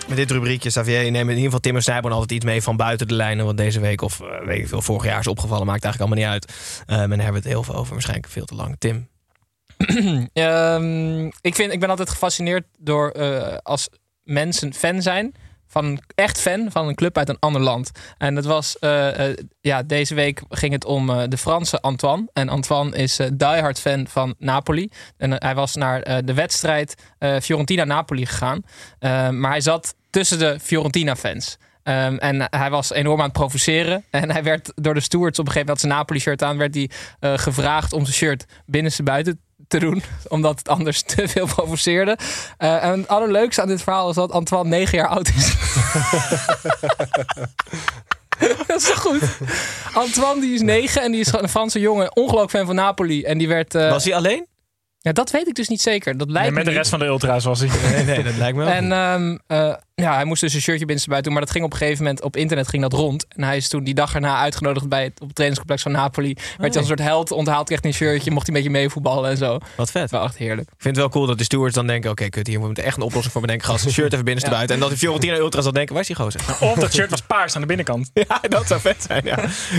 Met 0.08 0.18
dit 0.18 0.32
rubriekje, 0.32 0.70
Xavier, 0.70 1.00
nemen 1.00 1.20
in 1.20 1.28
ieder 1.28 1.44
geval 1.44 1.60
Tim 1.60 1.76
en 1.76 1.82
Snijboon 1.82 2.12
altijd 2.12 2.32
iets 2.32 2.46
mee 2.46 2.62
van 2.62 2.78
buiten 2.78 3.08
de 3.08 3.14
lijnen. 3.14 3.46
Wat 3.46 3.58
deze 3.58 3.80
week 3.80 4.02
of 4.02 4.20
eh, 4.20 4.46
weet 4.46 4.60
ik 4.60 4.68
veel, 4.68 4.82
vorig 4.82 5.04
jaar 5.04 5.20
is 5.20 5.28
opgevallen. 5.28 5.66
Maakt 5.66 5.84
eigenlijk 5.84 6.14
allemaal 6.14 6.34
niet 6.34 6.44
uit. 6.44 6.84
Eh 6.86 7.02
en 7.02 7.12
hebben 7.12 7.42
het 7.42 7.52
heel 7.52 7.64
veel 7.64 7.76
over. 7.76 7.94
Waarschijnlijk 7.94 8.28
veel 8.28 8.46
te 8.46 8.56
lang. 8.56 8.76
Tim. 8.80 9.08
Ehm, 10.34 11.26
ik, 11.26 11.56
vind, 11.56 11.74
ik 11.74 11.80
ben 11.80 11.90
altijd 11.90 12.10
gefascineerd 12.10 12.66
door 12.78 13.10
eh, 13.10 13.58
als 13.64 13.90
mensen 14.24 14.74
fan 14.74 15.02
zijn. 15.02 15.36
Van 15.68 16.00
echt 16.16 16.40
fan 16.40 16.72
van 16.72 16.88
een 16.88 16.96
club 16.96 17.18
uit 17.18 17.30
een 17.30 17.40
ander 17.40 17.62
land. 17.62 17.92
En 18.18 18.36
dat 18.36 18.46
was, 18.46 18.76
ja, 19.62 19.84
deze 19.86 20.16
week 20.16 20.42
ging 20.50 20.74
het 20.74 20.86
om 20.86 21.30
de 21.30 21.38
Franse 21.38 21.82
Antoine. 21.82 22.30
En 22.34 22.50
Antoine 22.50 22.98
is 22.98 23.20
eh 23.20 23.28
diehard 23.34 23.80
fan 23.80 24.08
van 24.08 24.36
Napoli. 24.40 24.90
En 25.18 25.32
hij 25.32 25.56
was 25.56 25.76
naar 25.76 26.26
de 26.26 26.34
wedstrijd 26.34 26.96
Fiorentina-Napoli 27.42 28.26
gegaan. 28.26 28.62
Eh, 29.00 29.30
maar 29.30 29.52
hij 29.52 29.62
zat 29.62 29.96
tussen 30.10 30.40
de 30.40 30.60
Fiorentina-fans. 30.62 31.58
Ehm, 31.84 32.16
en 32.16 32.48
hij 32.50 32.70
was 32.70 32.92
enorm 32.92 33.20
aan 33.20 33.26
het 33.26 33.34
provoceren. 33.34 34.04
En 34.10 34.32
hij 34.32 34.44
werd 34.44 34.72
door 34.76 34.94
de 34.94 35.00
stewards 35.00 35.40
op 35.40 35.46
een 35.46 35.52
gegeven 35.52 35.68
moment 35.74 35.80
zijn 35.80 35.94
Napoli-shirt 36.00 36.44
aan. 36.44 36.58
werd 36.58 36.74
hij 36.76 36.90
eh, 37.20 37.34
gevraagd 37.38 37.94
om 37.94 38.04
zijn 38.04 38.16
shirt 38.16 38.46
binnenste 38.66 39.04
buiten 39.04 39.42
te 39.68 39.80
doen. 39.80 40.04
Omdat 40.28 40.58
het 40.58 40.70
anders 40.70 41.02
te 41.02 41.28
veel 41.28 41.46
provoceerde. 41.46 42.18
Eh, 42.58 42.84
en 42.84 43.00
het 43.00 43.08
allerleukste 43.08 43.62
aan 43.62 43.68
dit 43.68 43.82
verhaal 43.82 44.10
is 44.10 44.16
dat 44.16 44.32
Antoine 44.32 44.70
negen 44.70 44.98
jaar 44.98 45.08
oud 45.08 45.28
is. 45.36 45.54
dat 48.68 48.78
is 48.78 48.84
toch 48.88 49.00
goed? 49.00 49.22
Antoine 49.94 50.42
die 50.42 50.54
is 50.54 50.62
negen 50.62 51.02
en 51.02 51.12
die 51.12 51.20
is 51.20 51.34
een 51.34 51.50
Franse 51.50 51.80
jongen. 51.80 52.16
Ongelooflijk 52.16 52.52
fan 52.52 52.66
van 52.66 52.76
Napoli. 52.76 53.24
En 53.24 53.38
die 53.38 53.48
werd... 53.48 53.76
eh, 53.76 53.90
Was 53.90 54.04
hij 54.04 54.16
alleen? 54.16 54.48
Ja, 55.00 55.12
dat 55.14 55.32
weet 55.32 55.48
ik 55.48 55.56
dus 55.56 55.68
niet 55.68 55.82
zeker. 55.82 56.18
Dat 56.18 56.30
lijkt 56.30 56.42
Nee, 56.42 56.50
me 56.50 56.56
met 56.56 56.64
de 56.66 56.70
niet. 56.70 56.80
rest 56.80 56.90
van 56.90 57.00
de 57.00 57.06
ultra's 57.06 57.44
was 57.44 57.60
hij. 57.60 57.70
Nee, 57.92 58.04
nee, 58.04 58.24
dat 58.24 58.36
lijkt 58.36 58.58
me 58.58 58.64
wel. 58.64 58.74
En 58.74 58.92
ehm, 58.92 59.38
eh, 59.48 59.74
ja, 59.96 60.14
hij 60.14 60.26
moest 60.26 60.42
dus 60.42 60.54
een 60.54 60.62
shirtje 60.62 60.86
binnenste 60.86 61.10
buiten 61.10 61.32
doen. 61.32 61.40
Maar 61.40 61.48
dat 61.48 61.52
ging 61.52 61.66
op 61.66 61.72
een 61.72 61.78
gegeven 61.78 62.04
moment 62.04 62.22
op 62.24 62.36
internet 62.36 62.68
ging 62.68 62.82
dat 62.82 62.94
rond. 62.94 63.26
En 63.28 63.44
hij 63.44 63.58
is 63.58 63.68
toen 63.68 63.84
die 63.84 63.94
dag 63.94 64.14
erna 64.14 64.38
uitgenodigd 64.40 64.90
bij 64.90 65.04
het, 65.04 65.14
op 65.22 65.28
het 65.28 65.36
trainingscomplex 65.36 65.82
van 65.82 65.92
Napoli. 65.92 66.34
Werd 66.34 66.58
hij 66.58 66.66
als 66.68 66.76
een 66.76 66.86
soort 66.86 67.00
held 67.00 67.32
onthaald, 67.32 67.68
kreeg 67.68 67.84
een 67.84 67.94
shirtje. 67.94 68.32
Mocht 68.32 68.48
hij 68.48 68.56
een 68.56 68.62
beetje 68.64 68.80
meevoetballen 68.80 69.30
en 69.30 69.38
zo. 69.38 69.58
Wat 69.76 69.92
vet. 69.92 70.12
Wel 70.12 70.24
echt 70.24 70.38
heerlijk. 70.38 70.68
Ik 70.68 70.74
vind 70.78 70.96
het 70.96 70.98
wel 71.06 71.10
cool 71.10 71.26
dat 71.26 71.38
de 71.38 71.44
stewards 71.44 71.76
dan 71.76 71.88
denken... 71.88 72.12
oké, 72.12 72.30
kut, 72.30 72.48
hier 72.48 72.60
moeten 72.60 72.84
we 72.84 72.90
echt 72.90 72.98
een 72.98 73.04
oplossing 73.04 73.32
voor 73.34 73.42
bedenken. 73.42 73.68
Gast, 73.68 73.86
een 73.86 73.92
shirt 73.92 74.12
even 74.14 74.26
binnenste 74.26 74.50
Ja. 74.50 74.56
buiten. 74.56 74.76
En 74.76 74.82
dat 74.82 74.92
de 74.92 74.98
Fiorentina 74.98 75.36
Ultras 75.36 75.64
dan 75.64 75.74
denken... 75.74 75.94
waar 75.94 76.02
is 76.02 76.08
die 76.08 76.16
gozer? 76.16 76.42
Of 76.60 76.74
dat 76.80 76.94
shirt 76.94 77.10
was 77.10 77.22
paars 77.22 77.56
aan 77.56 77.62
de 77.62 77.68
binnenkant. 77.68 78.10
ja, 78.28 78.40
dat 78.42 78.68
zou 78.68 78.82
vet 78.82 79.04
zijn. 79.08 79.22
Ja. 79.26 79.36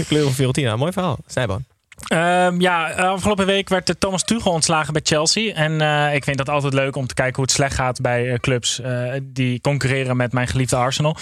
Kleur 0.09 0.22
van 0.22 0.33
Fiorentina. 0.33 0.76
Mooi 0.76 0.92
verhaal. 0.92 1.18
Snijboon. 1.26 1.64
Ehm, 2.06 2.61
ja, 2.61 2.92
afgelopen 2.92 3.46
week 3.46 3.68
werd 3.68 3.87
de 3.87 3.98
Thomas 3.98 4.24
Tuchel 4.24 4.52
ontslagen 4.52 4.92
bij 4.92 5.02
Chelsea. 5.04 5.54
En 5.54 5.80
eh, 5.80 6.14
ik 6.14 6.24
vind 6.24 6.38
dat 6.38 6.48
altijd 6.48 6.72
leuk 6.74 6.96
om 6.96 7.06
te 7.06 7.14
kijken 7.14 7.34
hoe 7.34 7.44
het 7.44 7.52
slecht 7.52 7.74
gaat 7.74 8.00
bij 8.00 8.32
eh, 8.32 8.38
clubs 8.38 8.80
eh, 8.80 9.12
die 9.22 9.61
concurreren 9.61 10.16
met 10.16 10.32
mijn 10.32 10.46
geliefde 10.46 10.76
Arsenal. 10.76 11.16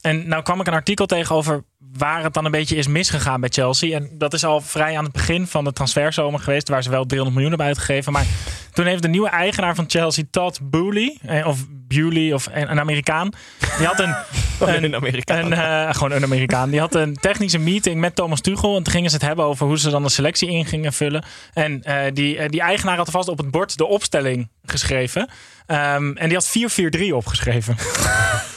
En 0.00 0.28
nou 0.28 0.42
kwam 0.42 0.60
ik 0.60 0.66
een 0.66 0.72
artikel 0.72 1.06
tegen 1.06 1.34
over 1.34 1.64
waar 1.92 2.22
het 2.22 2.34
dan 2.34 2.44
een 2.44 2.50
beetje 2.50 2.76
is 2.76 2.86
misgegaan 2.86 3.40
bij 3.40 3.48
Chelsea. 3.52 3.96
En 3.96 4.10
dat 4.12 4.32
is 4.32 4.44
al 4.44 4.60
vrij 4.60 4.96
aan 4.98 5.04
het 5.04 5.12
begin 5.12 5.46
van 5.46 5.64
de 5.64 5.72
transferzomer 5.72 6.40
geweest, 6.40 6.68
waar 6.68 6.82
ze 6.82 6.90
wel 6.90 7.04
300 7.06 7.30
miljoen 7.34 7.48
hebben 7.58 7.66
uitgegeven. 7.76 8.12
Maar 8.12 8.24
toen 8.72 8.86
heeft 8.86 9.02
de 9.02 9.08
nieuwe 9.08 9.28
eigenaar 9.28 9.74
van 9.74 9.84
Chelsea, 9.88 10.24
Todd 10.30 10.60
Boehly, 10.70 11.18
eh, 11.26 11.46
of 11.46 11.58
Bewley, 11.68 12.32
of 12.32 12.48
een, 12.52 12.70
een 12.70 12.80
Amerikaan, 12.80 13.30
die 13.78 13.86
had 13.86 14.00
een, 14.00 14.14
Een, 14.60 14.84
een 14.84 14.94
Amerikaan. 14.94 15.52
eh, 15.52 15.94
gewoon 15.94 16.12
een 16.12 16.22
Amerikaan. 16.22 16.70
Die 16.70 16.80
had 16.80 16.94
een 16.94 17.14
technische 17.14 17.58
meeting 17.58 18.00
met 18.00 18.14
Thomas 18.14 18.40
Tuchel. 18.40 18.76
En 18.76 18.82
toen 18.82 18.92
gingen 18.92 19.10
ze 19.10 19.16
het 19.16 19.24
hebben 19.24 19.44
over 19.44 19.66
hoe 19.66 19.78
ze 19.78 19.90
dan 19.90 20.02
de 20.02 20.08
selectie 20.08 20.48
in 20.50 20.66
gingen 20.66 20.92
vullen. 20.92 21.24
En 21.52 21.82
eh, 21.82 22.12
die, 22.12 22.48
die 22.48 22.60
eigenaar 22.60 22.96
had 22.96 23.06
alvast 23.06 23.28
op 23.28 23.38
het 23.38 23.50
bord 23.50 23.76
de 23.78 23.86
opstelling 23.86 24.50
geschreven. 24.64 25.28
Ehm, 25.66 26.12
en 26.12 26.28
die 26.28 26.34
had 26.36 26.48
4-4-3 26.48 27.14
opgeschreven. 27.14 27.76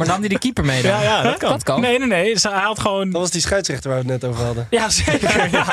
Maar 0.00 0.08
nam 0.08 0.20
hij 0.20 0.28
de 0.28 0.38
keeper 0.38 0.64
mee 0.64 0.82
dan? 0.82 0.90
Ja, 0.90 1.02
ja, 1.02 1.22
dat 1.22 1.36
kan. 1.36 1.50
Dat 1.50 1.62
kan. 1.62 1.80
Nee, 1.80 1.98
nee, 1.98 2.08
nee. 2.08 2.36
Hij 2.40 2.52
had 2.52 2.80
gewoon... 2.80 3.10
Dat 3.10 3.20
was 3.20 3.30
die 3.30 3.40
scheidsrechter 3.40 3.90
waar 3.90 4.04
we 4.04 4.12
het 4.12 4.20
net 4.22 4.30
over 4.30 4.44
hadden. 4.44 4.66
Ja, 4.70 4.88
zeker. 4.88 5.50
ja. 5.52 5.66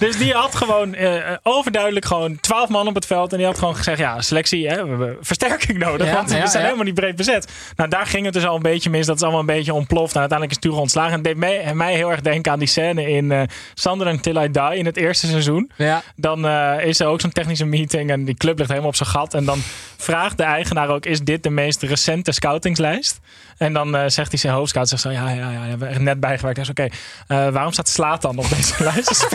Dus 0.00 0.18
die 0.18 0.32
had 0.32 0.54
gewoon 0.54 0.94
eh, 0.94 1.32
overduidelijk 1.42 2.04
gewoon 2.04 2.40
12 2.40 2.68
man 2.68 2.86
op 2.86 2.94
het 2.94 3.06
veld. 3.06 3.32
En 3.32 3.38
die 3.38 3.46
had 3.46 3.58
gewoon 3.58 3.76
gezegd: 3.76 3.98
ja, 3.98 4.20
selectie, 4.20 4.68
hè, 4.68 4.82
we 4.82 4.88
hebben 4.88 5.16
versterking 5.20 5.78
nodig. 5.78 6.06
Ja, 6.06 6.14
want 6.14 6.30
we 6.30 6.36
ja, 6.36 6.46
zijn 6.46 6.58
ja. 6.58 6.64
helemaal 6.64 6.84
niet 6.84 6.94
breed 6.94 7.16
bezet. 7.16 7.52
Nou, 7.76 7.90
daar 7.90 8.06
ging 8.06 8.24
het 8.24 8.34
dus 8.34 8.46
al 8.46 8.56
een 8.56 8.62
beetje 8.62 8.90
mis. 8.90 9.06
Dat 9.06 9.16
is 9.16 9.22
allemaal 9.22 9.40
een 9.40 9.46
beetje 9.46 9.74
ontploft. 9.74 10.14
En 10.14 10.20
uiteindelijk 10.20 10.58
is 10.58 10.64
Tuchel 10.64 10.80
ontslagen. 10.80 11.10
En 11.10 11.18
het 11.18 11.24
deed 11.24 11.36
mij, 11.36 11.74
mij 11.74 11.94
heel 11.94 12.10
erg 12.10 12.20
denken 12.20 12.52
aan 12.52 12.58
die 12.58 12.68
scène 12.68 13.08
in 13.08 13.32
eh 13.32 13.42
Sunderland 13.74 14.22
Till 14.22 14.36
I 14.36 14.50
Die 14.50 14.76
in 14.76 14.86
het 14.86 14.96
eerste 14.96 15.26
seizoen. 15.26 15.70
Ja. 15.76 16.02
Dan 16.16 16.46
eh, 16.46 16.84
is 16.84 17.00
er 17.00 17.06
ook 17.06 17.20
zo'n 17.20 17.32
technische 17.32 17.64
meeting 17.64 18.10
en 18.10 18.24
die 18.24 18.34
club 18.34 18.56
ligt 18.58 18.70
helemaal 18.70 18.90
op 18.90 18.96
zijn 18.96 19.08
gat. 19.08 19.34
En 19.34 19.44
dan 19.44 19.58
vraagt 19.96 20.36
de 20.36 20.42
eigenaar 20.42 20.88
ook, 20.88 21.06
is 21.06 21.20
dit 21.20 21.42
de 21.42 21.50
meest 21.50 21.82
recente 21.82 22.32
scoutingslijst? 22.32 23.20
En 23.56 23.72
dan 23.72 23.96
eh, 23.96 24.02
zegt 24.06 24.30
hij 24.30 24.38
zijn 24.38 24.52
hoofdscout, 24.52 24.88
zegt 24.88 25.02
zo, 25.02 25.10
ja, 25.10 25.30
ja, 25.30 25.50
ja, 25.50 25.76
we 25.78 25.84
hebben 25.84 26.02
net 26.02 26.20
bijgewerkt. 26.20 26.56
Hij 26.56 26.66
zegt, 26.66 26.78
oké, 26.78 26.88
eh, 27.26 27.52
waarom 27.52 27.72
staat 27.72 27.88
Slaat 27.88 28.22
dan 28.22 28.38
op 28.38 28.48
deze 28.48 28.74
lijst? 28.92 29.28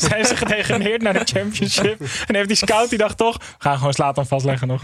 Zijn 0.08 0.24
ze 0.24 0.36
gedegradeerd 0.36 1.02
naar 1.02 1.12
de 1.12 1.24
championship? 1.24 2.00
En 2.26 2.34
heeft 2.34 2.48
die 2.48 2.56
scout 2.56 2.88
die 2.88 2.98
dacht 2.98 3.16
toch, 3.16 3.36
we 3.36 3.44
gaan 3.58 3.76
gewoon 3.76 3.92
Slaat 3.92 4.14
dan 4.14 4.26
vastleggen 4.26 4.68
nog. 4.68 4.82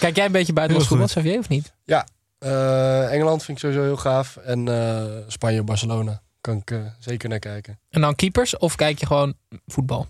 Kijk 0.00 0.16
jij 0.16 0.24
een 0.26 0.32
beetje 0.32 0.52
buitenlands 0.52 0.88
Heel 0.90 0.98
voetbal, 0.98 1.22
Xavier, 1.22 1.38
of 1.38 1.48
niet? 1.48 1.72
Ja, 1.84 2.06
eh, 2.44 3.12
Engeland 3.12 3.44
vind 3.44 3.56
ik 3.56 3.64
sowieso 3.64 3.82
heel 3.82 3.96
gaaf. 3.96 4.36
En 4.36 4.68
eh, 4.68 5.04
Spanje, 5.26 5.62
Barcelona. 5.62 6.22
Kan 6.40 6.56
ik 6.56 6.70
eh, 6.70 6.78
zeker 6.98 7.28
naar 7.28 7.38
kijken. 7.38 7.78
En 7.90 8.00
dan 8.00 8.14
keepers? 8.14 8.56
Of 8.56 8.74
kijk 8.76 8.98
je 8.98 9.06
gewoon 9.06 9.34
voetbal? 9.66 10.06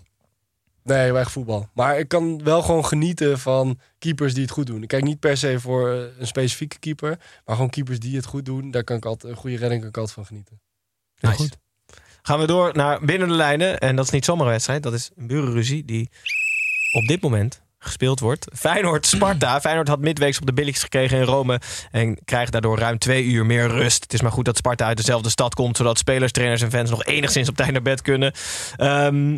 Nee, 0.83 1.13
erg 1.13 1.31
voetbal. 1.31 1.69
Maar 1.73 1.99
ik 1.99 2.07
kan 2.07 2.43
wel 2.43 2.61
gewoon 2.61 2.85
genieten 2.85 3.39
van 3.39 3.79
keepers 3.99 4.33
die 4.33 4.43
het 4.43 4.51
goed 4.51 4.65
doen. 4.65 4.81
Ik 4.81 4.87
kijk 4.87 5.03
niet 5.03 5.19
per 5.19 5.37
se 5.37 5.59
voor 5.59 5.89
een 6.19 6.27
specifieke 6.27 6.79
keeper. 6.79 7.19
Maar 7.45 7.55
gewoon 7.55 7.69
keepers 7.69 7.99
die 7.99 8.15
het 8.15 8.25
goed 8.25 8.45
doen. 8.45 8.71
Daar 8.71 8.83
kan 8.83 8.97
ik 8.97 9.05
altijd, 9.05 9.33
een 9.33 9.39
goede 9.39 9.57
redding 9.57 9.79
kan 9.79 9.89
ik 9.89 9.97
altijd 9.97 10.15
van 10.15 10.25
genieten. 10.25 10.61
Heel 11.15 11.31
goed. 11.31 11.57
Gaan 12.25 12.39
we 12.39 12.47
door 12.47 12.71
naar 12.73 12.99
binnen 13.01 13.27
de 13.27 13.33
lijnen. 13.33 13.79
En 13.79 13.95
dat 13.95 14.05
is 14.05 14.11
niet 14.11 14.25
zomaar 14.25 14.45
een 14.45 14.51
wedstrijd. 14.51 14.83
Dat 14.83 14.93
is 14.93 15.11
een 15.15 15.27
burenruzie 15.27 15.85
die 15.85 16.09
op 16.91 17.07
dit 17.07 17.21
moment 17.21 17.61
gespeeld 17.79 18.19
wordt. 18.19 18.47
Feyenoord-Sparta. 18.53 19.59
Feyenoord 19.61 19.87
had 19.87 19.99
midweeks 19.99 20.39
op 20.39 20.45
de 20.45 20.53
billetjes 20.53 20.83
gekregen 20.83 21.17
in 21.17 21.23
Rome. 21.23 21.61
En 21.91 22.17
krijgt 22.25 22.51
daardoor 22.51 22.77
ruim 22.77 22.97
twee 22.97 23.23
uur 23.23 23.45
meer 23.45 23.67
rust. 23.67 24.03
Het 24.03 24.13
is 24.13 24.21
maar 24.21 24.31
goed 24.31 24.45
dat 24.45 24.57
Sparta 24.57 24.85
uit 24.85 24.97
dezelfde 24.97 25.29
stad 25.29 25.53
komt. 25.53 25.77
Zodat 25.77 25.97
spelers, 25.97 26.31
trainers 26.31 26.61
en 26.61 26.71
fans 26.71 26.89
nog 26.89 27.03
enigszins 27.03 27.49
op 27.49 27.55
tijd 27.55 27.71
naar 27.71 27.81
bed 27.81 28.01
kunnen. 28.01 28.33
Ehm 28.75 29.37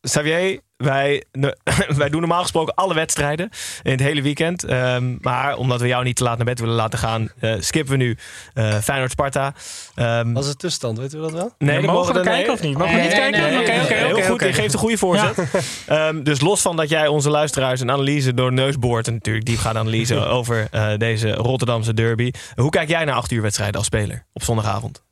Xavier, 0.00 0.60
wij, 0.76 1.24
ne- 1.32 1.56
wij 1.96 2.08
doen 2.08 2.20
normaal 2.20 2.42
gesproken 2.42 2.74
alle 2.74 2.94
wedstrijden 2.94 3.50
in 3.82 3.90
het 3.90 4.00
hele 4.00 4.22
weekend. 4.22 4.64
Ehm, 4.64 5.16
maar 5.20 5.56
omdat 5.56 5.80
we 5.80 5.86
jou 5.86 6.04
niet 6.04 6.16
te 6.16 6.22
laat 6.22 6.36
naar 6.36 6.46
bed 6.46 6.60
willen 6.60 6.74
laten 6.74 6.98
gaan, 6.98 7.28
eh, 7.40 7.54
skippen 7.58 7.92
we 7.92 8.04
nu 8.04 8.16
eh 8.54 8.78
Feyenoord-Sparta. 8.78 9.54
Ehm, 9.94 10.32
Wat 10.32 10.42
is 10.44 10.48
de 10.50 10.56
tussenstand? 10.56 10.98
Weten 10.98 11.18
we 11.18 11.24
dat 11.24 11.32
wel? 11.34 11.54
Nee, 11.58 11.80
Ja, 11.80 11.92
mogen 11.92 12.14
we 12.14 12.20
kijken 12.20 12.52
of 12.52 12.62
niet? 12.62 12.78
Mogen 12.78 12.94
we 12.94 13.00
niet 13.00 13.12
kijken? 13.12 13.44
Oké, 13.44 13.58
oké, 13.60 13.82
oké, 13.82 13.94
Heel 13.94 14.22
goed, 14.22 14.40
je 14.40 14.52
geeft 14.52 14.72
een 14.72 14.78
goede 14.78 14.98
voorzet. 14.98 15.34
Ehm, 15.86 16.22
dus 16.22 16.40
los 16.40 16.60
van 16.62 16.76
dat 16.76 16.88
jij 16.88 17.06
onze 17.06 17.30
luisteraars 17.30 17.80
een 17.80 17.90
analyse 17.90 18.34
door 18.34 18.48
de 18.50 18.56
neus 18.56 18.78
boort... 18.78 19.06
en 19.06 19.12
natuurlijk 19.12 19.46
diepgaande 19.46 19.78
analyse 19.78 20.24
over 20.38 20.68
eh, 20.70 20.96
deze 20.96 21.30
Rotterdamse 21.32 21.94
derby. 21.94 22.30
Hoe 22.54 22.70
kijk 22.70 22.88
jij 22.88 23.04
naar 23.04 23.14
acht 23.14 23.30
uur 23.30 23.42
wedstrijden 23.42 23.76
als 23.76 23.86
speler 23.86 24.26
op 24.32 24.42
zondagavond? 24.42 25.04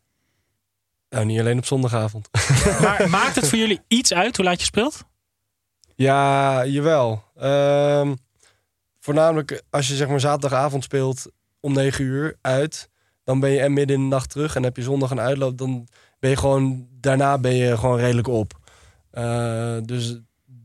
Nou, 1.09 1.27
niet 1.27 1.40
alleen 1.40 1.59
op 1.59 1.66
zondagavond. 1.66 2.29
Maar 2.81 3.07
maakt 3.11 3.35
het 3.35 3.48
voor 3.48 3.59
jullie 3.59 3.81
iets 3.88 4.14
uit 4.14 4.37
hoe 4.37 4.44
laat 4.44 4.59
je 4.59 4.64
speelt? 4.66 5.05
Ja, 5.94 6.64
jawel. 6.66 7.22
Ehm, 7.37 8.14
voornamelijk 9.00 9.62
als 9.70 9.88
je 9.88 9.94
zeg 9.94 10.09
maar 10.09 10.20
zaterdagavond 10.20 10.85
speelt 10.85 11.26
om 11.61 11.72
9 11.72 12.04
uur 12.04 12.37
uit, 12.40 12.88
dan 13.24 13.40
ben 13.40 13.50
je 13.50 13.61
en 13.61 13.72
midden 13.72 13.96
in 13.96 14.02
de 14.02 14.09
nacht 14.09 14.30
terug 14.30 14.57
en 14.57 14.62
heb 14.62 14.76
je 14.76 14.83
zondag 14.83 15.11
een 15.11 15.20
uitloop, 15.20 15.59
dan 15.59 15.88
ben 16.18 16.30
je 16.30 16.37
gewoon 16.37 16.87
daarna 17.00 17.38
ben 17.38 17.54
je 17.54 17.76
gewoon 17.78 17.98
redelijk 17.98 18.28
op. 18.28 18.52
Eh, 19.11 19.76
dus 19.83 20.18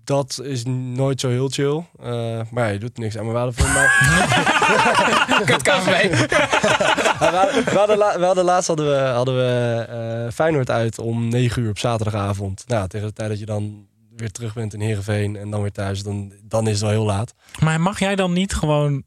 dat 0.03 0.39
is 0.43 0.63
nooit 0.65 1.19
zo 1.19 1.29
heel 1.29 1.49
chill. 1.49 1.85
Eh, 1.99 2.41
maar 2.51 2.65
ja, 2.65 2.67
je 2.67 2.79
doet 2.79 2.97
niks 2.97 3.17
aan. 3.17 3.31
We 3.31 3.37
hadden 3.37 3.53
voor 3.53 3.69
mij. 3.69 3.87
Kut 5.45 5.61
we, 5.63 7.25
hadden, 7.25 7.63
we, 7.65 7.77
hadden 7.77 7.97
la- 7.97 8.19
we 8.19 8.25
hadden 8.25 8.43
laatst 8.43 8.67
hadden 8.67 8.87
we, 8.89 8.97
hadden 8.97 9.35
we 9.35 9.85
eh, 9.89 10.31
Feyenoord 10.33 10.69
uit 10.69 10.99
om 10.99 11.27
9 11.27 11.61
uur 11.61 11.69
op 11.69 11.77
zaterdagavond. 11.77 12.63
Nou, 12.67 12.87
tegen 12.87 13.07
de 13.07 13.13
tijd 13.13 13.29
dat 13.29 13.39
je 13.39 13.45
dan 13.45 13.87
weer 14.19 14.31
terug 14.31 14.53
bent 14.53 14.73
in 14.73 14.79
Heerenveen 14.81 15.35
en 15.35 15.49
dan 15.49 15.61
weer 15.61 15.71
thuis, 15.71 16.03
dan, 16.03 16.33
dan 16.43 16.65
is 16.67 16.71
het 16.71 16.81
wel 16.81 16.89
heel 16.89 17.05
laat. 17.05 17.33
Maar 17.59 17.81
mag 17.81 17.99
jij 17.99 18.15
dan 18.15 18.33
niet 18.33 18.53
gewoon 18.53 19.03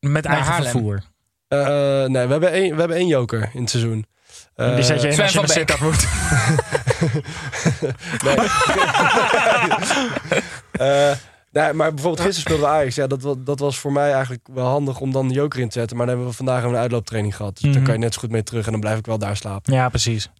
met 0.00 0.24
eigen 0.24 0.44
Haarlem. 0.52 0.70
vervoer? 0.70 1.02
Eh, 1.48 1.58
nee, 2.04 2.26
we 2.26 2.32
hebben, 2.32 2.50
één, 2.50 2.72
we 2.74 2.78
hebben 2.78 2.96
één 2.96 3.06
joker 3.06 3.50
in 3.52 3.60
het 3.60 3.70
seizoen. 3.70 4.06
Die 4.54 4.66
Eh, 4.66 4.82
zet 4.82 5.02
je 5.02 5.08
in 5.08 5.20
als 5.22 5.54
je. 5.54 5.64
Eh, 10.76 11.10
nee, 11.52 11.72
maar 11.72 11.94
bijvoorbeeld 11.94 12.20
gisteren 12.26 12.34
speelde 12.40 12.62
we 12.62 12.68
Ajax. 12.68 12.94
Ja, 12.94 13.06
dat, 13.06 13.36
dat 13.46 13.58
was 13.58 13.78
voor 13.78 13.92
mij 13.92 14.12
eigenlijk 14.12 14.48
wel 14.52 14.66
handig 14.66 15.00
om 15.00 15.12
dan 15.12 15.28
de 15.28 15.34
joker 15.34 15.60
in 15.60 15.68
te 15.68 15.78
zetten. 15.78 15.96
Maar 15.96 16.06
dan 16.06 16.14
hebben 16.14 16.32
we 16.32 16.38
vandaag 16.44 16.62
een 16.62 16.76
uitlooptraining 16.76 17.36
gehad. 17.36 17.54
Dus 17.54 17.62
Mhm. 17.64 17.72
daar 17.72 17.82
kan 17.82 17.92
je 17.92 17.98
net 18.00 18.14
zo 18.14 18.20
goed 18.20 18.30
mee 18.30 18.42
terug 18.42 18.64
en 18.66 18.70
dan 18.72 18.80
blijf 18.80 18.98
ik 18.98 19.06
wel 19.06 19.18
daar 19.18 19.36
slapen. 19.36 19.72
Ja, 19.72 19.88
precies. 19.88 20.30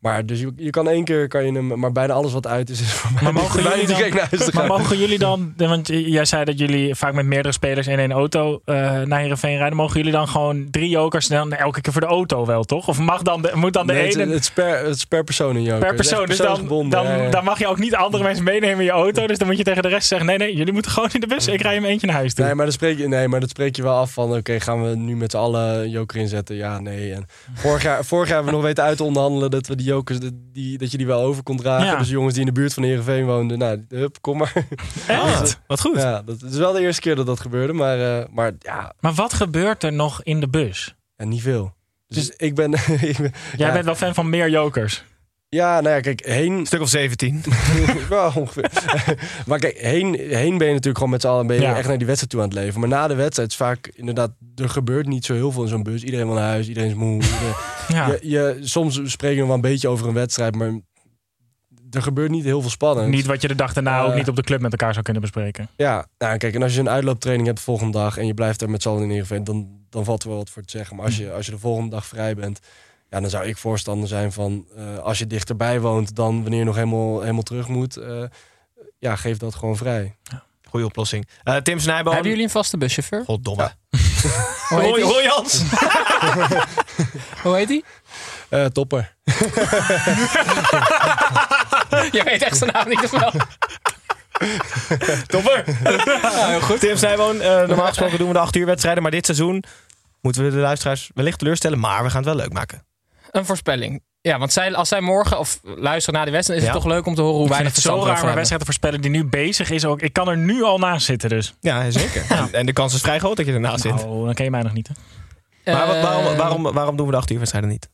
Maar 0.00 0.26
dus 0.26 0.40
je, 0.40 0.52
je 0.56 0.70
kan 0.70 0.88
één 0.88 1.04
keer, 1.04 1.28
kan 1.28 1.46
je 1.46 1.52
hem, 1.52 1.78
maar 1.78 1.92
bijna 1.92 2.12
alles 2.12 2.32
wat 2.32 2.46
uit 2.46 2.70
is, 2.70 2.80
is 2.80 2.92
voor 2.92 3.12
mij 3.12 3.22
Maar 3.22 3.32
mogen, 3.32 3.62
jullie 3.62 3.86
dan, 3.86 3.98
naar 3.98 4.28
huis 4.30 4.44
te 4.44 4.50
maar 4.52 4.66
gaan. 4.66 4.78
mogen 4.78 4.98
jullie 4.98 5.18
dan, 5.18 5.52
want 5.56 5.86
jij 5.86 6.24
zei 6.24 6.44
dat 6.44 6.58
jullie 6.58 6.94
vaak 6.94 7.14
met 7.14 7.26
meerdere 7.26 7.54
spelers 7.54 7.86
in 7.86 7.98
één 7.98 8.12
auto 8.12 8.60
eh, 8.64 8.74
naar 9.00 9.20
Heerenveen 9.20 9.56
rijden. 9.56 9.76
Mogen 9.76 9.96
jullie 9.96 10.12
dan 10.12 10.28
gewoon 10.28 10.68
drie 10.70 10.88
jokers 10.88 11.26
dan 11.26 11.52
elke 11.52 11.80
keer 11.80 11.92
voor 11.92 12.00
de 12.00 12.06
auto 12.06 12.46
wel, 12.46 12.64
toch? 12.64 12.88
Of 12.88 12.98
mag 12.98 13.22
dan 13.22 13.42
de, 13.42 13.50
moet 13.54 13.72
dan 13.72 13.86
de 13.86 13.92
Nee, 13.92 14.06
het, 14.06 14.16
ene 14.16 14.32
het, 14.32 14.40
is 14.40 14.50
per, 14.50 14.78
het 14.78 14.96
is 14.96 15.04
per 15.04 15.24
persoon 15.24 15.56
een 15.56 15.62
joker. 15.62 15.78
per 15.78 15.88
Het 15.88 15.96
persoon? 15.96 16.26
Dus 16.26 16.36
dan, 16.36 16.46
persoonsgebonden. 16.46 17.04
dan, 17.04 17.18
Ja, 17.18 17.30
dan 17.30 17.44
mag 17.44 17.58
je 17.58 17.66
ook 17.66 17.78
niet 17.78 17.94
andere 17.94 18.22
mensen 18.22 18.44
meenemen 18.44 18.78
in 18.78 18.84
je 18.84 18.90
auto. 18.90 19.26
Dus 19.26 19.38
dan 19.38 19.46
moet 19.46 19.56
je 19.56 19.64
tegen 19.64 19.82
de 19.82 19.88
rest 19.88 20.08
zeggen, 20.08 20.26
nee, 20.26 20.38
nee, 20.38 20.56
jullie 20.56 20.72
moeten 20.72 20.90
gewoon 20.90 21.08
in 21.12 21.20
de 21.20 21.26
bus. 21.26 21.46
Ik 21.46 21.60
rij 21.60 21.74
hem 21.74 21.84
eentje 21.84 22.06
naar 22.06 22.16
huis 22.16 22.34
toe. 22.34 22.44
Nee, 22.44 22.54
maar 22.54 22.64
dan 22.64 22.74
spreek 22.74 22.98
je, 22.98 23.08
nee, 23.08 23.28
maar 23.28 23.40
dat 23.40 23.48
spreek 23.48 23.76
je 23.76 23.82
wel 23.82 23.96
af 23.96 24.12
van... 24.12 24.36
oké, 24.36 24.60
gaan 24.60 24.82
we 24.82 24.96
nu 24.96 25.16
met 25.16 25.30
z'n 25.30 25.36
allen 25.36 25.78
een 25.78 25.90
joker 25.90 26.20
inzetten? 26.20 26.56
Ja, 26.56 26.80
nee. 26.80 27.12
En 27.12 27.26
vorig, 27.54 27.82
jaar, 27.82 28.04
vorig 28.04 28.26
jaar 28.26 28.36
hebben 28.36 28.54
we 28.54 28.58
nog 28.58 28.68
weten 28.68 28.84
uit 28.84 28.96
te 28.96 29.04
onderhandelen... 29.04 29.50
dat 29.50 29.66
we 29.66 29.76
die 29.76 29.88
jokers, 29.90 30.20
dat, 30.20 30.32
die, 30.52 30.78
dat 30.78 30.90
je 30.90 30.96
die 30.96 31.06
wel 31.06 31.22
over 31.22 31.42
kon 31.42 31.56
dragen. 31.56 31.86
Ja. 31.86 31.96
Dus 31.98 32.08
jongens 32.08 32.34
die 32.34 32.46
in 32.46 32.54
de 32.54 32.60
buurt 32.60 32.74
van 32.74 32.82
Heerenveen 32.82 33.26
woonden... 33.26 33.58
nou, 33.58 33.84
hup, 33.88 34.16
kom 34.20 34.38
maar. 34.38 34.52
Echt? 35.06 35.60
Wat 35.66 35.80
goed. 35.80 35.96
Ja, 35.96 36.22
dat 36.22 36.42
is 36.42 36.56
wel 36.56 36.72
de 36.72 36.80
eerste 36.80 37.00
keer 37.00 37.16
dat 37.16 37.26
dat 37.26 37.40
gebeurde. 37.40 37.72
Maar, 37.72 38.20
eh, 38.20 38.26
maar 38.30 38.52
ja, 38.58 38.92
Maar 39.00 39.14
wat 39.14 39.32
gebeurt 39.32 39.82
er 39.82 39.92
nog 39.92 40.22
in 40.22 40.40
de 40.40 40.48
bus? 40.48 40.94
ja, 41.16 41.24
niet 41.24 41.42
veel. 41.42 41.74
Dus, 42.06 42.30
ik 42.30 42.54
ben... 42.54 42.72
ik 43.12 43.16
ben 43.16 43.32
Jij 43.56 43.66
ja, 43.66 43.72
bent 43.72 43.84
wel 43.84 43.94
fan 43.94 44.14
van 44.14 44.28
meer 44.28 44.50
jokers. 44.50 45.04
Ja, 45.56 45.80
nou 45.80 45.94
ja, 45.94 46.00
kijk, 46.00 46.26
heen... 46.26 46.52
Een 46.52 46.66
stuk 46.66 46.80
of 46.80 46.88
17. 46.88 47.42
wel 48.08 48.32
ongeveer. 48.36 48.70
maar 49.46 49.58
kijk, 49.58 49.78
heen, 49.78 50.14
heen 50.14 50.58
ben 50.58 50.66
je 50.66 50.72
natuurlijk 50.72 50.96
gewoon 50.96 51.10
met 51.10 51.20
z'n 51.20 51.26
allen 51.28 51.46
ben 51.46 51.56
je 51.56 51.62
Ja. 51.62 51.76
echt 51.76 51.88
naar 51.88 51.96
die 51.98 52.06
wedstrijd 52.06 52.32
toe 52.32 52.40
aan 52.40 52.48
het 52.48 52.56
leven. 52.58 52.80
Maar 52.80 52.88
na 52.88 53.06
de 53.08 53.14
wedstrijd 53.14 53.50
is 53.50 53.56
vaak 53.56 53.90
inderdaad, 53.94 54.30
er 54.54 54.68
gebeurt 54.68 55.06
niet 55.06 55.24
zo 55.24 55.34
heel 55.34 55.52
veel 55.52 55.62
in 55.62 55.68
zo'n 55.68 55.82
bus. 55.82 56.02
Iedereen 56.02 56.26
wil 56.26 56.34
naar 56.34 56.48
huis, 56.48 56.68
iedereen 56.68 56.88
is 56.88 56.94
moe. 56.96 57.22
Ja. 57.88 58.06
je, 58.06 58.18
je, 58.22 58.56
soms 58.60 59.00
spreken 59.04 59.40
we 59.40 59.46
wel 59.46 59.54
een 59.54 59.60
beetje 59.60 59.88
over 59.88 60.08
een 60.08 60.14
wedstrijd, 60.14 60.54
maar 60.54 60.72
er 61.90 62.02
gebeurt 62.02 62.30
niet 62.30 62.44
heel 62.44 62.60
veel 62.60 62.70
spannend. 62.70 63.08
Niet 63.08 63.26
wat 63.26 63.42
je 63.42 63.48
de 63.48 63.54
dag 63.54 63.72
daarna 63.72 64.02
ook 64.02 64.10
Eh, 64.10 64.16
niet 64.16 64.28
op 64.28 64.36
de 64.36 64.42
club 64.42 64.60
met 64.60 64.70
elkaar 64.72 64.92
zou 64.92 65.04
kunnen 65.04 65.22
bespreken. 65.22 65.68
Ja, 65.76 66.06
nou 66.18 66.36
kijk, 66.36 66.54
en 66.54 66.62
als 66.62 66.74
je 66.74 66.80
een 66.80 66.88
uitlooptraining 66.88 67.46
hebt 67.46 67.58
de 67.58 67.64
volgende 67.64 67.98
dag 67.98 68.16
en 68.18 68.26
je 68.26 68.34
blijft 68.34 68.62
er 68.62 68.70
met 68.70 68.82
z'n 68.82 68.88
allen 68.88 69.02
in 69.02 69.08
Heerenveen, 69.10 69.44
dan, 69.44 69.68
dan 69.88 70.04
valt 70.04 70.22
er 70.22 70.28
wel 70.28 70.38
wat 70.38 70.50
voor 70.50 70.62
te 70.62 70.70
zeggen. 70.70 70.96
Maar 70.96 71.04
als 71.04 71.16
je, 71.16 71.32
als 71.32 71.46
je 71.46 71.52
de 71.52 71.58
volgende 71.58 71.90
dag 71.90 72.06
vrij 72.06 72.34
bent, 72.34 72.58
ja, 73.10 73.20
dan 73.20 73.30
zou 73.30 73.44
ik 73.46 73.56
voorstander 73.56 74.08
zijn 74.08 74.32
van 74.32 74.66
eh, 74.76 74.98
als 74.98 75.18
je 75.18 75.26
dichterbij 75.26 75.80
woont 75.80 76.16
dan 76.16 76.40
wanneer 76.42 76.58
je 76.58 76.64
nog 76.64 76.74
helemaal, 76.74 77.20
helemaal 77.20 77.42
terug 77.42 77.68
moet, 77.68 77.96
eh, 77.96 78.22
ja, 78.98 79.16
geef 79.16 79.36
dat 79.38 79.54
gewoon 79.54 79.76
vrij. 79.76 80.16
Goeie 80.68 80.86
oplossing. 80.86 81.28
Eh, 81.42 81.56
Tim 81.56 81.78
Snijboom. 81.78 82.12
Hebben 82.12 82.30
jullie 82.30 82.46
een 82.46 82.50
vaste 82.50 82.76
buschauffeur? 82.78 83.24
Goddomme. 83.24 83.70
Hoe 84.68 84.80
heet 84.80 84.88
Roy, 84.90 84.94
die? 84.94 85.04
Roy 85.04 85.22
Jans. 85.22 85.62
Hoe 87.42 87.56
heet 87.56 87.68
die? 87.68 87.84
Eh, 88.48 88.64
topper. 88.64 89.14
Je 92.12 92.22
weet 92.24 92.42
echt 92.42 92.56
zijn 92.56 92.70
naam 92.72 92.88
niet 92.88 93.00
te 93.00 93.18
wel. 93.18 93.32
Topper. 95.26 95.64
Tim 96.78 96.96
Snijboom. 96.96 97.40
eh, 97.40 97.66
normaal 97.66 97.86
gesproken 97.86 98.18
doen 98.18 98.26
we 98.28 98.32
de 98.32 98.38
acht 98.40 98.56
uur 98.56 98.66
wedstrijden. 98.66 99.02
Maar 99.02 99.12
dit 99.12 99.24
seizoen 99.24 99.64
moeten 100.20 100.44
we 100.44 100.50
de 100.50 100.56
luisteraars 100.56 101.10
wellicht 101.14 101.38
teleurstellen, 101.38 101.78
maar 101.78 102.02
we 102.02 102.08
gaan 102.10 102.22
het 102.22 102.34
wel 102.34 102.34
leuk 102.42 102.52
maken. 102.52 102.84
Een 103.30 103.44
voorspelling. 103.44 104.02
Ja, 104.20 104.38
want 104.38 104.52
zij, 104.52 104.74
als 104.74 104.88
zij 104.88 105.00
morgen 105.00 105.38
of 105.38 105.60
luisteren 105.62 106.14
naar 106.14 106.24
de 106.26 106.32
wedstrijd, 106.32 106.60
is 106.60 106.66
Ja. 106.66 106.72
het 106.72 106.82
toch 106.82 106.90
leuk 106.92 107.06
om 107.06 107.14
te 107.14 107.20
horen 107.20 107.36
hoe 107.36 107.46
Ik 107.46 107.52
vind 107.54 107.62
weinig 107.62 107.82
het 107.84 107.92
zo 107.92 108.06
raar 108.06 108.28
een 108.28 108.34
wedstrijd 108.34 108.60
te 108.60 108.66
voorspellen 108.66 109.00
die 109.00 109.10
nu 109.10 109.24
bezig 109.24 109.70
is. 109.70 109.84
Ook. 109.84 110.02
Ik 110.02 110.12
kan 110.12 110.28
er 110.28 110.36
nu 110.36 110.62
al 110.62 110.78
naast 110.78 111.06
zitten 111.06 111.28
dus. 111.28 111.54
Ja, 111.60 111.90
zeker. 111.90 112.24
En, 112.38 112.52
en 112.52 112.66
de 112.66 112.72
kans 112.72 112.94
is 112.94 113.00
vrij 113.00 113.18
groot 113.18 113.36
dat 113.36 113.46
je 113.46 113.52
ernaast 113.52 113.80
zit. 113.80 113.94
Nou, 113.94 114.24
dan 114.24 114.34
ken 114.34 114.44
je 114.44 114.50
mij 114.50 114.62
nog 114.62 114.72
niet. 114.72 114.88
Hè? 115.62 115.72
Maar 115.72 115.86
wat- 115.86 115.96
Eh, 115.96 116.02
waarom, 116.02 116.36
waarom, 116.36 116.62
waarom 116.62 116.96
doen 116.96 117.06
we 117.06 117.12
de 117.12 117.18
acht 117.18 117.30
uur 117.30 117.38
wedstrijden 117.38 117.70
niet? 117.70 117.88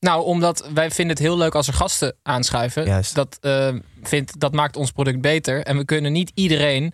Nou, 0.00 0.24
omdat 0.24 0.68
wij 0.74 0.90
vinden 0.90 1.16
het 1.16 1.24
heel 1.24 1.36
leuk 1.38 1.54
als 1.54 1.66
er 1.68 1.74
gasten 1.74 2.16
aanschuiven. 2.22 2.84
Juist. 2.86 3.14
Dat, 3.14 3.38
eh, 3.40 3.68
vindt, 4.02 4.40
dat 4.40 4.52
maakt 4.52 4.76
ons 4.76 4.90
product 4.90 5.20
beter. 5.20 5.62
En 5.64 5.76
we 5.76 5.84
kunnen 5.84 6.12
niet 6.12 6.30
iedereen 6.34 6.92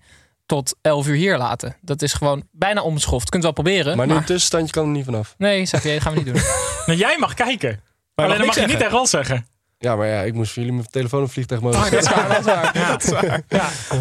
tot 0.48 0.76
11 0.82 1.06
uur 1.06 1.14
hier 1.16 1.38
laten. 1.38 1.76
Dat 1.80 2.02
is 2.02 2.12
gewoon 2.12 2.42
bijna 2.52 2.82
onbeschoft. 2.82 3.24
Je 3.24 3.30
kunt 3.30 3.44
het 3.44 3.54
wel 3.54 3.64
proberen. 3.64 3.96
Maar 3.96 4.06
nu 4.06 4.14
een 4.14 4.24
tussenstandje 4.24 4.72
kan 4.72 4.84
er 4.84 4.90
niet 4.90 5.04
vanaf. 5.04 5.34
Nee, 5.38 5.62
Xavier, 5.64 5.92
dat 5.92 6.02
gaan 6.02 6.12
we 6.14 6.18
niet 6.22 6.34
doen. 6.34 6.42
Nou, 6.86 6.98
jij 7.00 7.16
mag 7.18 7.34
kijken. 7.34 7.80
mag 8.14 8.26
Alleen 8.26 8.38
dan 8.38 8.46
mag 8.46 8.54
je 8.60 8.66
niet 8.66 8.78
tegen 8.78 8.98
ons 8.98 9.10
zeggen. 9.10 9.46
Ja, 9.78 9.96
maar 9.96 10.06
ja, 10.06 10.20
ik 10.20 10.34
moest 10.34 10.52
voor 10.52 10.62
jullie 10.62 10.76
mijn 10.78 10.88
telefoon 10.90 11.22
op 11.22 11.30
vliegtuig 11.30 11.60
mogen. 11.60 11.78
Oh, 11.84 11.90
dat 11.90 12.02
is 12.02 12.08
waar, 12.08 12.28
dat 12.28 12.38
is 12.38 12.44
waar. 12.44 12.72
Dat 12.88 13.02
is 13.04 13.10
waar. 13.10 13.42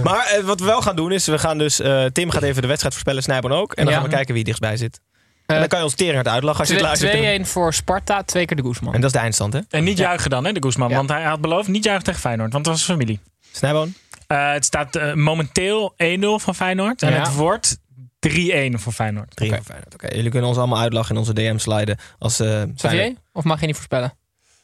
Maar 0.04 0.26
eh, 0.26 0.43
wat 0.43 0.60
we 0.60 0.66
wel 0.66 0.82
gaan 0.82 0.95
doen 0.95 1.12
is, 1.12 1.26
we 1.26 1.38
gaan 1.39 1.58
dus, 1.58 1.80
eh, 1.80 2.06
Tim 2.06 2.30
gaat 2.30 2.43
even 2.43 2.62
de 2.62 2.68
wedstrijd 2.68 2.93
voorspellen, 2.93 3.24
Snijboon 3.24 3.52
ook. 3.52 3.74
En 3.74 3.84
dan 3.84 3.93
Ja. 3.93 4.00
gaan 4.00 4.10
we 4.10 4.16
kijken 4.16 4.34
wie 4.34 4.43
dichtstbij 4.43 4.78
zit. 4.78 5.00
En 5.45 5.54
Eh, 5.54 5.60
dan 5.60 5.68
kan 5.70 5.78
je 5.80 5.86
ons 5.86 5.93
teringhard 5.95 6.28
uitlachen 6.28 6.60
als 6.60 6.68
je 6.70 6.74
het 6.74 6.84
luistert. 6.84 7.12
2-1 7.12 7.45
voor 7.45 7.74
Sparta, 7.74 8.24
twee 8.24 8.45
keer 8.45 8.58
de 8.58 8.64
Guzman. 8.64 8.93
En 8.93 9.02
dat 9.02 9.10
is 9.10 9.16
de 9.16 9.22
eindstand, 9.24 9.54
hè? 9.54 9.60
En 9.70 9.84
niet 9.84 9.98
Ja. 9.98 10.04
juichen 10.04 10.30
dan, 10.30 10.45
hè, 10.45 10.52
de 10.52 10.62
Guzman. 10.62 10.91
Want 10.93 11.10
hij 11.10 11.24
had 11.24 11.41
beloofd 11.41 11.68
niet 11.68 11.84
juichen 11.84 12.04
tegen 12.06 12.20
Feyenoord. 12.20 12.54
Want 12.54 12.66
het 12.66 12.76
was 12.76 12.84
familie. 12.86 13.20
Snijboon? 13.52 13.93
Eh, 14.28 14.51
het 14.51 14.65
staat 14.65 14.95
eh, 14.95 15.13
momenteel 15.13 15.93
1-0 15.97 16.39
voor 16.39 16.53
Feyenoord. 16.53 17.01
En 17.01 17.11
Ja. 17.11 17.19
het 17.19 17.34
wordt 17.36 17.78
3-1 18.19 18.80
voor 18.80 18.93
Feyenoord. 18.93 19.36
Drie 19.36 19.53
voor 19.53 19.63
Feyenoord. 19.63 19.93
Oké, 19.93 20.15
jullie 20.15 20.32
kunnen 20.32 20.49
ons 20.49 20.57
allemaal 20.57 20.80
uitlachen 20.80 21.11
in 21.13 21.19
onze 21.19 21.34
DM 21.34 21.57
sliden. 21.57 21.97
Als, 22.19 22.39
eh 22.39 22.47
Xavier? 22.47 22.75
Feyenoord- 22.78 23.19
Of 23.34 23.43
mag 23.43 23.59
je 23.59 23.65
niet 23.65 23.75
voorspellen? 23.75 24.13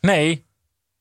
Nee. 0.01 0.45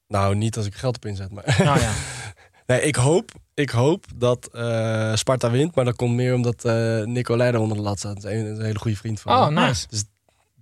Nou, 0.08 0.34
niet 0.34 0.56
als 0.56 0.66
ik 0.66 0.74
geld 0.74 0.96
op 0.96 1.06
inzet. 1.06 1.30
Maar 1.30 1.56
Nou 1.64 1.80
ja. 1.80 1.90
nee, 2.66 2.80
ik 2.82 2.96
hoop, 2.96 3.30
ik 3.54 3.70
hoop 3.70 4.04
dat 4.14 4.48
eh, 4.52 5.14
Sparta 5.14 5.50
wint. 5.50 5.74
Maar 5.74 5.84
dat 5.84 5.96
komt 5.96 6.14
meer 6.14 6.34
omdat 6.34 6.64
eh 6.64 7.02
Nico 7.02 7.36
Leider 7.36 7.60
onder 7.60 7.76
de 7.76 7.82
lat 7.82 7.98
staat. 7.98 8.22
Dat 8.22 8.32
is 8.32 8.40
een, 8.40 8.46
een 8.46 8.62
hele 8.64 8.78
goede 8.78 8.96
vriend 8.96 9.20
van 9.20 9.32
Oh, 9.32 9.48
me. 9.48 9.60
nice. 9.66 9.86
Dus, 9.88 10.04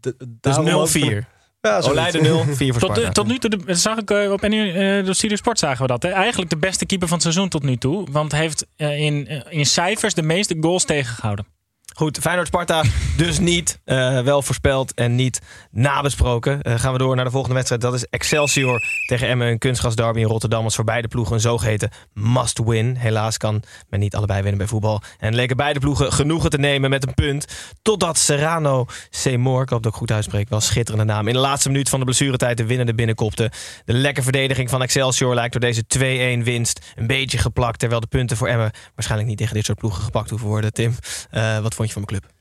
Dus 0.01 0.12
daarom 0.40 0.68
ook- 0.68 0.88
0-4. 0.88 1.24
Ja, 1.61 1.81
zoiets. 1.81 1.89
Oleide 1.89 2.21
0, 2.21 2.45
4 2.55 2.73
voor 2.73 2.81
Tot, 2.81 2.91
Sparta. 2.97 3.13
tot 3.13 3.27
nu 3.27 3.39
toe, 3.39 3.51
de, 3.51 3.75
zag 3.75 3.99
ik 3.99 4.11
eh, 4.11 4.33
op 4.33 4.41
NU, 4.41 4.71
eh, 4.71 5.05
door 5.05 5.15
Studio 5.15 5.37
Sport 5.37 5.59
zagen 5.59 5.83
we 5.83 5.87
dat. 5.87 6.03
Hè? 6.03 6.09
Eigenlijk 6.09 6.51
de 6.51 6.57
beste 6.57 6.87
keeper 6.87 7.09
van 7.09 7.17
het 7.17 7.27
seizoen 7.27 7.49
tot 7.49 7.63
nu 7.63 7.77
toe. 7.77 8.07
Want 8.11 8.33
heeft 8.33 8.67
eh, 8.77 8.99
in, 8.99 9.43
in 9.49 9.67
cijfers 9.67 10.15
de 10.15 10.23
meeste 10.23 10.57
goals 10.61 10.85
tegengehouden. 10.85 11.47
Goed, 11.95 12.18
Feyenoord-Sparta 12.18 12.82
dus 13.16 13.38
niet 13.38 13.80
eh, 13.84 14.20
wel 14.20 14.43
voorspeld 14.43 14.95
en 14.95 15.14
niet 15.14 15.41
nabesproken. 15.70 16.62
Eh, 16.62 16.78
gaan 16.78 16.93
we 16.93 16.99
door 16.99 17.16
naar 17.16 17.24
de 17.24 17.30
volgende 17.30 17.55
wedstrijd. 17.55 17.82
Dat 17.82 17.95
is 17.95 18.07
Excelsior 18.07 18.82
tegen 19.07 19.28
Emmen. 19.28 19.49
Een 19.49 19.59
kunstgrasderby 19.59 20.20
in 20.20 20.26
Rotterdam. 20.26 20.62
Was 20.62 20.74
voor 20.74 20.84
beide 20.84 21.09
ploegen 21.09 21.34
een 21.34 21.41
zogeheten 21.41 21.91
must-win. 22.14 22.97
Helaas 22.97 23.36
kan 23.36 23.62
men 23.88 24.01
niet 24.01 24.14
allebei 24.14 24.41
winnen 24.41 24.59
bij 24.59 24.66
voetbal. 24.66 25.03
En 25.18 25.34
leken 25.34 25.57
beide 25.57 25.80
ploegen 25.80 26.12
genoegen 26.12 26.51
te 26.51 26.59
nemen 26.59 26.91
met 26.91 27.07
een 27.07 27.14
punt. 27.14 27.47
Totdat 27.82 28.18
Serrano 28.18 28.86
Seymour, 29.11 29.62
ik 29.62 29.68
hoop 29.68 29.82
dat 29.82 29.93
ik 29.93 29.99
goed 29.99 30.12
uitspreek, 30.12 30.49
wel 30.49 30.61
schitterende 30.61 31.05
naam. 31.05 31.28
In 31.28 31.34
de 31.34 31.41
laatste 31.41 31.68
minuut 31.68 31.88
van 31.88 31.99
de 31.99 32.05
blessuretijd 32.05 32.57
de 32.57 32.66
winnende 32.66 32.95
binnenkopte. 32.95 33.51
De 33.84 33.93
lekke 33.93 34.22
verdediging 34.22 34.70
van 34.70 34.82
Excelsior 34.82 35.34
lijkt 35.34 35.53
door 35.53 35.61
deze 35.61 35.84
2-1 36.41 36.45
winst 36.45 36.80
een 36.97 37.07
beetje 37.07 37.38
geplakt. 37.38 37.78
Terwijl 37.78 38.01
de 38.01 38.07
punten 38.07 38.36
voor 38.36 38.49
Emmen 38.49 38.70
waarschijnlijk 38.95 39.28
niet 39.28 39.38
tegen 39.38 39.55
dit 39.55 39.64
soort 39.64 39.78
ploegen 39.78 40.03
gepakt 40.03 40.30
hoeven 40.30 40.49
worden. 40.49 40.72
Tim, 40.72 40.95
eh, 41.30 41.59
wat 41.59 41.74
vond 41.81 41.89
je 41.89 42.01
van 42.01 42.05
mijn 42.09 42.20
club? 42.20 42.39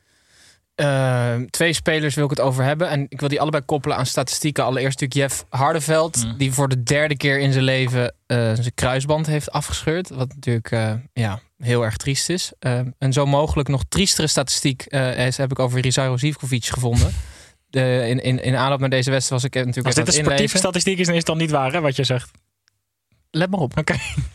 Eh, 0.79 1.49
twee 1.49 1.73
spelers 1.73 2.15
wil 2.15 2.23
ik 2.23 2.29
het 2.29 2.39
over 2.39 2.63
hebben. 2.63 2.89
En 2.89 3.05
ik 3.09 3.19
wil 3.19 3.29
die 3.29 3.41
allebei 3.41 3.63
koppelen 3.63 3.97
aan 3.97 4.05
statistieken. 4.05 4.63
Allereerst 4.63 4.99
natuurlijk 4.99 5.31
Jeff 5.31 5.45
Hardeveld. 5.49 6.25
Mm. 6.25 6.37
Die 6.37 6.53
voor 6.53 6.69
de 6.69 6.83
derde 6.83 7.17
keer 7.17 7.39
in 7.39 7.51
zijn 7.51 7.63
leven 7.63 8.15
eh, 8.25 8.37
zijn 8.37 8.73
kruisband 8.75 9.25
heeft 9.25 9.51
afgescheurd. 9.51 10.09
Wat 10.09 10.27
natuurlijk 10.33 10.71
eh, 10.71 10.93
ja, 11.13 11.39
heel 11.57 11.83
erg 11.83 11.97
triest 11.97 12.29
is. 12.29 12.51
Eh, 12.59 12.79
en 12.97 13.13
zo 13.13 13.25
mogelijk 13.25 13.69
nog 13.69 13.83
triestere 13.89 14.27
statistiek 14.27 14.81
eh, 14.81 15.27
is, 15.27 15.37
heb 15.37 15.51
ik 15.51 15.59
over 15.59 15.79
Rizairo 15.79 16.17
Zivkovic 16.17 16.65
gevonden. 16.65 17.13
De, 17.69 18.05
in, 18.07 18.23
in, 18.23 18.43
in 18.43 18.55
aanloop 18.55 18.79
naar 18.79 18.89
deze 18.89 19.11
wedstrijd 19.11 19.41
was 19.41 19.51
ik 19.51 19.65
natuurlijk 19.65 19.85
Als 19.85 20.05
dit 20.05 20.07
een 20.07 20.23
sportieve 20.23 20.57
statistiek 20.57 20.97
is, 20.97 21.05
dan 21.05 21.13
is 21.13 21.19
het 21.19 21.27
dan 21.27 21.37
niet 21.37 21.51
waar, 21.51 21.71
hè, 21.71 21.81
wat 21.81 21.95
je 21.95 22.03
zegt. 22.03 22.31
Let 23.31 23.49
maar 23.49 23.59
op. 23.59 23.73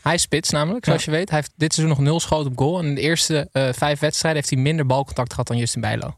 Hij 0.03 0.15
is 0.15 0.23
spits 0.23 0.51
namelijk, 0.51 0.85
zoals 0.85 1.05
je 1.05 1.11
weet. 1.11 1.29
Hij 1.31 1.39
heeft 1.39 1.53
dit 1.57 1.75
seizoen 1.75 1.97
nog 1.97 2.05
nul 2.07 2.21
schoten 2.21 2.51
op 2.51 2.59
goal. 2.59 2.79
En 2.79 2.85
in 2.85 2.95
de 2.95 3.01
eerste 3.01 3.49
eh, 3.53 3.69
vijf 3.73 3.99
wedstrijden 4.01 4.41
heeft 4.41 4.55
hij 4.55 4.63
minder 4.63 4.87
balcontact 4.87 5.31
gehad 5.31 5.47
dan 5.47 5.57
Justin 5.57 5.81
Bijlo. 5.81 6.17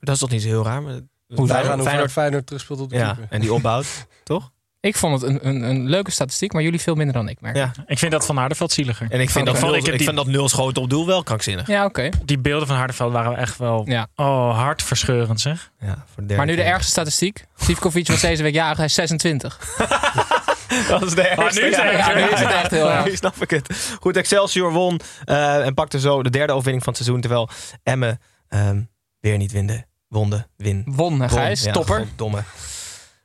Dat 0.00 0.14
is 0.14 0.20
toch 0.20 0.30
niet 0.30 0.42
zo 0.42 0.48
heel 0.48 0.64
raar? 0.64 0.82
Maar 0.82 1.00
Hoe 1.34 1.46
wij 1.48 1.64
gaan 1.64 1.78
hoe 1.78 1.86
Feyenoord, 1.88 2.12
Feyenoord, 2.12 2.46
terugspeelt 2.46 2.80
op 2.80 2.90
de 2.90 2.96
ja, 2.96 3.04
keeper. 3.06 3.26
en 3.30 3.40
die 3.40 3.52
opbouwt, 3.52 3.86
toch? 4.24 4.52
Ik 4.80 4.96
vond 4.96 5.20
het 5.20 5.30
een, 5.30 5.48
een, 5.48 5.62
een 5.62 5.88
leuke 5.88 6.10
statistiek, 6.10 6.52
maar 6.52 6.62
jullie 6.62 6.80
veel 6.80 6.94
minder 6.94 7.14
dan 7.14 7.28
ik 7.28 7.40
merk. 7.40 7.56
Ja. 7.56 7.70
Ik 7.86 7.98
vind 7.98 8.12
dat 8.12 8.26
van 8.26 8.36
Hardeveld 8.36 8.72
zieliger. 8.72 9.06
En 9.10 9.20
ik 9.20 9.30
vind, 9.30 9.46
dat, 9.46 9.60
nul, 9.60 9.68
ik 9.74 9.80
het 9.80 9.86
ik 9.90 9.96
die- 9.96 10.04
vind 10.06 10.16
dat 10.16 10.26
nul 10.26 10.48
schoten 10.48 10.82
op 10.82 10.90
doel 10.90 11.06
wel 11.06 11.22
krankzinnig. 11.22 11.66
Ja, 11.66 11.84
oké. 11.84 12.08
Die 12.24 12.38
beelden 12.38 12.66
van 12.66 12.76
Hardeveld 12.76 13.12
waren 13.12 13.36
echt 13.36 13.58
wel 13.58 13.82
Ja. 13.88 14.06
oh, 14.16 14.56
hartverscheurend, 14.58 15.40
zeg. 15.40 15.70
Ja, 15.80 15.86
voor 15.94 16.22
de 16.22 16.26
derde 16.28 16.34
Maar 16.36 16.46
nu 16.46 16.56
de 16.56 16.62
ergste 16.62 16.90
statistiek. 16.90 17.44
Sivkovic 17.56 18.06
was 18.06 18.20
deze 18.20 18.42
week 18.42 18.54
jarig, 18.54 18.76
hij 18.76 18.86
is 18.86 18.94
26. 18.94 19.58
Dat 20.88 21.02
is 21.02 21.14
de 21.14 21.28
ergste. 21.28 21.60
nu 21.60 21.68
is 21.68 21.76
het 21.76 21.92
Ja, 21.92 22.14
Nu 22.14 22.22
is 22.22 22.40
het 22.40 22.52
echt 22.52 22.70
heel 22.70 22.90
erg. 22.90 23.04
Nu 23.04 23.16
snap 23.24 23.42
ik 23.42 23.50
het. 23.50 23.96
Goed, 24.00 24.16
Excelsior 24.16 24.72
won 24.72 25.00
eh, 25.24 25.66
en 25.66 25.74
pakte 25.74 26.00
zo 26.00 26.22
de 26.22 26.30
derde 26.30 26.52
overwinning 26.52 26.84
van 26.84 26.92
het 26.92 27.02
seizoen. 27.02 27.20
Terwijl 27.20 27.48
Emmen 27.82 28.20
ehm, 28.48 28.82
weer 29.20 29.36
niet 29.36 29.52
winde, 29.52 29.84
wonde, 30.08 30.46
win. 30.56 30.82
Won. 30.86 31.28
Gijs. 31.30 31.64
Ja, 31.64 31.72
Topper. 31.72 32.06
Domme. 32.16 32.42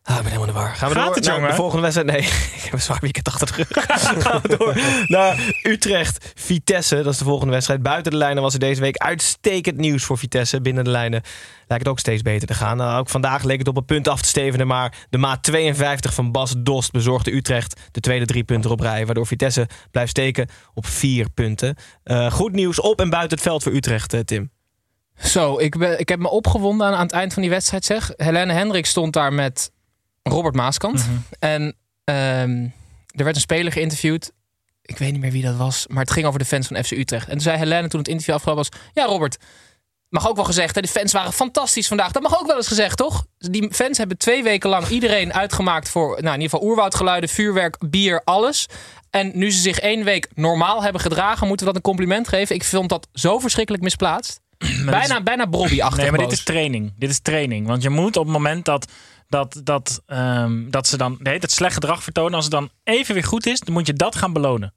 Ah, 0.04 0.16
ik 0.16 0.22
ben 0.22 0.32
helemaal 0.32 0.48
in 0.48 0.54
de 0.54 0.60
war. 0.60 0.76
Gaan 0.76 0.90
we 0.90 0.96
Gaat 0.96 1.06
door 1.06 1.16
het, 1.16 1.26
naar 1.26 1.34
jongen? 1.36 1.50
de 1.50 1.56
volgende 1.56 1.82
wedstrijd? 1.82 2.08
Nee, 2.12 2.22
ik 2.58 2.62
heb 2.64 2.74
een 2.74 2.82
zwaar 2.82 3.00
weekend 3.02 3.28
achter 3.28 3.48
de 3.48 3.54
rug. 3.56 3.86
Gaan 4.24 4.42
we 4.42 4.58
door 4.58 4.78
naar 5.08 5.54
Utrecht. 5.64 6.32
Vitesse, 6.36 6.96
dat 6.96 7.14
is 7.14 7.18
de 7.18 7.24
volgende 7.24 7.54
wedstrijd. 7.54 7.82
Buiten 7.82 8.12
de 8.12 8.18
lijnen 8.18 8.44
was 8.44 8.54
er 8.54 8.60
deze 8.60 8.82
week 8.82 8.98
uitstekend 8.98 9.78
nieuws 9.78 10.04
voor 10.04 10.18
Vitesse. 10.18 10.62
Binnen 10.62 10.84
de 10.84 10.90
lijnen 10.90 11.22
lijkt 11.68 11.84
het 11.84 11.88
ook 11.94 12.00
steeds 12.00 12.22
beter 12.22 12.48
te 12.48 12.54
gaan. 12.54 12.78
Nou, 12.78 13.00
ook 13.00 13.10
vandaag 13.10 13.44
leek 13.44 13.60
het 13.60 13.68
op 13.68 13.78
een 13.78 13.86
punt 13.86 14.08
af 14.08 14.22
te 14.22 14.28
stevenen. 14.28 14.68
Maar 14.68 14.94
de 15.10 15.18
maat 15.18 15.44
52 15.44 16.14
van 16.14 16.32
Bas 16.32 16.54
Dost 16.58 16.92
bezorgde 16.92 17.36
Utrecht 17.36 17.80
de 17.92 18.00
tweede 18.00 18.26
drie 18.26 18.44
punten 18.44 18.72
op 18.72 18.80
rij. 18.80 19.06
Waardoor 19.06 19.28
Vitesse 19.28 19.68
blijft 19.92 20.10
steken 20.10 20.50
op 20.74 20.86
vier 20.86 21.30
punten. 21.30 21.76
Eh, 22.04 22.32
goed 22.32 22.52
nieuws 22.52 22.80
op 22.80 23.00
en 23.02 23.10
buiten 23.10 23.38
het 23.38 23.48
veld 23.48 23.64
voor 23.64 23.72
Utrecht, 23.74 24.14
eh, 24.14 24.20
Tim. 24.20 24.52
Zo, 25.24 25.58
ik, 25.60 25.78
ben, 25.78 26.00
ik 26.00 26.10
heb 26.10 26.20
me 26.20 26.30
opgewonden 26.30 26.88
aan, 26.88 26.94
aan 26.94 27.04
het 27.06 27.12
eind 27.12 27.34
van 27.34 27.42
die 27.42 27.52
wedstrijd, 27.52 27.86
zeg. 27.86 28.12
Helene 28.16 28.54
Hendrik 28.54 28.86
stond 28.86 29.14
daar 29.14 29.34
met 29.34 29.72
Robert 30.30 30.56
Maaskant. 30.56 31.06
En 31.40 31.76
ehm, 32.04 32.68
er 33.16 33.24
werd 33.24 33.36
een 33.36 33.42
speler 33.42 33.72
geïnterviewd. 33.72 34.32
Ik 34.82 34.98
weet 34.98 35.12
niet 35.12 35.22
meer 35.22 35.32
wie 35.32 35.44
dat 35.44 35.56
was, 35.56 35.86
maar 35.88 36.04
het 36.04 36.12
ging 36.12 36.26
over 36.26 36.40
de 36.40 36.46
fans 36.46 36.68
van 36.68 36.84
FC 36.84 36.92
Utrecht. 36.92 37.26
En 37.26 37.32
toen 37.32 37.42
zei 37.42 37.58
Helene 37.58 37.88
toen 37.88 38.00
het 38.00 38.10
interview 38.10 38.36
afgelopen 38.36 38.70
was... 38.70 38.82
Ja, 38.94 39.06
Robert, 39.06 39.38
mag 40.10 40.30
ook 40.30 40.36
wel 40.36 40.46
gezegd, 40.46 40.76
hè, 40.76 40.82
de 40.82 40.88
fans 40.88 41.12
waren 41.12 41.34
fantastisch 41.34 41.88
vandaag. 41.88 42.12
Dat 42.12 42.22
mag 42.22 42.40
ook 42.40 42.48
wel 42.48 42.56
eens 42.56 42.68
gezegd, 42.68 42.98
toch? 42.98 43.26
Die 43.38 43.74
fans 43.74 43.98
hebben 43.98 44.18
twee 44.18 44.44
weken 44.44 44.70
lang 44.70 44.88
iedereen 44.88 45.34
uitgemaakt 45.34 45.90
voor... 45.90 46.08
Nou, 46.10 46.36
in 46.36 46.42
ieder 46.42 46.50
geval 46.50 46.68
oerwoudgeluiden, 46.68 47.30
vuurwerk, 47.30 47.78
bier, 47.90 48.22
alles. 48.24 48.66
En 49.10 49.32
nu 49.34 49.52
ze 49.52 49.60
zich 49.60 49.80
één 49.80 50.04
week 50.04 50.28
normaal 50.34 50.84
hebben 50.84 51.02
gedragen... 51.02 51.48
moeten 51.48 51.66
we 51.66 51.74
dat 51.74 51.82
een 51.82 51.92
compliment 51.92 52.28
geven. 52.28 52.56
Ik 52.56 52.64
vond 52.64 52.90
dat 52.90 53.08
zo 53.14 53.40
verschrikkelijk 53.40 53.84
misplaatst. 53.84 54.40
bijna, 54.86 55.22
bijna 55.22 55.46
Brobby-achtig 55.46 56.02
Nee, 56.02 56.12
maar 56.12 56.20
dit 56.20 56.32
is 56.32 56.44
training. 56.44 56.94
Dit 56.98 57.10
is 57.10 57.20
training. 57.20 57.68
Want 57.68 57.84
je 57.84 57.90
moet 57.90 58.18
op 58.18 58.24
het 58.24 58.34
moment 58.34 58.66
dat, 58.66 58.92
dat, 59.30 59.62
dat, 59.64 60.02
ehm, 60.06 60.70
dat 60.70 60.88
ze 60.88 60.98
dan 60.98 61.18
nee, 61.20 61.38
het 61.38 61.52
slecht 61.52 61.74
gedrag 61.74 62.04
vertonen, 62.04 62.34
als 62.34 62.44
het 62.44 62.54
dan 62.54 62.70
even 62.84 63.14
weer 63.14 63.24
goed 63.24 63.46
is, 63.46 63.60
dan 63.60 63.74
moet 63.74 63.88
je 63.88 63.94
dat 63.94 64.16
gaan 64.16 64.34
belonen. 64.34 64.74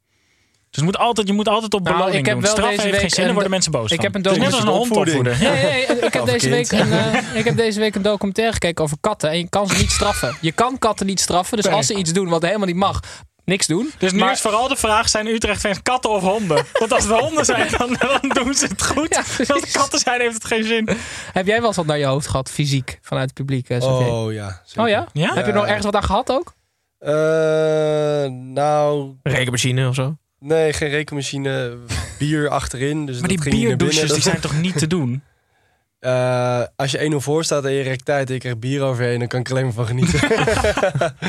Dus 0.70 0.80
je 0.80 0.86
moet 0.86 0.98
altijd, 0.98 1.26
je 1.26 1.32
moet 1.32 1.48
altijd 1.48 1.74
op 1.74 1.82
Nou, 1.82 1.96
beloning 1.96 2.20
ik 2.20 2.26
heb 2.26 2.34
doen. 2.34 2.44
wel 2.44 2.54
deze 2.54 2.66
heeft 2.68 2.82
geen 2.82 3.00
week 3.00 3.14
zin, 3.14 3.24
dan 3.24 3.32
worden 3.32 3.50
mensen 3.50 3.72
boos 3.72 3.90
ik 3.90 3.96
van. 3.96 4.04
heb 4.04 4.14
een 4.14 4.22
net 4.22 4.52
als 4.52 4.62
een 4.62 4.68
hond 4.68 4.94
documentaire- 4.94 5.30
opvoeden. 5.30 5.54
Nee, 5.62 5.86
nee, 5.86 6.00
ik, 6.00 6.12
heb 6.12 6.24
deze 6.24 6.48
week 6.48 6.72
een, 6.72 6.92
eh, 6.92 7.36
ik 7.38 7.44
heb 7.44 7.56
deze 7.56 7.80
week 7.80 7.94
een 7.94 8.02
documentaire 8.02 8.52
gekeken 8.52 8.84
over 8.84 8.96
katten. 9.00 9.30
En 9.30 9.38
je 9.38 9.48
kan 9.48 9.68
ze 9.68 9.76
niet 9.76 9.90
straffen. 9.90 10.36
Je 10.40 10.52
kan 10.52 10.78
katten 10.78 11.06
niet 11.06 11.20
straffen. 11.20 11.56
Dus 11.56 11.66
als 11.66 11.86
ze 11.86 11.94
iets 11.94 12.12
doen 12.12 12.28
wat 12.28 12.42
helemaal 12.42 12.66
niet 12.66 12.76
mag, 12.76 13.00
niks 13.44 13.66
doen. 13.66 13.90
Dus 13.98 14.12
nu 14.12 14.18
Maar- 14.18 14.32
is 14.32 14.40
vooral 14.40 14.68
de 14.68 14.76
vraag, 14.76 15.08
zijn 15.08 15.26
Utrecht-fans 15.26 15.82
katten 15.82 16.10
of 16.10 16.22
honden? 16.22 16.64
Want 16.80 16.92
als 16.92 17.04
het 17.04 17.18
honden 17.18 17.44
zijn, 17.44 17.68
dan, 17.78 17.96
dan 17.98 18.28
doen 18.44 18.54
ze 18.54 18.66
het 18.66 18.82
goed. 18.86 19.06
Ja, 19.14 19.18
als 19.54 19.60
het 19.60 19.70
katten 19.72 19.98
zijn, 19.98 20.20
heeft 20.20 20.34
het 20.34 20.44
geen 20.44 20.64
zin. 20.64 20.88
Heb 21.32 21.46
jij 21.46 21.58
wel 21.58 21.66
eens 21.66 21.76
wat 21.76 21.86
naar 21.86 21.98
je 21.98 22.04
hoofd 22.04 22.26
gehad, 22.28 22.50
fysiek, 22.50 22.98
vanuit 23.02 23.24
het 23.26 23.34
publiek? 23.34 23.68
eh? 23.68 23.82
Oh 23.82 24.32
ja. 24.32 24.60
zeker. 24.64 24.82
oh 24.82 24.88
ja? 24.88 25.06
Ja? 25.12 25.34
Heb 25.34 25.44
je 25.44 25.50
er 25.50 25.56
nog 25.56 25.66
ergens 25.66 25.84
wat 25.84 25.94
aan 25.96 26.02
gehad 26.04 26.30
ook? 26.30 26.54
Eh, 26.98 27.10
nou, 28.30 29.14
Rekenmachine 29.22 29.88
of 29.88 29.94
zo? 29.94 30.16
nee, 30.38 30.72
geen 30.72 30.88
rekenmachine. 30.88 31.76
Bier 32.18 32.48
achterin. 32.48 33.06
Dus 33.06 33.18
Maar 33.18 33.28
die 33.28 33.38
bierdouches, 33.50 34.12
die 34.12 34.22
zijn 34.22 34.40
toch 34.40 34.60
niet 34.60 34.78
te 34.78 34.86
doen? 34.96 35.22
Eh, 36.02 36.62
als 36.76 36.90
je 36.90 37.10
1-0 37.12 37.16
voor 37.16 37.44
staat 37.44 37.64
en 37.64 37.72
je 37.72 37.82
rekt 37.82 38.04
tijd 38.04 38.28
en 38.28 38.34
je 38.34 38.40
krijgt 38.40 38.60
bier 38.60 38.82
overheen, 38.82 39.18
dan 39.18 39.28
kan 39.28 39.40
ik 39.40 39.46
er 39.46 39.52
alleen 39.52 39.64
maar 39.64 39.74
van 39.74 39.86
genieten. 39.86 40.20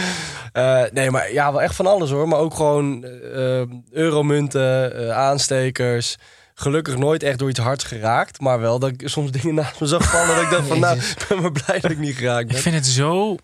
Eh, 0.53 0.84
nee, 0.91 1.11
maar 1.11 1.32
ja, 1.32 1.51
wel 1.51 1.61
echt 1.61 1.76
van 1.76 1.88
alles 1.88 2.09
hoor. 2.09 2.28
Maar 2.28 2.39
ook 2.39 2.53
gewoon 2.53 3.03
eh, 3.03 3.61
euromunten, 3.91 5.15
aanstekers, 5.15 6.17
gelukkig 6.53 6.97
nooit 6.97 7.24
echt 7.24 7.39
door 7.39 7.49
iets 7.49 7.59
hards 7.59 7.84
geraakt. 7.84 8.39
Maar 8.39 8.59
wel 8.59 8.80
dat 8.80 8.89
ik 8.89 9.01
soms 9.05 9.32
dingen 9.32 9.55
naast 9.55 9.80
me 9.80 9.88
zag 9.88 10.09
vallen. 10.09 10.36
dat 10.36 10.43
ik 10.43 10.49
dacht 10.49 10.67
van, 10.67 10.80
nou, 10.80 10.97
ik 11.19 11.26
ben 11.30 11.41
maar 11.41 11.51
blij 11.51 11.80
dat 11.80 11.91
ik 11.91 11.97
niet 11.97 12.15
geraakt 12.15 12.47
ben. 12.47 12.55
Ik 12.55 12.61
vind 12.61 12.76
het 12.76 12.86
zo. 12.86 13.36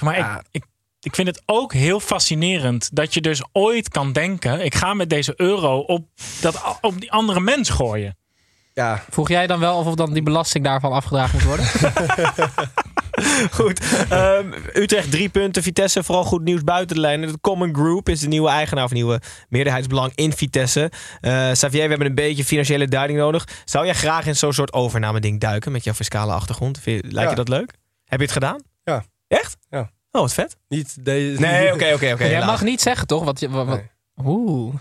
Maar, 0.00 0.18
ik, 0.18 0.42
ik, 0.50 0.64
ik 1.00 1.14
vind 1.14 1.28
het 1.28 1.42
ook 1.46 1.72
heel 1.72 2.00
fascinerend 2.00 2.88
dat 2.92 3.14
je 3.14 3.20
dus 3.20 3.42
ooit 3.52 3.88
kan 3.88 4.12
denken: 4.12 4.64
ik 4.64 4.74
ga 4.74 4.94
met 4.94 5.10
deze 5.10 5.32
euro 5.36 5.78
op, 5.78 6.06
dat, 6.40 6.78
op 6.80 7.00
die 7.00 7.12
andere 7.12 7.40
mens 7.40 7.68
gooien. 7.68 8.16
Ja. 8.78 9.02
Vroeg 9.10 9.28
jij 9.28 9.46
dan 9.46 9.60
wel 9.60 9.76
of 9.76 9.94
dan 9.94 10.12
die 10.12 10.22
belasting 10.22 10.64
daarvan 10.64 10.92
afgedragen 10.92 11.34
moet 11.34 11.44
worden? 11.46 11.66
Goed. 13.58 13.80
Ehm, 14.08 14.52
Utrecht 14.74 15.10
drie 15.10 15.28
punten. 15.28 15.62
Vitesse 15.62 16.02
vooral 16.02 16.24
goed 16.24 16.42
nieuws 16.42 16.64
buiten 16.64 16.94
de 16.96 17.00
lijnen. 17.02 17.32
De 17.32 17.40
Common 17.40 17.74
Group 17.74 18.08
is 18.08 18.20
de 18.20 18.28
nieuwe 18.28 18.48
eigenaar 18.48 18.84
of 18.84 18.92
nieuwe 18.92 19.20
meerderheidsbelang 19.48 20.12
in 20.14 20.32
Vitesse. 20.32 20.90
Eh 21.20 21.50
Xavier, 21.50 21.82
we 21.82 21.88
hebben 21.88 22.06
een 22.06 22.14
beetje 22.14 22.44
financiële 22.44 22.88
duiding 22.88 23.18
nodig. 23.18 23.48
Zou 23.64 23.84
jij 23.84 23.94
graag 23.94 24.26
in 24.26 24.36
zo'n 24.36 24.52
soort 24.52 24.72
overname 24.72 25.20
ding 25.20 25.40
duiken 25.40 25.72
met 25.72 25.84
jouw 25.84 25.94
fiscale 25.94 26.32
achtergrond? 26.32 26.78
Vind 26.80 26.96
je- 27.04 27.12
Lijkt 27.12 27.22
Ja. 27.30 27.36
je 27.36 27.44
dat 27.44 27.48
leuk? 27.48 27.72
Heb 28.04 28.18
je 28.18 28.24
het 28.24 28.34
gedaan? 28.34 28.62
Ja. 28.84 29.04
Echt? 29.28 29.56
Ja. 29.70 29.80
Oh, 30.10 30.20
wat 30.20 30.34
vet. 30.34 30.56
Niet 30.68 31.04
deze. 31.04 31.40
Nee, 31.46 31.72
oké, 31.72 31.92
oké, 31.94 32.12
oké. 32.12 32.24
Jij 32.24 32.44
mag 32.44 32.62
niet 32.62 32.80
zeggen, 32.80 33.06
toch? 33.06 33.24
Wat 33.24 33.40
je, 33.40 33.48
wat, 33.50 33.66
wat- 33.66 33.82
Oeh. 34.24 34.74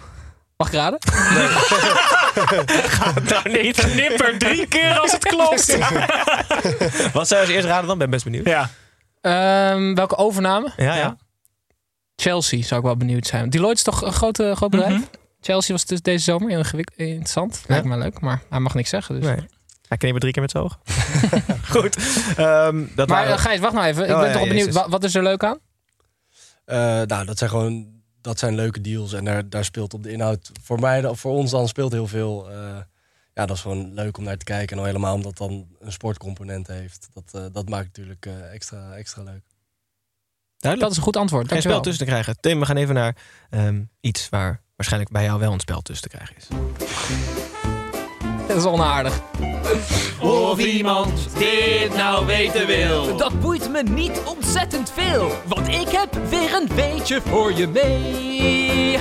Mag 0.57 0.67
ik 0.67 0.73
raden? 0.73 0.99
nou 3.29 3.49
niet. 3.61 3.95
Nipper 3.95 4.37
drie 4.37 4.67
keer 4.67 4.99
als 4.99 5.11
het 5.11 5.23
klopt. 5.25 5.77
Wat 7.13 7.27
zou 7.27 7.41
je 7.41 7.45
als 7.45 7.49
eerste 7.49 7.67
raden 7.69 7.87
dan? 7.87 7.97
Ben 7.97 8.09
best 8.09 8.23
benieuwd. 8.23 8.45
Ja. 8.45 8.69
Ehm, 9.21 9.93
welke 9.95 10.15
overname? 10.17 10.71
Ja, 10.77 10.95
ja. 10.95 11.17
Chelsea 12.15 12.63
zou 12.63 12.79
ik 12.79 12.85
wel 12.85 12.97
benieuwd 12.97 13.27
zijn. 13.27 13.49
Deloitte 13.49 13.77
is 13.77 13.83
toch 13.83 14.01
een 14.03 14.13
grote, 14.13 14.53
groot 14.55 14.69
bedrijf? 14.69 14.93
Mhm. 14.93 15.03
Chelsea 15.41 15.73
was 15.73 15.85
dus 15.85 16.01
deze 16.01 16.23
zomer 16.23 16.49
heel 16.49 16.63
gewik- 16.63 16.91
interessant. 16.95 17.63
Lijkt 17.67 17.85
me 17.85 17.97
leuk, 17.97 18.19
maar 18.19 18.41
hij 18.49 18.59
mag 18.59 18.73
niks 18.73 18.89
zeggen. 18.89 19.15
Dus. 19.15 19.25
Nee. 19.25 19.45
Hij 19.87 19.97
knipt 19.97 20.19
drie 20.19 20.33
keer 20.33 20.41
met 20.41 20.51
zijn 20.51 20.63
ogen. 20.63 20.77
Goed. 21.75 21.95
Ehm, 22.37 22.83
dat 22.95 23.07
Maar 23.07 23.17
waren- 23.17 23.33
uh, 23.33 23.39
Gijs, 23.39 23.59
wacht 23.59 23.73
nou 23.73 23.85
even. 23.85 24.03
Ik 24.03 24.09
Oh, 24.11 24.19
ben 24.19 24.27
ja, 24.29 24.33
toch 24.37 24.47
benieuwd. 24.47 24.85
wat 24.87 25.03
is 25.03 25.15
er 25.15 25.23
leuk 25.23 25.43
aan? 25.43 25.57
Eh, 26.65 26.77
nou, 27.01 27.25
dat 27.25 27.37
zijn 27.37 27.49
gewoon 27.49 27.96
dat 28.21 28.39
zijn 28.39 28.55
leuke 28.55 28.81
deals. 28.81 29.13
En 29.13 29.25
daar, 29.25 29.49
daar 29.49 29.65
speelt 29.65 29.93
op 29.93 30.03
de 30.03 30.11
inhoud 30.11 30.51
voor 30.63 30.79
mij, 30.79 31.01
dan- 31.01 31.17
voor 31.17 31.31
ons 31.31 31.51
dan 31.51 31.67
speelt 31.67 31.91
heel 31.91 32.07
veel. 32.07 32.49
eh, 32.51 32.77
ja, 33.33 33.45
dat 33.45 33.55
is 33.55 33.61
gewoon 33.61 33.93
leuk 33.93 34.17
om 34.17 34.23
naar 34.23 34.37
te 34.37 34.43
kijken. 34.45 34.71
En 34.75 34.79
al 34.81 34.85
helemaal 34.87 35.13
omdat 35.15 35.37
dan 35.37 35.67
een 35.79 35.91
sportcomponent 35.91 36.67
heeft. 36.67 37.07
Dat, 37.13 37.23
eh, 37.31 37.45
dat 37.53 37.69
maakt 37.69 37.85
natuurlijk 37.85 38.25
eh, 38.25 38.53
extra, 38.53 38.93
extra 38.95 39.23
leuk. 39.23 39.43
Duidelijk. 40.57 40.81
Dat 40.81 40.91
is 40.91 40.97
een 40.97 41.03
goed 41.03 41.17
antwoord. 41.17 41.47
Geen 41.47 41.61
spel 41.61 41.81
tussen 41.81 42.05
te 42.05 42.11
krijgen. 42.11 42.39
Tim, 42.39 42.59
we 42.59 42.65
gaan 42.65 42.77
even 42.77 42.95
naar 42.95 43.15
ehm, 43.49 43.83
iets 43.99 44.29
waar 44.29 44.61
waarschijnlijk 44.75 45.11
bij 45.13 45.23
jou 45.23 45.39
wel 45.39 45.53
een 45.53 45.59
spel 45.59 45.81
tussen 45.81 46.09
te 46.09 46.17
krijgen 46.17 46.35
is. 46.35 46.47
Dat 48.47 48.57
is 48.57 48.65
onaardig. 48.65 49.21
Of 50.21 50.59
iemand 50.59 51.27
dit 51.37 51.95
nou 51.95 52.25
weten 52.25 52.67
wil. 52.67 53.17
Dat 53.17 53.39
boeit 53.41 53.71
me 53.71 53.83
niet 53.83 54.21
ontzettend 54.25 54.91
veel, 54.95 55.31
want 55.45 55.67
ik 55.67 55.89
heb 55.89 56.17
weer 56.29 56.53
een 56.53 56.75
weetje 56.75 57.21
voor 57.21 57.53
je 57.53 57.67
mee. 57.67 58.97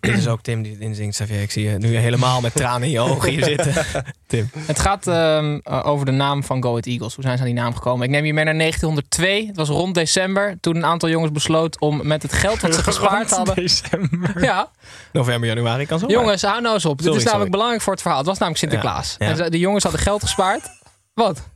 Dit 0.00 0.16
is 0.16 0.28
ook 0.28 0.42
Tim 0.42 0.62
die 0.62 0.72
het 0.72 0.80
inzingt, 0.80 1.14
Xavier. 1.14 1.40
Ik 1.42 1.50
zie 1.50 1.70
je 1.70 1.78
nu 1.78 1.96
helemaal 1.96 2.40
met 2.40 2.54
tranen 2.54 2.82
in 2.82 2.90
je 2.90 3.00
ogen 3.00 3.30
hier 3.30 3.44
zitten. 3.44 3.74
Tim. 4.26 4.50
Het 4.58 4.78
gaat 4.78 5.06
ehm, 5.06 5.58
eh, 5.62 5.86
over 5.86 6.06
de 6.06 6.12
naam 6.12 6.44
van 6.44 6.62
Go 6.62 6.68
Ahead 6.68 6.86
Eagles. 6.86 7.14
Hoe 7.14 7.24
zijn 7.24 7.36
ze 7.36 7.42
aan 7.42 7.48
die 7.48 7.58
naam 7.58 7.74
gekomen? 7.74 8.04
Ik 8.04 8.10
neem 8.10 8.24
je 8.24 8.34
mee 8.34 8.44
naar 8.44 8.58
1902. 8.58 9.46
Het 9.46 9.56
was 9.56 9.68
rond 9.68 9.94
december. 9.94 10.56
Toen 10.60 10.76
een 10.76 10.84
aantal 10.84 11.08
jongens 11.08 11.32
besloot 11.32 11.80
om 11.80 12.06
met 12.06 12.22
het 12.22 12.32
geld 12.32 12.60
wat 12.60 12.74
ze 12.74 12.82
gespaard 12.92 13.30
hadden. 13.30 13.54
december. 13.54 14.42
Ja. 14.42 14.70
November, 15.12 15.48
januari 15.48 15.86
kan 15.86 15.98
zo. 15.98 16.06
Jongens, 16.06 16.42
hou 16.42 16.60
nou 16.60 16.74
eens 16.74 16.84
op. 16.84 16.98
Dit 16.98 17.06
is 17.06 17.12
namelijk 17.12 17.32
sorry. 17.34 17.50
belangrijk 17.50 17.82
voor 17.82 17.92
het 17.92 18.02
verhaal. 18.02 18.18
Het 18.18 18.28
was 18.28 18.38
namelijk 18.38 18.64
Sinterklaas. 18.64 19.14
Ja, 19.18 19.28
ja. 19.28 19.44
En 19.44 19.50
de 19.50 19.58
jongens 19.58 19.82
hadden 19.82 20.02
geld 20.02 20.22
gespaard. 20.22 20.70
Wat? 21.14 21.48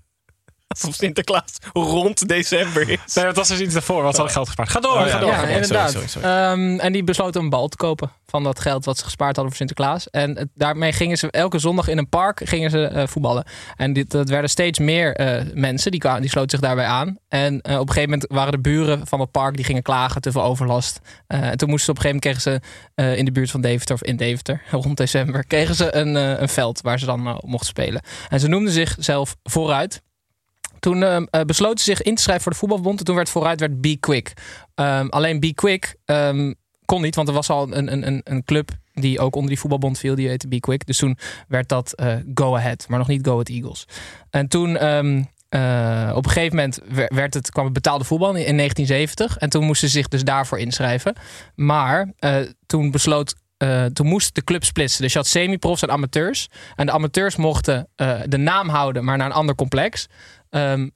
Alsof 0.80 0.94
Sinterklaas 0.94 1.52
rond 1.72 2.28
december 2.28 2.88
is. 2.88 3.14
Nee, 3.14 3.24
dat 3.24 3.36
was 3.36 3.48
dus 3.48 3.60
iets 3.60 3.72
daarvoor. 3.72 4.02
Wat 4.02 4.10
ze 4.14 4.16
hadden 4.16 4.34
geld 4.34 4.46
gespaard. 4.46 4.68
Ga 4.70 4.80
door, 4.80 4.92
Oh, 4.92 5.06
ja. 5.06 5.12
ga 5.12 5.18
door. 5.18 5.30
Ja, 5.30 5.42
inderdaad. 5.46 5.90
sorry, 5.90 6.06
sorry. 6.06 6.28
Ehm, 6.28 6.78
en 6.78 6.92
die 6.92 7.04
besloten 7.04 7.40
een 7.42 7.48
bal 7.50 7.68
te 7.68 7.76
kopen 7.76 8.10
van 8.26 8.42
dat 8.42 8.60
geld 8.60 8.84
wat 8.84 8.98
ze 8.98 9.04
gespaard 9.04 9.36
hadden 9.36 9.54
voor 9.56 9.66
Sinterklaas. 9.66 10.10
En 10.10 10.36
het- 10.38 10.48
daarmee 10.54 10.92
gingen 10.92 11.16
ze 11.18 11.30
elke 11.30 11.58
zondag 11.58 11.88
in 11.88 11.98
een 11.98 12.08
park 12.08 12.40
gingen 12.44 12.70
ze, 12.70 12.84
eh, 12.86 13.06
voetballen. 13.06 13.44
En 13.76 13.92
dit, 13.92 14.10
dat 14.10 14.28
werden 14.28 14.50
steeds 14.50 14.78
meer 14.78 15.14
eh, 15.14 15.42
mensen, 15.54 15.90
die, 15.90 16.00
kwamen, 16.00 16.20
die 16.20 16.30
sloten 16.30 16.50
zich 16.50 16.60
daarbij 16.60 16.84
aan. 16.86 17.18
En 17.28 17.60
eh, 17.60 17.74
op 17.78 17.80
een 17.88 17.94
gegeven 17.94 18.10
moment 18.10 18.30
waren 18.32 18.52
de 18.52 18.60
buren 18.60 19.06
van 19.06 19.20
het 19.20 19.30
park, 19.30 19.56
die 19.56 19.64
gingen 19.64 19.82
klagen, 19.82 20.20
te 20.20 20.32
veel 20.32 20.42
overlast. 20.42 21.00
Eh, 21.26 21.40
en 21.50 21.56
toen 21.56 21.68
moesten 21.68 21.94
ze 21.94 22.00
op 22.00 22.04
een 22.04 22.10
gegeven 22.10 22.30
moment, 22.30 22.42
kregen 22.42 22.42
ze 22.42 22.60
eh, 22.94 23.18
in 23.18 23.24
de 23.24 23.32
buurt 23.32 23.50
van 23.50 23.60
Deventer, 23.60 23.94
of 23.94 24.02
in 24.02 24.16
Deventer, 24.16 24.62
rond 24.70 24.96
december, 24.96 25.46
kregen 25.46 25.74
ze 25.74 25.94
een, 25.94 26.16
eh, 26.16 26.40
een 26.40 26.48
veld 26.48 26.80
waar 26.80 26.98
ze 26.98 27.06
dan 27.06 27.20
mochten 27.44 27.68
spelen. 27.68 28.02
En 28.28 28.40
ze 28.40 28.48
noemden 28.48 28.72
zichzelf 28.72 29.36
Vooruit. 29.42 30.02
Toen 30.82 31.02
eh, 31.02 31.40
besloten 31.46 31.78
ze 31.78 31.84
zich 31.84 32.02
in 32.02 32.14
te 32.14 32.22
schrijven 32.22 32.42
voor 32.42 32.52
de 32.52 32.58
voetbalbond. 32.58 32.98
En 32.98 33.04
toen 33.04 33.14
werd 33.14 33.28
vooruit 33.28 33.60
werd 33.60 33.80
Be 33.80 33.96
Quick. 34.00 34.32
Ehm, 34.74 35.06
alleen 35.08 35.40
Be 35.40 35.54
Quick 35.54 35.96
ehm, 36.04 36.52
kon 36.84 37.02
niet, 37.02 37.14
want 37.14 37.28
er 37.28 37.34
was 37.34 37.50
al 37.50 37.76
een, 37.76 37.92
een, 37.92 38.20
een, 38.24 38.44
club 38.44 38.70
die 38.92 39.20
ook 39.20 39.34
onder 39.34 39.50
die 39.50 39.58
voetbalbond 39.58 39.98
viel. 39.98 40.14
Die 40.14 40.28
heette 40.28 40.48
Be 40.48 40.60
Quick. 40.60 40.86
Dus 40.86 40.98
toen 40.98 41.18
werd 41.48 41.68
dat 41.68 41.92
eh, 41.92 42.16
Go 42.34 42.56
Ahead, 42.56 42.84
maar 42.88 42.98
nog 42.98 43.08
niet 43.08 43.26
Go 43.26 43.32
Ahead 43.32 43.48
Eagles. 43.48 43.84
En 44.30 44.48
toen 44.48 44.76
eh, 44.76 46.12
op 46.14 46.24
een 46.24 46.30
gegeven 46.30 46.56
moment 46.56 46.80
wer- 46.88 47.14
werd 47.14 47.34
het, 47.34 47.50
kwam 47.50 47.64
het 47.64 47.74
betaalde 47.74 48.04
voetbal 48.04 48.34
in, 48.34 48.46
in 48.46 48.56
1970. 48.56 49.36
En 49.36 49.50
toen 49.50 49.64
moesten 49.64 49.88
ze 49.88 49.94
zich 49.94 50.08
dus 50.08 50.24
daarvoor 50.24 50.58
inschrijven. 50.58 51.16
Maar 51.54 52.12
toen 52.66 52.90
besloot 52.90 53.34
toen 53.92 54.06
moest 54.06 54.34
de 54.34 54.44
club 54.44 54.64
splitsen. 54.64 55.02
Dus 55.02 55.12
je 55.12 55.18
had 55.18 55.26
semi-profs 55.26 55.82
en 55.82 55.90
amateurs. 55.90 56.48
En 56.74 56.86
de 56.86 56.92
amateurs 56.92 57.36
mochten 57.36 57.88
de 58.24 58.36
naam 58.38 58.68
houden, 58.68 59.04
maar 59.04 59.16
naar 59.16 59.26
een 59.26 59.32
ander 59.32 59.54
complex. 59.54 60.08
Ehm, 60.52 60.88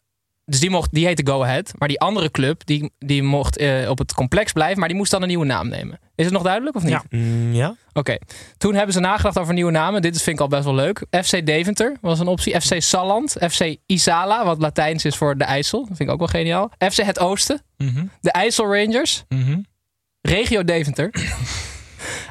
dus 0.45 0.61
die, 0.61 0.71
mocht, 0.71 0.93
die 0.95 1.07
heette 1.07 1.27
Go 1.33 1.43
Ahead. 1.43 1.73
Maar 1.79 1.89
die 1.89 2.01
andere 2.01 2.31
club, 2.31 2.67
die, 2.67 2.91
die 2.99 3.23
mocht 3.23 3.57
eh, 3.57 3.91
op 3.91 3.99
het 3.99 4.15
complex 4.15 4.53
blijven, 4.53 4.79
maar 4.79 4.89
die 4.89 4.97
moest 4.97 5.11
dan 5.11 5.23
een 5.23 5.29
nieuwe 5.29 5.45
naam 5.45 5.69
nemen. 5.69 5.99
Is 6.15 6.25
het 6.25 6.35
nog 6.35 6.43
duidelijk 6.43 6.77
of 6.77 6.83
niet? 6.83 6.93
Ja. 6.93 7.03
Mm, 7.11 7.53
ja? 7.53 7.77
Oké. 7.93 8.17
Toen 8.59 8.75
hebben 8.75 8.93
ze 8.95 9.01
nagedacht 9.01 9.39
over 9.39 9.55
nieuwe 9.55 9.71
namen. 9.71 10.03
Dit 10.03 10.15
is- 10.15 10.23
vind 10.23 10.37
ik 10.37 10.43
al 10.43 10.49
best 10.49 10.65
wel 10.65 10.75
leuk. 10.75 11.05
FC 11.11 11.47
Deventer 11.47 11.97
was 12.01 12.19
een 12.21 12.27
optie. 12.27 12.61
FC 12.61 12.75
Salland. 12.83 13.37
FC 13.51 13.77
Isala, 13.87 14.45
wat 14.45 14.59
Latijns 14.61 15.05
is 15.05 15.17
voor 15.17 15.37
de 15.39 15.45
IJssel. 15.45 15.79
Dat 15.79 15.97
vind 15.97 16.09
ik 16.09 16.11
ook 16.11 16.19
wel 16.19 16.29
geniaal. 16.29 16.71
FC 16.79 16.97
Het 16.97 17.19
Oosten. 17.19 17.63
Mhm. 17.77 18.05
De 18.21 18.31
IJssel 18.31 18.75
Rangers. 18.77 19.25
Mhm. 19.29 19.59
Regio 20.21 20.65
Deventer. 20.65 21.11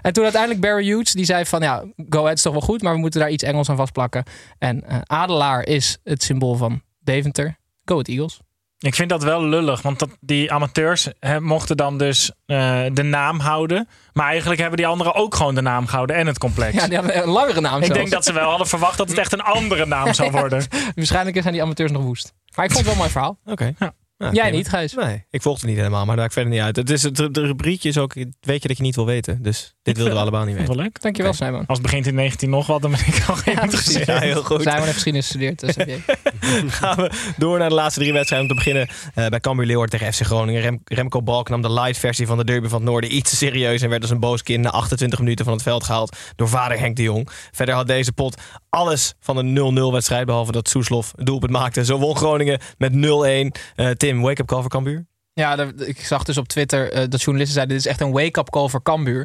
en 0.01 0.13
toen 0.13 0.23
uiteindelijk 0.23 0.61
Barry 0.61 0.85
Hughes, 0.85 1.11
die 1.11 1.25
zei 1.25 1.45
van 1.45 1.61
ja, 1.61 1.83
Go 2.09 2.19
Ahead 2.21 2.35
is 2.37 2.41
toch 2.41 2.53
wel 2.53 2.61
goed, 2.61 2.81
maar 2.81 2.93
we 2.93 2.99
moeten 2.99 3.19
daar 3.19 3.29
iets 3.29 3.43
Engels 3.43 3.69
aan 3.69 3.75
vastplakken. 3.75 4.23
En 4.57 4.83
eh, 4.87 4.97
Adelaar 5.03 5.65
is 5.67 5.97
het 6.03 6.23
symbool 6.23 6.55
van 6.55 6.81
Deventer. 7.05 7.57
Go 7.85 7.93
Ahead 7.93 8.07
Eagles. 8.07 8.39
Ik 8.77 8.95
vind 8.95 9.09
dat 9.09 9.23
wel 9.23 9.45
lullig, 9.45 9.81
want 9.81 9.99
dat, 9.99 10.09
die 10.19 10.51
amateurs 10.51 11.09
hè, 11.19 11.39
mochten 11.41 11.77
dan 11.77 11.97
dus 11.97 12.31
eh, 12.45 12.83
de 12.93 13.03
naam 13.03 13.39
houden. 13.39 13.87
Maar 14.13 14.27
eigenlijk 14.27 14.59
hebben 14.59 14.77
die 14.77 14.87
anderen 14.87 15.13
ook 15.15 15.35
gewoon 15.35 15.55
de 15.55 15.61
naam 15.61 15.87
gehouden 15.87 16.15
en 16.15 16.27
het 16.27 16.37
complex. 16.37 16.73
Ja, 16.73 16.87
die 16.87 16.97
hadden 16.97 17.17
een 17.17 17.29
langere 17.29 17.61
naam 17.61 17.77
Ik 17.79 17.85
zelfs. 17.85 17.99
denk 17.99 18.11
dat 18.11 18.25
ze 18.25 18.33
wel 18.33 18.49
hadden 18.49 18.67
verwacht 18.67 18.97
dat 18.97 19.09
het 19.09 19.17
echt 19.17 19.33
een 19.33 19.41
andere 19.41 19.85
naam 19.85 20.13
zou 20.13 20.31
worden. 20.41 20.65
Waarschijnlijk 20.95 21.41
zijn 21.41 21.53
die 21.53 21.61
amateurs 21.63 21.91
nog 21.91 22.03
woest. 22.03 22.33
Maar 22.55 22.65
ik 22.65 22.71
vond 22.71 22.85
het 22.85 22.95
wel 22.95 23.05
een 23.05 23.11
mooi 23.11 23.11
verhaal. 23.11 23.37
Oké. 23.45 23.73
Ja, 23.79 23.93
Jij 24.17 24.29
prima. 24.31 24.49
niet, 24.49 24.69
Gijs? 24.69 24.93
Nee, 24.93 25.25
ik 25.29 25.41
volg 25.41 25.55
het 25.57 25.65
niet 25.69 25.77
helemaal, 25.77 26.05
maar 26.05 26.15
daar 26.15 26.25
ik 26.25 26.31
verder 26.31 26.51
niet 26.51 26.61
uit. 26.61 26.75
Het 26.75 26.89
is, 26.89 27.03
het, 27.03 27.15
de 27.15 27.29
rubriekje 27.45 27.89
is 27.89 27.97
ook, 27.97 28.13
weet 28.39 28.61
je 28.61 28.67
dat 28.67 28.77
je 28.77 28.83
niet 28.83 28.95
wil 28.95 29.05
weten. 29.05 29.41
Dus 29.43 29.75
dit 29.81 29.95
wilden 29.97 30.13
we 30.15 30.19
allemaal 30.19 30.45
niet 30.45 30.55
weten. 30.55 30.75
wel 30.75 30.83
leuk. 30.83 31.01
Dankjewel, 31.01 31.31
Oké. 31.31 31.43
Simon. 31.45 31.65
Als 31.65 31.77
het 31.77 31.81
begint 31.87 32.07
in 32.07 32.15
19 32.15 32.49
nog 32.49 32.67
wat, 32.67 32.81
dan 32.81 32.91
ben 32.91 32.99
ik 32.99 33.23
al 33.27 33.35
geen. 33.35 34.03
Ja, 34.05 34.19
heel 34.19 34.43
goed. 34.43 34.61
Simon 34.61 34.79
heeft 34.81 34.93
geschiedenis 34.93 35.25
gestudeerd. 35.25 35.59
Dus 35.59 35.75
heb 35.75 35.87
je. 35.87 35.99
gaan 36.79 36.95
we 36.97 37.11
door 37.37 37.59
naar 37.59 37.69
de 37.69 37.75
laatste 37.75 37.99
drie 37.99 38.13
wedstrijden. 38.13 38.49
Om 38.49 38.55
te 38.57 38.63
beginnen 38.63 38.87
eh, 39.13 39.27
bij 39.27 39.39
Cambuur 39.39 39.65
Leeuwarden 39.65 39.99
tegen 39.99 40.13
FC 40.13 40.21
Groningen. 40.21 40.61
Rem- 40.61 40.81
Remco 40.83 41.21
Balk 41.21 41.49
nam 41.49 41.61
de 41.61 41.71
light 41.73 41.97
versie 41.97 42.27
van 42.27 42.37
de 42.37 42.43
derby 42.45 42.67
van 42.67 42.81
het 42.81 42.89
Noorden 42.89 43.15
iets 43.15 43.29
te 43.29 43.35
serieus. 43.35 43.81
En 43.81 43.89
werd 43.89 44.01
als 44.01 44.11
een 44.11 44.19
boos 44.19 44.43
kind 44.43 44.63
na 44.63 44.69
28 44.69 45.19
minuten 45.19 45.45
van 45.45 45.53
het 45.53 45.63
veld 45.63 45.83
gehaald 45.83 46.17
door 46.35 46.49
vader 46.49 46.79
Henk 46.79 46.95
de 46.95 47.03
Jong. 47.03 47.29
Verder 47.51 47.75
had 47.75 47.87
deze 47.87 48.11
pot 48.11 48.41
alles 48.75 49.13
van 49.19 49.37
een 49.37 49.77
0-0 49.89 49.91
wedstrijd. 49.91 50.25
Behalve 50.25 50.51
dat 50.51 50.69
Soeslof 50.69 51.13
het 51.15 51.25
doelpunt 51.25 51.51
maakte. 51.51 51.85
Zo 51.85 51.97
won 51.97 52.15
Groningen 52.15 52.59
met 52.77 52.91
0-1. 52.93 53.61
Eh, 53.75 53.89
Tim, 53.89 54.21
wake-up 54.21 54.47
call 54.47 54.61
voor 54.61 54.69
Cambuur? 54.69 55.05
Ja, 55.33 55.71
ik 55.77 56.05
zag 56.05 56.23
dus 56.23 56.37
op 56.37 56.47
Twitter 56.47 56.91
eh, 56.91 57.03
dat 57.09 57.21
journalisten 57.21 57.53
zeiden... 57.53 57.75
dit 57.75 57.85
is 57.85 57.91
echt 57.91 58.01
een 58.01 58.11
wake-up 58.11 58.49
call 58.49 58.67
voor 58.67 58.81
Cambuur. 58.81 59.21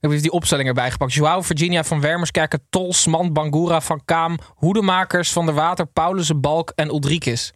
Ik 0.00 0.10
heb 0.10 0.20
die 0.20 0.30
opstelling 0.30 0.68
erbij 0.68 0.90
gepakt. 0.90 1.12
Joao, 1.12 1.40
Virginia 1.40 1.84
van 1.84 2.00
Wermerskerken, 2.00 2.66
Tolsman, 2.70 3.32
Bangura, 3.32 3.80
Van 3.80 4.00
Kaam... 4.04 4.38
Hoedemakers, 4.54 5.32
Van 5.32 5.46
der 5.46 5.54
Water, 5.54 5.86
Paulussen, 5.86 6.40
Balk 6.40 6.72
en 6.74 6.88
Ulrikis. 6.88 7.52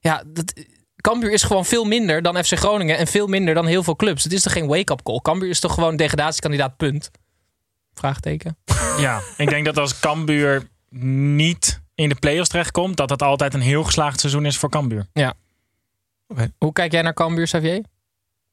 Ja, 0.00 0.22
dat, 0.26 0.52
Cambuur 0.96 1.32
is 1.32 1.42
gewoon 1.42 1.64
veel 1.64 1.84
minder 1.84 2.22
dan 2.22 2.44
FC 2.44 2.58
Groningen... 2.58 2.98
en 2.98 3.06
veel 3.06 3.26
minder 3.26 3.54
dan 3.54 3.66
heel 3.66 3.82
veel 3.82 3.96
clubs. 3.96 4.24
Het 4.24 4.32
is 4.32 4.42
toch 4.42 4.52
geen 4.52 4.66
wake-up 4.66 5.02
call? 5.02 5.20
Cambuur 5.22 5.48
is 5.48 5.60
toch 5.60 5.74
gewoon 5.74 5.96
degradatiekandidaat, 5.96 6.76
punt? 6.76 7.10
Vraagteken. 7.94 8.58
Ja, 8.98 9.20
ik 9.36 9.48
denk 9.48 9.64
dat 9.64 9.78
als 9.78 10.00
Cambuur 10.00 10.68
niet 10.90 11.80
in 11.94 12.08
de 12.08 12.14
play-offs 12.14 12.48
terechtkomt, 12.48 12.96
dat 12.96 13.08
dat 13.08 13.22
altijd 13.22 13.54
een 13.54 13.60
heel 13.60 13.84
geslaagd 13.84 14.20
seizoen 14.20 14.46
is 14.46 14.58
voor 14.58 14.70
Cambuur. 14.70 15.06
Ja. 15.12 15.34
Hoe 16.58 16.72
kijk 16.72 16.92
jij 16.92 17.02
naar 17.02 17.14
Cambuur, 17.14 17.44
Xavier? 17.44 17.84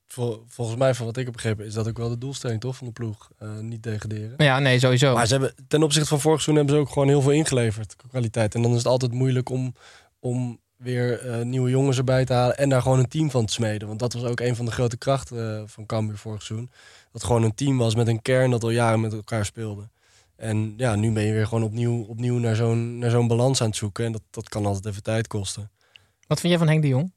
vol- 0.08 0.44
volgens 0.48 0.78
mij, 0.78 0.94
van 0.94 1.06
wat 1.06 1.18
ik 1.18 1.24
heb 1.24 1.34
begrepen, 1.34 1.66
is 1.66 1.74
dat 1.74 1.88
ook 1.88 1.98
wel 1.98 2.10
de 2.10 2.18
doelstelling 2.18 2.60
toch 2.62 2.76
van 2.76 2.88
de 2.88 2.94
ploeg. 2.94 3.30
Eh, 3.38 3.50
niet 3.60 3.84
degraderen. 3.84 4.34
Ja, 4.38 4.60
nee, 4.60 4.80
sowieso. 4.80 5.14
Maar 5.14 5.26
ze 5.28 5.32
hebben, 5.34 5.54
ten 5.68 5.84
opzichte 5.84 6.08
van 6.10 6.20
vorig 6.20 6.42
seizoen 6.42 6.56
hebben 6.66 6.76
ze 6.76 6.88
ook 6.88 6.94
gewoon 6.94 7.08
heel 7.08 7.22
veel 7.22 7.32
ingeleverd. 7.32 7.96
Kwaliteit. 8.10 8.56
En 8.56 8.62
dan 8.62 8.72
is 8.72 8.78
het 8.78 8.86
altijd 8.88 9.12
moeilijk 9.12 9.50
om, 9.50 9.74
om 10.20 10.60
weer 10.78 11.20
eh, 11.30 11.42
nieuwe 11.46 11.70
jongens 11.70 11.98
erbij 11.98 12.26
te 12.26 12.34
halen. 12.34 12.58
En 12.58 12.70
daar 12.70 12.82
gewoon 12.82 13.00
een 13.00 13.08
team 13.08 13.32
van 13.32 13.46
te 13.46 13.54
smeden. 13.54 13.88
Want 13.88 14.00
dat 14.00 14.14
was 14.14 14.24
ook 14.24 14.40
een 14.40 14.56
van 14.56 14.66
de 14.66 14.72
grote 14.72 14.98
krachten 14.98 15.58
eh, 15.58 15.64
van 15.66 15.86
Cambuur 15.86 16.18
vorig 16.18 16.42
seizoen. 16.42 16.72
Dat 17.12 17.24
gewoon 17.24 17.44
een 17.44 17.56
team 17.56 17.78
was 17.78 17.96
met 17.96 18.08
een 18.08 18.22
kern 18.22 18.52
dat 18.52 18.64
al 18.64 18.70
jaren 18.70 19.00
met 19.00 19.14
elkaar 19.14 19.46
speelde. 19.46 19.90
En 20.38 20.74
ja, 20.78 20.96
nu 20.96 21.12
ben 21.12 21.24
je 21.24 21.34
weer 21.34 21.48
gewoon 21.48 21.64
opnieuw, 21.64 22.04
opnieuw 22.04 22.38
naar 22.38 22.56
zo'n 22.56 22.98
naar 22.98 23.10
zo'n 23.10 23.28
balans 23.28 23.62
aan 23.62 23.68
het 23.68 23.76
zoeken. 23.76 24.06
En 24.06 24.12
dat, 24.12 24.22
dat 24.30 24.50
kan 24.50 24.66
altijd 24.66 24.86
even 24.86 25.04
tijd 25.04 25.28
kosten. 25.28 25.72
Wat 26.28 26.40
vind 26.40 26.50
jij 26.54 26.58
van 26.62 26.68
Henk 26.72 26.82
de 26.82 26.88
Jong? 26.88 27.14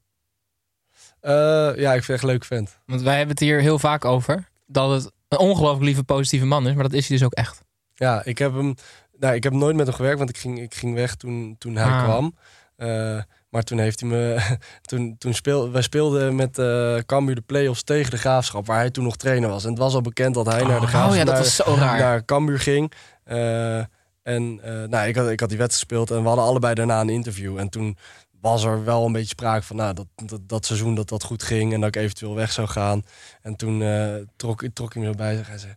Eh, 1.20 1.32
ja, 1.76 1.94
ik 1.94 2.04
vind 2.04 2.06
het 2.06 2.10
echt 2.10 2.22
een 2.22 2.28
leuk 2.28 2.44
vent. 2.44 2.78
Want 2.86 3.02
wij 3.02 3.12
hebben 3.16 3.30
het 3.34 3.44
hier 3.44 3.60
heel 3.60 3.78
vaak 3.78 4.04
over. 4.04 4.48
Dat 4.66 4.90
het 5.02 5.12
een 5.28 5.38
ongelooflijk 5.38 5.84
lieve, 5.84 6.04
positieve 6.04 6.46
man 6.46 6.68
is. 6.68 6.74
Maar 6.74 6.82
dat 6.82 6.92
is 6.92 7.08
hij 7.08 7.16
dus 7.16 7.26
ook 7.26 7.32
echt. 7.34 7.62
Ja, 7.94 8.24
ik 8.24 8.38
heb 8.38 8.52
hem. 8.54 8.74
Nou, 9.18 9.34
ik 9.34 9.42
heb 9.42 9.52
nooit 9.52 9.76
met 9.76 9.86
hem 9.86 9.94
gewerkt, 9.94 10.18
want 10.18 10.30
ik 10.30 10.38
ging, 10.38 10.60
ik 10.60 10.74
ging 10.74 10.94
weg 10.94 11.14
toen, 11.14 11.56
toen 11.58 11.76
hij 11.76 11.90
Ah. 11.92 12.04
kwam. 12.04 12.34
Eh, 12.76 13.22
maar 13.48 13.62
toen 13.62 13.78
heeft 13.78 14.00
hij 14.00 14.08
me. 14.08 14.36
Toen, 14.88 15.16
toen 15.18 15.34
speel, 15.34 15.70
wij 15.70 15.82
speelden 15.82 16.34
met 16.34 16.58
eh 16.58 16.96
Cambuur 17.06 17.34
de 17.34 17.40
play-offs 17.40 17.82
tegen 17.82 18.10
de 18.10 18.18
graafschap, 18.18 18.66
waar 18.66 18.78
hij 18.78 18.90
toen 18.90 19.04
nog 19.04 19.16
trainer 19.16 19.48
was. 19.48 19.64
En 19.64 19.70
het 19.70 19.78
was 19.78 19.94
al 19.94 20.00
bekend 20.00 20.34
dat 20.34 20.46
hij 20.46 20.62
naar 20.62 20.80
de 20.80 20.86
oh 20.86 20.88
graafschap. 20.88 21.14
ja, 21.14 21.24
dat 21.24 21.34
naar, 21.34 21.42
was 21.42 21.56
zo 21.56 21.74
raar. 21.78 21.98
Naar 21.98 22.24
Cambuur 22.24 22.58
ging. 22.58 22.92
Eh, 23.24 23.78
en 24.22 24.60
eh, 24.62 24.88
nou, 24.88 25.08
ik, 25.08 25.16
had, 25.16 25.28
ik 25.28 25.40
had 25.40 25.48
die 25.48 25.58
wedstrijd 25.58 25.72
gespeeld 25.72 26.10
en 26.10 26.20
we 26.22 26.26
hadden 26.26 26.44
allebei 26.44 26.74
daarna 26.74 27.00
een 27.00 27.08
interview. 27.08 27.58
En 27.58 27.68
toen 27.68 27.96
was 28.40 28.64
er 28.64 28.84
wel 28.84 29.06
een 29.06 29.12
beetje 29.12 29.28
sprake 29.28 29.62
van 29.62 29.76
nou, 29.76 29.94
dat, 29.94 30.06
dat, 30.14 30.40
dat 30.48 30.66
seizoen 30.66 30.94
dat 30.94 31.08
dat 31.08 31.22
goed 31.22 31.42
ging 31.42 31.72
en 31.72 31.80
dat 31.80 31.88
ik 31.88 32.02
eventueel 32.02 32.34
weg 32.34 32.52
zou 32.52 32.68
gaan. 32.68 33.02
En 33.42 33.56
toen 33.56 33.82
eh, 33.82 34.14
trok, 34.36 34.64
trok 34.72 34.94
hij 34.94 35.02
me 35.02 35.08
erbij 35.08 35.36
en 35.36 35.44
hij 35.46 35.58
zei, 35.58 35.74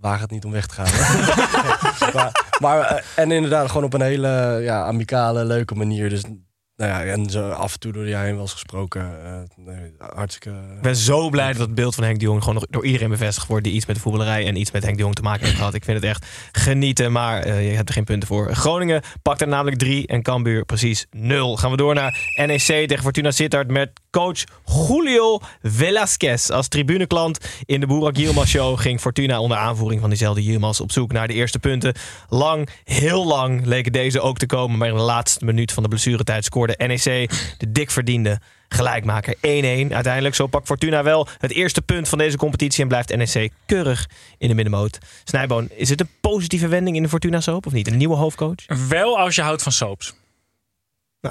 waag 0.00 0.20
het 0.20 0.30
niet 0.30 0.44
om 0.44 0.50
weg 0.50 0.66
te 0.66 0.74
gaan. 0.74 0.92
maar, 2.14 2.32
maar, 2.60 3.04
en 3.16 3.30
inderdaad 3.30 3.66
gewoon 3.66 3.84
op 3.84 3.94
een 3.94 4.00
hele 4.00 4.58
ja, 4.62 4.84
amicale, 4.84 5.44
leuke 5.44 5.74
manier. 5.74 6.08
Dus 6.08 6.22
nou 6.76 6.90
ja, 6.90 7.12
en 7.12 7.30
zo 7.30 7.50
af 7.50 7.72
en 7.72 7.78
toe 7.78 7.92
door 7.92 8.04
de 8.04 8.08
jaren 8.08 8.26
heen 8.26 8.34
wel 8.34 8.42
eens 8.42 8.52
gesproken. 8.52 9.10
nee, 9.56 9.92
hartstikke... 9.98 10.50
Ik 10.76 10.82
ben 10.82 10.96
zo 10.96 11.28
blij 11.30 11.52
dat 11.52 11.60
het 11.60 11.74
beeld 11.74 11.94
van 11.94 12.04
Henk 12.04 12.18
de 12.18 12.24
Jong 12.24 12.40
gewoon 12.40 12.54
nog 12.54 12.66
door 12.70 12.84
iedereen 12.84 13.08
bevestigd 13.08 13.46
wordt 13.46 13.64
die 13.64 13.72
iets 13.72 13.86
met 13.86 13.96
de 13.96 14.02
voetballerij 14.02 14.46
en 14.46 14.56
iets 14.56 14.70
met 14.70 14.82
Henk 14.82 14.96
de 14.96 15.02
Jong 15.02 15.14
te 15.14 15.22
maken 15.22 15.44
heeft 15.44 15.56
gehad. 15.56 15.74
Ik 15.74 15.84
vind 15.84 15.96
het 15.96 16.06
echt 16.06 16.26
genieten, 16.52 17.12
maar 17.12 17.42
eh, 17.42 17.70
je 17.70 17.76
hebt 17.76 17.88
er 17.88 17.94
geen 17.94 18.04
punten 18.04 18.28
voor. 18.28 18.54
Groningen 18.54 19.02
pakt 19.22 19.40
er 19.40 19.48
namelijk 19.48 19.78
drie 19.78 20.06
en 20.06 20.22
Cambuur 20.22 20.64
precies 20.64 21.06
nul. 21.10 21.56
Gaan 21.56 21.70
we 21.70 21.76
door 21.76 21.94
naar 21.94 22.32
NEC 22.36 22.60
tegen 22.60 23.02
Fortuna 23.02 23.30
Sittard 23.30 23.70
met 23.70 23.90
coach 24.10 24.44
Julio 24.88 25.38
Velasquez. 25.62 26.50
Als 26.50 26.68
tribuneklant 26.68 27.38
in 27.64 27.80
de 27.80 27.86
Boerak 27.86 28.16
Yilmaz 28.16 28.48
show 28.48 28.80
ging 28.80 29.00
Fortuna 29.00 29.40
onder 29.40 29.56
aanvoering 29.56 30.00
van 30.00 30.10
diezelfde 30.10 30.42
Yilmaz 30.42 30.80
op 30.80 30.92
zoek 30.92 31.12
naar 31.12 31.28
de 31.28 31.34
eerste 31.34 31.58
punten. 31.58 31.94
Lang, 32.28 32.68
heel 32.84 33.26
lang 33.26 33.66
leken 33.66 33.92
deze 33.92 34.20
ook 34.20 34.38
te 34.38 34.46
komen, 34.46 34.78
maar 34.78 34.88
in 34.88 34.94
de 34.94 35.00
laatste 35.00 35.44
minuut 35.44 35.72
van 35.72 35.82
de 35.82 35.88
blessuretijd 35.88 36.44
scoorde 36.44 36.61
NEC 36.66 37.04
de 37.58 37.72
dik 37.72 37.90
verdiende 37.90 38.40
gelijkmaker 38.68 39.34
1-1. 39.36 39.40
Uiteindelijk, 39.40 40.34
zo 40.34 40.46
pakt 40.46 40.66
Fortuna 40.66 41.02
wel 41.02 41.28
het 41.38 41.50
eerste 41.52 41.82
punt 41.82 42.08
van 42.08 42.18
deze 42.18 42.36
competitie 42.36 42.82
en 42.82 42.88
blijft 42.88 43.16
NEC 43.16 43.50
keurig 43.66 44.08
in 44.38 44.48
de 44.48 44.54
middenmoot. 44.54 44.98
Snijboon, 45.24 45.68
is 45.70 45.88
het 45.88 46.00
een 46.00 46.08
positieve 46.20 46.68
wending 46.68 46.96
in 46.96 47.02
de 47.02 47.08
Fortuna 47.08 47.40
soap 47.40 47.66
of 47.66 47.72
niet? 47.72 47.86
Een 47.86 47.96
nieuwe 47.96 48.16
hoofdcoach? 48.16 48.88
Wel 48.88 49.18
als 49.18 49.34
je 49.34 49.42
houdt 49.42 49.62
van 49.62 49.72
soaps. 49.72 50.14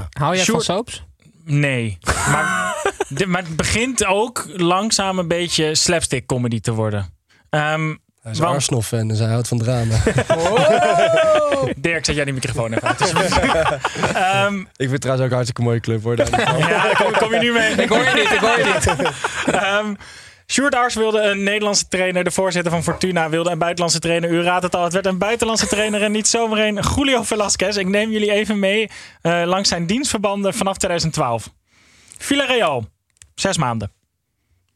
Hou 0.10 0.36
jij 0.36 0.44
Sjoerd- 0.44 0.66
van 0.66 0.76
soaps? 0.76 1.04
Nee. 1.44 1.98
Maar, 2.06 2.76
de- 3.10 3.26
maar 3.28 3.44
het 3.44 3.56
begint 3.56 4.06
ook 4.06 4.46
langzaam 4.56 5.20
een 5.20 5.28
beetje 5.28 5.76
slapstick 5.76 6.26
comedy 6.26 6.60
te 6.60 6.72
worden. 6.74 7.14
Ehm, 7.50 7.96
Hij 8.22 8.32
is 8.32 8.40
want- 8.40 8.54
Arsenal-fan, 8.56 9.08
dus 9.08 9.20
hij 9.20 9.30
houdt 9.30 9.48
van 9.48 9.58
drama. 9.58 9.96
Dirk, 11.78 12.05
zet 12.05 12.16
jij 12.16 12.26
die 12.26 12.34
microfoon 12.34 12.74
even 12.74 12.88
uit. 12.88 13.01
Ehm, 14.16 14.59
ik 14.59 14.68
vind 14.76 14.91
het 14.91 15.01
trouwens 15.01 15.26
ook 15.26 15.30
een 15.30 15.36
hartstikke 15.36 15.62
mooie 15.62 15.80
club, 15.80 16.03
hoor. 16.03 16.18
Ja, 16.18 16.26
daar 16.84 17.03
kom, 17.03 17.12
kom 17.12 17.34
je 17.34 17.39
nu 17.39 17.51
mee. 17.51 17.72
Ik 17.72 17.89
hoor 17.89 18.03
je 18.03 18.14
niet, 18.14 18.32
ik 18.32 18.39
hoor 18.39 18.57
je 18.57 18.74
niet. 18.74 19.12
Ehm 19.55 19.93
Sjoerd 20.51 20.76
Ars 20.76 20.95
wilde 20.95 21.22
een 21.22 21.43
Nederlandse 21.43 21.88
trainer. 21.88 22.24
De 22.24 22.32
voorzitter 22.32 22.72
van 22.72 22.84
Fortuna 22.84 23.30
wilde 23.30 23.49
een 23.49 23.57
buitenlandse 23.57 23.99
trainer. 23.99 24.32
U 24.32 24.41
raadt 24.41 24.64
het 24.64 24.76
al, 24.76 24.84
het 24.84 24.93
werd 24.93 25.05
een 25.05 25.18
buitenlandse 25.18 25.68
trainer 25.68 26.03
en 26.03 26.12
niet 26.12 26.28
zomaar 26.28 26.59
een. 26.59 26.80
Julio 26.95 27.24
Velasquez. 27.24 27.78
Ik 27.78 27.88
neem 27.88 28.12
jullie 28.12 28.32
even 28.32 28.59
mee 28.59 28.89
eh, 29.22 29.41
langs 29.45 29.70
zijn 29.70 29.86
dienstverbanden 29.86 30.53
vanaf 30.53 30.78
2012. 30.78 31.53
Villarreal, 32.18 32.86
zes 33.36 33.57
maanden. 33.57 33.91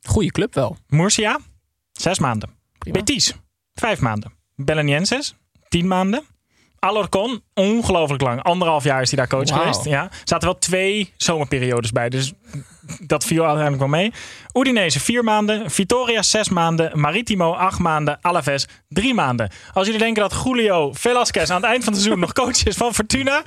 Goeie 0.01 0.31
club 0.31 0.53
wel. 0.53 0.77
Murcia, 0.87 1.39
zes 1.91 2.19
maanden. 2.19 2.49
Betis, 2.91 3.33
vijf 3.73 3.99
maanden. 3.99 4.33
Belenienses, 4.55 5.35
tien 5.69 5.87
maanden. 5.87 6.23
Alorcon, 6.85 7.41
ongelooflijk 7.53 8.21
lang. 8.21 8.43
Anderhalf 8.43 8.83
jaar 8.83 9.01
is 9.01 9.11
hij 9.11 9.17
daar 9.17 9.27
coach 9.27 9.59
geweest. 9.59 9.83
Ja. 9.83 10.03
Er 10.03 10.21
zaten 10.23 10.47
wel 10.47 10.57
twee 10.57 11.13
zomerperiodes 11.17 11.91
bij. 11.91 12.09
Dus 12.09 12.33
dat 12.99 13.25
viel 13.25 13.43
uiteindelijk 13.43 13.79
wel 13.79 13.99
mee. 13.99 14.13
Udinese, 14.53 14.99
vier 14.99 15.23
maanden. 15.23 15.71
Vitoria, 15.71 16.21
zes 16.21 16.49
maanden. 16.49 16.99
Maritimo, 16.99 17.53
acht 17.53 17.79
maanden. 17.79 18.17
Alaves, 18.21 18.67
drie 18.89 19.13
maanden. 19.13 19.49
Als 19.73 19.85
jullie 19.85 20.01
denken 20.01 20.21
dat 20.21 20.41
Julio 20.43 20.93
Velasquez 20.93 21.49
aan 21.49 21.61
het 21.61 21.65
eind 21.65 21.83
van 21.83 21.93
het 21.93 22.01
seizoen 22.01 22.21
nog 22.21 22.33
coach 22.33 22.65
is 22.65 22.75
van 22.75 22.93
Fortuna... 22.93 23.43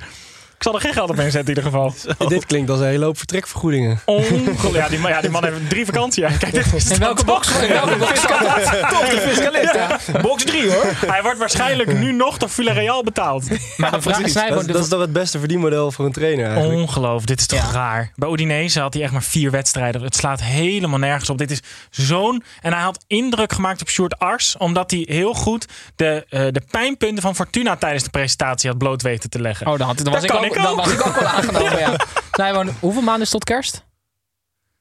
Ik 0.59 0.65
zal 0.65 0.73
er 0.75 0.81
geen 0.81 0.93
geld 0.93 1.09
op 1.09 1.15
inzetten 1.19 1.41
in 1.41 1.47
ieder 1.47 1.63
geval. 1.63 1.93
Dit 2.27 2.45
klinkt 2.45 2.69
als 2.69 2.79
een 2.79 2.85
hele 2.85 3.05
hoop 3.05 3.17
vertrekvergoedingen. 3.17 3.99
Ongelooflijk. 4.05 4.75
Ja, 4.75 4.89
die, 4.89 4.99
man- 4.99 5.11
ja, 5.11 5.21
die 5.21 5.29
man 5.29 5.43
heeft 5.43 5.69
drie 5.69 5.85
vakanties. 5.85 6.23
Ja. 6.29 6.37
Kijk, 6.37 6.53
dit 6.53 6.73
is 6.73 6.89
In 6.89 6.99
welke 6.99 7.23
box? 7.25 7.59
In 7.61 7.67
welke 7.69 7.95
box 7.95 8.21
dat? 8.27 8.29
Toch 8.89 9.09
de 9.09 9.23
fiscalist, 9.27 9.71
hè? 9.77 10.21
Box 10.21 10.43
3 10.43 10.71
hoor. 10.71 10.85
Hij 11.05 11.21
wordt 11.21 11.37
waarschijnlijk 11.39 11.93
nu 11.93 12.11
nog 12.11 12.37
door 12.37 12.49
Villarreal 12.49 13.03
betaald. 13.03 13.43
Maar 13.77 13.91
de 13.91 14.01
vraag 14.01 14.19
is, 14.19 14.33
Dat, 14.33 14.59
is- 14.61 14.65
dat 14.65 14.83
is 14.83 14.87
toch 14.87 14.99
het 14.99 15.13
beste 15.13 15.39
verdienmodel 15.39 15.91
voor 15.91 16.05
een 16.05 16.11
trainer 16.11 16.45
eigenlijk? 16.45 16.79
Ongelooflijk, 16.79 17.27
dit 17.27 17.39
is 17.39 17.45
toch 17.47 17.71
raar. 17.71 18.11
Bij 18.15 18.29
Udinese 18.29 18.79
had 18.79 18.93
hij 18.93 19.03
echt 19.03 19.11
maar 19.11 19.23
vier 19.23 19.51
wedstrijden. 19.51 20.01
Het 20.01 20.15
slaat 20.15 20.41
helemaal 20.43 20.99
nergens 20.99 21.29
op. 21.29 21.37
Dit 21.37 21.51
is 21.51 21.61
zo'n... 21.89 22.43
En 22.61 22.73
hij 22.73 22.81
had 22.81 23.03
indruk 23.07 23.53
gemaakt 23.53 23.81
op 23.81 23.89
Sjoerd 23.89 24.19
Ars... 24.19 24.57
omdat 24.57 24.91
hij 24.91 25.05
heel 25.09 25.33
goed 25.33 25.65
de, 25.95 26.25
eh, 26.29 26.41
de 26.51 26.61
pijnpunten 26.71 27.21
van 27.23 27.35
Fortuna... 27.35 27.75
tijdens 27.75 28.03
de 28.03 28.09
presentatie 28.09 28.69
had 28.69 28.77
bloot 28.77 29.01
weten 29.01 29.29
te 29.29 29.41
leggen. 29.41 29.67
Oh, 29.67 29.77
dan, 29.77 29.87
had, 29.87 29.97
dan, 29.97 30.13
was 30.13 30.21
Dat 30.21 30.31
ik 30.31 30.37
ook, 30.37 30.48
ik 30.55 30.61
dan 30.61 30.75
was 30.75 30.91
ik 30.91 31.07
ook 31.07 31.15
wel 31.15 31.27
aangenomen, 31.27 31.79
ja. 31.79 31.95
Snijboon, 32.31 32.69
hoeveel 32.79 33.01
maanden 33.01 33.23
is 33.23 33.29
tot 33.29 33.43
kerst? 33.43 33.85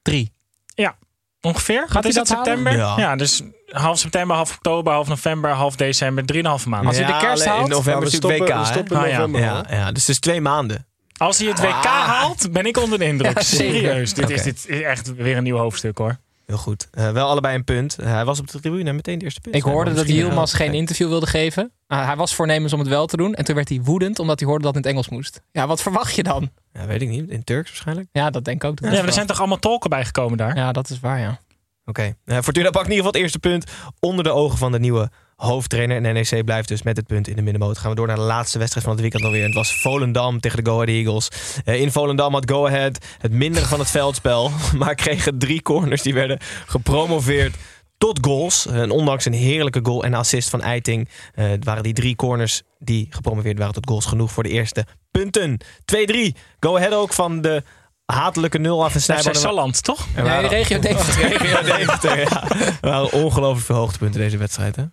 Drie. 0.02 0.32
Ja, 0.74 0.96
ongeveer. 1.40 1.80
Gaat 1.80 1.92
Wat 1.92 2.04
is 2.04 2.14
het, 2.14 2.26
dat 2.28 2.36
september? 2.36 2.76
Ja. 2.76 2.94
Ja. 2.96 3.16
dus 3.16 3.42
half 3.68 3.98
september, 3.98 4.36
half 4.36 4.54
oktober, 4.54 4.92
half 4.92 5.08
november, 5.08 5.50
half 5.50 5.76
december. 5.76 6.24
Drieënhalve 6.26 6.68
maanden. 6.68 6.88
Als 6.88 6.96
hij 6.96 7.06
de 7.06 7.18
kerst 7.18 7.44
haalt? 7.44 7.62
In 7.62 7.68
november 7.68 7.94
Maar 7.94 8.06
is 8.06 8.12
natuurlijk 8.12 8.50
WK, 8.50 8.64
stoppen, 8.66 8.96
we 8.96 9.06
hè? 9.06 9.12
stoppen 9.12 9.38
in 9.38 9.44
Ah, 9.44 9.50
ja. 9.50 9.52
november 9.56 9.76
Ja, 9.76 9.92
dus 9.92 10.00
het 10.00 10.10
is 10.10 10.18
twee 10.18 10.40
maanden. 10.40 10.86
Als 11.16 11.38
hij 11.38 11.48
het 11.48 11.60
WK 11.60 11.84
haalt, 11.84 12.52
ben 12.52 12.66
ik 12.66 12.76
onder 12.76 12.98
de 12.98 13.04
indruk. 13.04 13.40
Serieus. 13.58 14.14
Dit, 14.14 14.30
is, 14.30 14.42
dit 14.42 14.64
is 14.68 14.82
echt 14.82 15.14
weer 15.14 15.36
een 15.36 15.42
nieuw 15.42 15.56
hoofdstuk 15.56 15.98
hoor. 15.98 16.18
Heel 16.48 16.58
goed. 16.58 16.88
Eh, 16.90 17.10
wel 17.10 17.28
allebei 17.28 17.54
een 17.54 17.64
punt. 17.64 17.98
Eh, 17.98 18.12
hij 18.12 18.24
was 18.24 18.40
op 18.40 18.50
de 18.50 18.60
tribune 18.60 18.88
en 18.88 18.94
meteen 18.94 19.18
de 19.18 19.24
eerste 19.24 19.40
punt. 19.40 19.54
Ik 19.54 19.62
hoorde 19.62 19.92
dat 19.92 20.08
Yilmaz 20.08 20.52
eh, 20.52 20.58
geen 20.58 20.74
interview 20.74 21.08
wilde 21.08 21.26
geven. 21.26 21.72
Ah, 21.86 22.06
hij 22.06 22.16
was 22.16 22.34
voornemens 22.34 22.72
om 22.72 22.78
het 22.78 22.88
wel 22.88 23.06
te 23.06 23.16
doen. 23.16 23.34
En 23.34 23.44
toen 23.44 23.54
werd 23.54 23.68
hij 23.68 23.80
woedend 23.82 24.18
omdat 24.18 24.38
hij 24.40 24.48
hoorde 24.48 24.64
dat 24.64 24.74
het 24.74 24.84
in 24.84 24.90
het 24.90 24.98
Engels 24.98 25.18
moest. 25.18 25.42
Ja, 25.52 25.66
wat 25.66 25.82
verwacht 25.82 26.14
je 26.14 26.22
dan? 26.22 26.50
Ja, 26.72 26.86
weet 26.86 27.02
ik 27.02 27.08
niet. 27.08 27.30
In 27.30 27.44
Turks 27.44 27.68
waarschijnlijk. 27.68 28.08
Ja, 28.12 28.30
dat 28.30 28.44
denk 28.44 28.62
ik 28.62 28.70
ook. 28.70 28.78
Ja, 28.80 28.90
maar 28.90 29.04
er 29.04 29.12
zijn 29.12 29.26
toch 29.26 29.38
allemaal 29.38 29.58
tolken 29.58 29.90
bijgekomen 29.90 30.38
daar? 30.38 30.56
Ja, 30.56 30.72
dat 30.72 30.90
is 30.90 31.00
waar, 31.00 31.18
ja. 31.18 31.38
Oké. 31.84 32.14
Eh, 32.24 32.38
Fortuna 32.38 32.70
pakt 32.70 32.86
in 32.86 32.92
ieder 32.92 33.04
geval 33.04 33.12
het 33.12 33.20
eerste 33.20 33.38
punt 33.38 33.70
onder 34.00 34.24
de 34.24 34.30
ogen 34.30 34.58
van 34.58 34.72
de 34.72 34.78
nieuwe 34.78 35.10
hoofdtrainer. 35.38 36.04
En 36.04 36.14
NEC 36.14 36.44
blijft 36.44 36.68
dus 36.68 36.82
met 36.82 36.96
het 36.96 37.06
punt 37.06 37.28
in 37.28 37.36
de 37.36 37.42
middenmoot. 37.42 37.78
Gaan 37.78 37.90
we 37.90 37.96
door 37.96 38.06
naar 38.06 38.16
de 38.16 38.22
laatste 38.22 38.58
wedstrijd 38.58 38.86
van 38.86 38.94
het 38.94 39.02
weekend 39.02 39.24
alweer. 39.24 39.44
Het 39.44 39.54
was 39.54 39.80
Volendam 39.80 40.40
tegen 40.40 40.64
de 40.64 40.70
Go 40.70 40.76
Ahead 40.76 40.88
Eagles. 40.88 41.28
Eh, 41.64 41.80
in 41.80 41.92
Volendam 41.92 42.32
had 42.32 42.50
Go 42.50 42.66
Ahead 42.66 42.98
het 43.18 43.32
mindere 43.32 43.66
van 43.66 43.78
het 43.78 43.90
veldspel. 43.90 44.50
Maar 44.78 44.94
kregen 44.94 45.38
drie 45.38 45.62
corners 45.62 46.02
die 46.02 46.14
werden 46.14 46.38
gepromoveerd 46.66 47.54
tot 47.98 48.18
goals. 48.20 48.66
Eh, 48.66 48.80
En 48.80 48.90
ondanks 48.90 49.24
een 49.24 49.32
heerlijke 49.32 49.80
goal 49.82 50.04
en 50.04 50.14
assist 50.14 50.48
van 50.50 50.62
Eiting... 50.62 51.08
eh, 51.34 51.46
waren 51.60 51.82
die 51.82 51.92
drie 51.92 52.16
corners 52.16 52.62
die 52.78 53.06
gepromoveerd 53.10 53.58
waren 53.58 53.74
tot 53.74 53.88
goals 53.88 54.04
genoeg 54.06 54.30
voor 54.32 54.42
de 54.42 54.48
eerste 54.48 54.84
punten. 55.10 55.60
2-3. 55.84 56.34
Go 56.60 56.76
Ahead 56.76 56.92
ook 56.94 57.12
van 57.12 57.40
de 57.40 57.62
hatelijke 58.04 58.58
nul 58.58 58.84
af 58.84 58.94
en 58.94 59.00
snijden. 59.02 59.34
Salland, 59.34 59.82
toch? 59.82 60.06
Er 60.14 60.22
Nee, 60.22 60.46
regio 60.46 60.78
Deventer. 60.78 61.28
Regio 61.38 61.62
Deventer, 61.62 62.18
ja. 62.20 62.50
Er 62.80 62.90
waren 62.90 63.12
ongelooflijk 63.12 63.66
veel 63.66 63.76
hoogtepunten 63.76 64.20
deze 64.20 64.36
wedstrijd, 64.36 64.76
hè? 64.76 64.84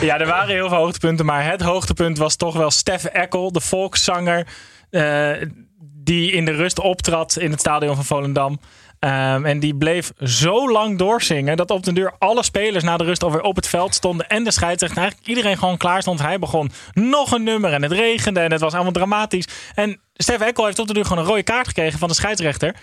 Ja, 0.00 0.18
er 0.18 0.26
waren 0.26 0.54
heel 0.54 0.68
veel 0.68 0.78
hoogtepunten, 0.78 1.26
maar 1.26 1.44
het 1.44 1.60
hoogtepunt 1.60 2.18
was 2.18 2.36
toch 2.36 2.56
wel 2.56 2.70
Steffe 2.70 3.10
Eckel, 3.10 3.52
de 3.52 3.60
volkszanger, 3.60 4.46
eh, 4.90 5.30
die 5.78 6.32
in 6.32 6.44
de 6.44 6.52
rust 6.52 6.80
optrad 6.80 7.36
in 7.36 7.50
het 7.50 7.60
stadion 7.60 7.94
van 7.94 8.04
Volendam. 8.04 8.60
Ehm, 8.98 9.44
en 9.44 9.58
die 9.60 9.76
bleef 9.76 10.12
zo 10.18 10.70
lang 10.70 10.98
doorzingen 10.98 11.56
dat 11.56 11.70
op 11.70 11.82
de 11.82 11.92
deur 11.92 12.14
alle 12.18 12.42
spelers 12.42 12.84
na 12.84 12.96
de 12.96 13.04
rust 13.04 13.22
alweer 13.22 13.42
op 13.42 13.56
het 13.56 13.68
veld 13.68 13.94
stonden. 13.94 14.28
En 14.28 14.44
de 14.44 14.50
scheidsrechter, 14.50 14.98
eigenlijk 14.98 15.28
iedereen 15.28 15.58
gewoon 15.58 15.76
klaar 15.76 16.02
stond. 16.02 16.20
Hij 16.20 16.38
begon 16.38 16.70
nog 16.92 17.32
een 17.32 17.42
nummer 17.42 17.72
en 17.72 17.82
het 17.82 17.92
regende 17.92 18.40
en 18.40 18.52
het 18.52 18.60
was 18.60 18.74
allemaal 18.74 18.92
dramatisch. 18.92 19.48
En 19.74 20.00
Steffe 20.14 20.44
Eckel 20.44 20.64
heeft 20.64 20.78
op 20.78 20.86
de 20.86 20.92
deur 20.92 21.04
gewoon 21.04 21.22
een 21.22 21.28
rode 21.28 21.42
kaart 21.42 21.66
gekregen 21.66 21.98
van 21.98 22.08
de 22.08 22.14
scheidsrechter. 22.14 22.74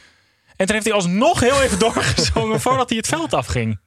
En 0.56 0.66
toen 0.66 0.76
heeft 0.76 0.86
hij 0.86 0.96
alsnog 0.96 1.40
heel 1.40 1.62
even 1.62 1.80
doorgezongen 1.86 2.62
voordat 2.62 2.90
hij 2.90 2.98
het 2.98 3.08
veld 3.08 3.34
afging. 3.34 3.80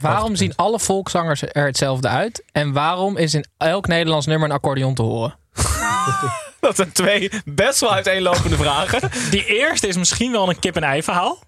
Waarom 0.00 0.36
zien 0.36 0.56
alle 0.56 0.78
volkszangers 0.78 1.42
er 1.42 1.64
hetzelfde 1.66 2.08
uit? 2.08 2.44
En 2.52 2.72
waarom 2.72 3.16
is 3.16 3.34
in 3.34 3.44
elk 3.56 3.86
Nederlands 3.86 4.26
nummer 4.26 4.48
een 4.48 4.54
accordeon 4.54 4.94
te 4.94 5.02
horen? 5.02 5.34
Dat 6.60 6.76
zijn 6.76 6.92
twee 6.92 7.30
best 7.44 7.80
wel 7.80 7.92
uiteenlopende 7.92 8.56
vragen. 8.56 9.10
Die 9.30 9.44
eerste 9.44 9.86
is 9.86 9.96
misschien 9.96 10.32
wel 10.32 10.48
een 10.48 10.58
kip-en-ei 10.58 11.02
verhaal. 11.02 11.38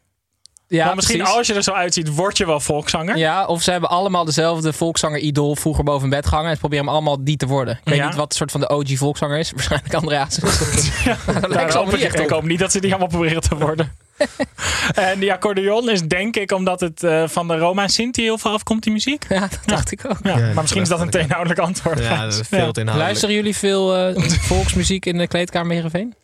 Ja, 0.66 0.84
maar 0.86 0.94
misschien 0.94 1.18
precies. 1.18 1.36
als 1.36 1.46
je 1.46 1.54
er 1.54 1.62
zo 1.62 1.72
uitziet, 1.72 2.14
word 2.14 2.36
je 2.38 2.46
wel 2.46 2.60
volkszanger. 2.60 3.16
Ja, 3.16 3.46
of 3.46 3.62
ze 3.62 3.70
hebben 3.70 3.90
allemaal 3.90 4.24
dezelfde 4.24 4.72
volkszanger-idool 4.72 5.56
vroeger 5.56 5.84
boven 5.84 6.08
bed 6.08 6.26
gehangen. 6.26 6.48
En 6.48 6.54
ze 6.54 6.60
proberen 6.60 6.84
hem 6.84 6.94
allemaal 6.94 7.24
die 7.24 7.36
te 7.36 7.46
worden. 7.46 7.74
Ik 7.74 7.88
weet 7.88 7.98
Ja. 7.98 8.06
niet 8.06 8.14
wat 8.14 8.34
soort 8.34 8.50
van 8.50 8.60
de 8.60 8.68
OG 8.68 8.96
volkszanger 8.96 9.38
is. 9.38 9.50
Waarschijnlijk 9.54 9.94
Andreas. 9.94 10.36
ja, 11.04 11.16
ik 11.60 12.20
op. 12.20 12.30
hoop 12.30 12.42
niet 12.42 12.58
dat 12.58 12.72
ze 12.72 12.80
die 12.80 12.90
allemaal 12.90 13.08
proberen 13.08 13.42
te 13.42 13.56
worden. 13.56 13.92
en 14.94 15.18
die 15.20 15.32
accordeon 15.32 15.90
is 15.90 16.02
denk 16.02 16.36
ik 16.36 16.52
omdat 16.52 16.80
het 16.80 17.02
eh, 17.02 17.28
van 17.28 17.48
de 17.48 17.56
Roma 17.58 17.82
en 17.82 17.88
Sinti 17.88 18.22
heel 18.22 18.38
veel 18.38 18.50
afkomt, 18.50 18.82
die 18.82 18.92
muziek. 18.92 19.24
Ja, 19.28 19.40
dat 19.40 19.60
dacht 19.64 19.92
ik 19.92 20.04
ook. 20.10 20.18
Ja, 20.22 20.36
maar 20.36 20.54
misschien 20.54 20.82
is 20.82 20.88
dat 20.88 21.00
een 21.00 21.10
teenhoudelijk 21.10 21.60
antwoord. 21.60 21.98
Ja, 21.98 22.22
dat 22.24 22.32
is 22.32 22.36
veel 22.36 22.46
te 22.46 22.56
inhoudelijk. 22.58 22.96
Luisteren 22.96 23.34
jullie 23.34 23.56
veel 23.56 23.96
eh, 23.96 24.22
volksmuziek 24.50 25.06
in 25.06 25.18
de 25.18 25.26
kleedkamer 25.26 25.72
Heerenveen? 25.72 26.14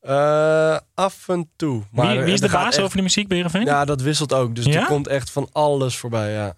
Eh, 0.00 0.76
af 0.94 1.28
en 1.28 1.50
toe. 1.56 1.82
Maar 1.90 2.10
wie, 2.16 2.20
wie 2.24 2.32
is 2.32 2.40
de 2.40 2.48
baas 2.48 2.74
echt- 2.74 2.84
over 2.84 2.96
de 2.96 3.02
muziek 3.02 3.28
bij 3.28 3.36
Heerenveen? 3.36 3.64
Ja, 3.64 3.84
dat 3.84 4.00
wisselt 4.00 4.32
ook. 4.32 4.54
Dus 4.54 4.64
Ja? 4.64 4.80
er 4.80 4.86
komt 4.86 5.06
echt 5.06 5.30
van 5.30 5.48
alles 5.52 5.96
voorbij, 5.96 6.32
ja. 6.32 6.54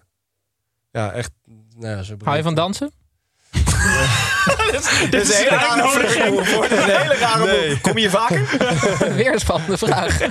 Ja, 0.91 1.11
echt. 1.11 1.31
Nou 1.75 1.95
ja, 1.95 2.03
zo 2.03 2.15
Hou 2.23 2.37
je 2.37 2.43
van 2.43 2.55
dansen? 2.55 2.91
Dit 5.11 5.21
is 5.21 5.29
een 5.29 5.35
hele 5.35 5.49
rare 5.55 5.89
vraag. 5.89 6.15
Is 6.15 6.77
een 6.77 6.97
hele 6.97 7.15
rare 7.15 7.45
Nee. 7.45 7.79
Kom 7.81 7.93
je 7.93 7.99
hier 7.99 8.09
vaker? 8.09 8.47
Weer 9.15 9.33
een 9.33 9.39
spannende 9.39 9.77
vraag. 9.77 10.19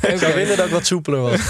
Ik 0.00 0.18
zou 0.18 0.34
winnen 0.34 0.56
dat 0.56 0.66
ik 0.66 0.72
wat 0.72 0.86
soepeler 0.86 1.20
was. 1.20 1.40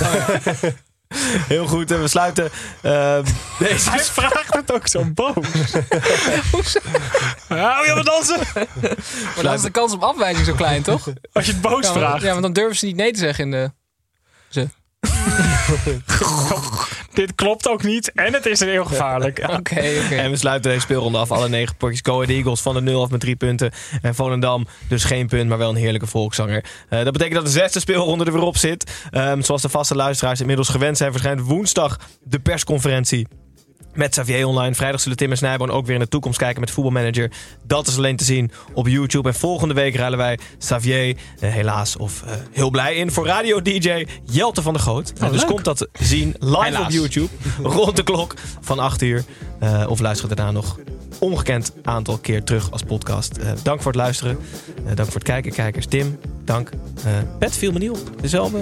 Heel 1.48 1.66
goed. 1.66 1.90
En 1.90 2.00
we 2.00 2.09
sluiten 2.09 2.50
eh, 2.82 3.18
deze... 3.59 3.90
Hij 3.90 4.04
vraagt 4.04 4.54
het 4.54 4.72
ook 4.72 4.88
zo 4.88 5.04
boos. 5.04 5.34
Hou 7.48 7.86
je 7.86 7.92
van 7.94 8.04
dansen? 8.04 8.40
Maar 9.34 9.42
dan 9.42 9.54
is 9.54 9.61
de 9.61 9.70
kans 9.70 9.92
op 9.92 10.02
afwijzing 10.02 10.46
zo 10.46 10.54
klein, 10.54 10.82
toch? 10.82 11.09
Als 11.32 11.46
je 11.46 11.52
het 11.52 11.61
boos 11.61 11.86
Ja, 11.86 11.92
want, 11.92 12.04
vraagt. 12.04 12.22
ja, 12.22 12.30
want 12.30 12.42
dan 12.42 12.52
durven 12.52 12.76
ze 12.76 12.86
niet 12.86 12.96
nee 12.96 13.12
te 13.12 13.18
zeggen 13.18 13.44
in 13.44 13.50
de... 13.50 13.72
Ze. 14.48 14.68
Dit 17.12 17.35
klopt 17.35 17.68
ook 17.68 17.83
niet 17.83 18.12
en 18.12 18.33
het 18.33 18.47
is 18.47 18.61
heel 18.61 18.85
gevaarlijk. 18.85 19.39
Oké, 19.59 19.93
oké. 20.05 20.14
En 20.14 20.31
we 20.31 20.37
sluiten 20.37 20.70
deze 20.70 20.83
speelronde 20.83 21.18
af. 21.18 21.31
Alle 21.31 21.49
negen 21.49 21.77
potjes. 21.77 22.01
Go 22.03 22.14
Ahead 22.14 22.29
Eagles 22.29 22.61
van 22.61 22.74
de 22.74 22.81
0 22.81 23.03
af 23.03 23.11
met 23.11 23.20
drie 23.20 23.37
punten. 23.37 23.70
En 24.03 24.14
Volendam 24.14 24.66
dus 24.89 25.05
geen 25.05 25.27
punt, 25.27 25.49
maar 25.49 25.59
wel 25.59 25.70
een 25.70 25.77
heerlijke 25.77 26.07
volkszanger. 26.07 26.64
Eh, 26.89 27.05
dat 27.05 27.12
betekent 27.12 27.35
dat 27.35 27.45
de 27.45 27.51
zesde 27.51 27.81
speelronde 27.81 28.24
er 28.24 28.33
weer 28.33 28.43
op 28.43 28.57
zit. 28.57 29.07
Ehm, 29.11 29.41
zoals 29.41 29.62
de 29.62 29.68
vaste 29.68 29.95
luisteraars 29.95 30.41
inmiddels 30.41 30.68
gewend 30.68 30.97
zijn, 30.97 31.11
verschijnt 31.11 31.41
woensdag 31.41 31.99
de 32.22 32.39
persconferentie. 32.39 33.27
Met 33.95 34.11
Xavier 34.11 34.47
Online. 34.47 34.74
Vrijdag 34.74 35.01
zullen 35.01 35.16
Tim 35.16 35.31
en 35.31 35.37
Snijboon 35.37 35.70
ook 35.70 35.87
weer 35.87 35.95
in 35.95 36.01
de 36.01 36.09
toekomst 36.09 36.39
kijken 36.39 36.61
met 36.61 36.70
voetbalmanager. 36.70 37.31
Dat 37.62 37.87
is 37.87 37.97
alleen 37.97 38.16
te 38.16 38.24
zien 38.24 38.51
op 38.72 38.87
YouTube. 38.89 39.29
En 39.29 39.35
volgende 39.35 39.74
week 39.74 39.95
ruilen 39.97 40.18
wij 40.18 40.39
Xavier 40.59 41.16
eh, 41.41 41.51
helaas 41.53 41.97
of 41.97 42.22
eh, 42.22 42.33
heel 42.53 42.70
blij 42.70 42.95
in 42.95 43.11
voor 43.11 43.27
radio-dj 43.27 44.07
Jelte 44.24 44.62
van 44.62 44.72
der 44.72 44.83
Goot. 44.83 45.12
Eh, 45.20 45.31
dus 45.31 45.41
leuk. 45.41 45.51
komt 45.51 45.64
dat 45.64 45.89
zien 45.93 46.35
live 46.39 46.64
Helaas. 46.64 46.85
op 46.85 46.91
YouTube. 46.91 47.29
Rond 47.62 47.97
de 47.97 48.03
klok 48.03 48.35
van 48.61 48.79
8 48.79 49.03
uur. 49.03 49.24
Eh, 49.61 49.85
of 49.89 50.01
luister 50.01 50.29
daarna 50.35 50.51
nog 50.51 50.79
ongekend 51.19 51.73
aantal 51.83 52.19
keer 52.19 52.45
terug 52.45 52.71
als 52.71 52.83
podcast. 52.83 53.37
Eh, 53.37 53.51
dank 53.62 53.83
voor 53.83 53.93
het 53.93 54.01
luisteren. 54.01 54.39
Eh, 54.77 54.95
dank 54.95 55.09
voor 55.09 55.21
het 55.21 55.29
kijken, 55.29 55.53
kijkers. 55.53 55.87
Tim, 55.87 56.19
dank. 56.45 56.71
Eh 57.05 57.12
Pet 57.39 57.57
viel 57.57 57.73
me 57.73 57.79
niet 57.79 57.91
op. 57.91 57.99
Dus 58.21 58.33
wel, 58.33 58.47
eh, 58.47 58.53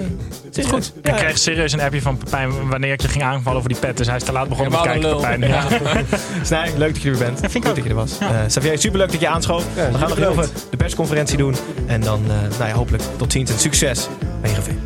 serieus. 0.49 0.71
Goed. 0.71 0.93
Ja, 1.03 1.11
Ik 1.11 1.17
kreeg 1.17 1.37
serieus 1.37 1.71
een 1.73 1.81
appje 1.81 2.01
van 2.01 2.17
Pepijn 2.17 2.67
wanneer 2.69 2.93
ik 2.93 3.01
je 3.01 3.07
ging 3.07 3.23
aanvallen 3.23 3.57
over 3.57 3.69
die 3.69 3.79
pet. 3.79 3.97
Dus 3.97 4.07
hij 4.07 4.15
is 4.15 4.23
te 4.23 4.31
laat 4.31 4.49
begonnen 4.49 4.73
Ja, 4.73 4.83
met 4.83 4.91
kijken. 4.91 5.15
Pepijn. 5.15 5.41
Ja. 5.41 5.67
Snij, 6.43 6.71
leuk 6.77 6.93
dat 6.93 7.01
je 7.01 7.09
er 7.09 7.17
weer 7.17 7.31
bent. 7.31 7.51
Goed 7.51 7.63
dat 7.63 7.75
je 7.75 7.83
er 7.83 7.95
was. 7.95 8.17
Eh 8.17 8.45
Xavier, 8.47 8.79
superleuk 8.79 9.11
dat 9.11 9.19
je 9.19 9.27
aanschoof. 9.27 9.65
We 9.73 9.97
gaan 9.97 10.09
nog 10.09 10.19
even 10.19 10.49
de 10.69 10.77
persconferentie 10.77 11.37
doen. 11.37 11.55
En 11.85 12.01
dan, 12.01 12.21
eh, 12.27 12.57
nou 12.57 12.69
ja, 12.69 12.75
hopelijk 12.75 13.03
tot 13.17 13.31
ziens 13.31 13.51
en 13.51 13.59
succes 13.59 14.07
bij 14.41 14.49
Heerenveen. 14.49 14.79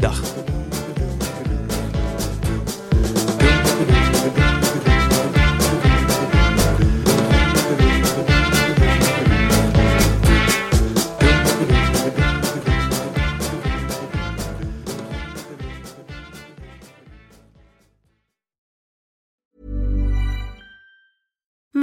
Dag. 0.00 0.20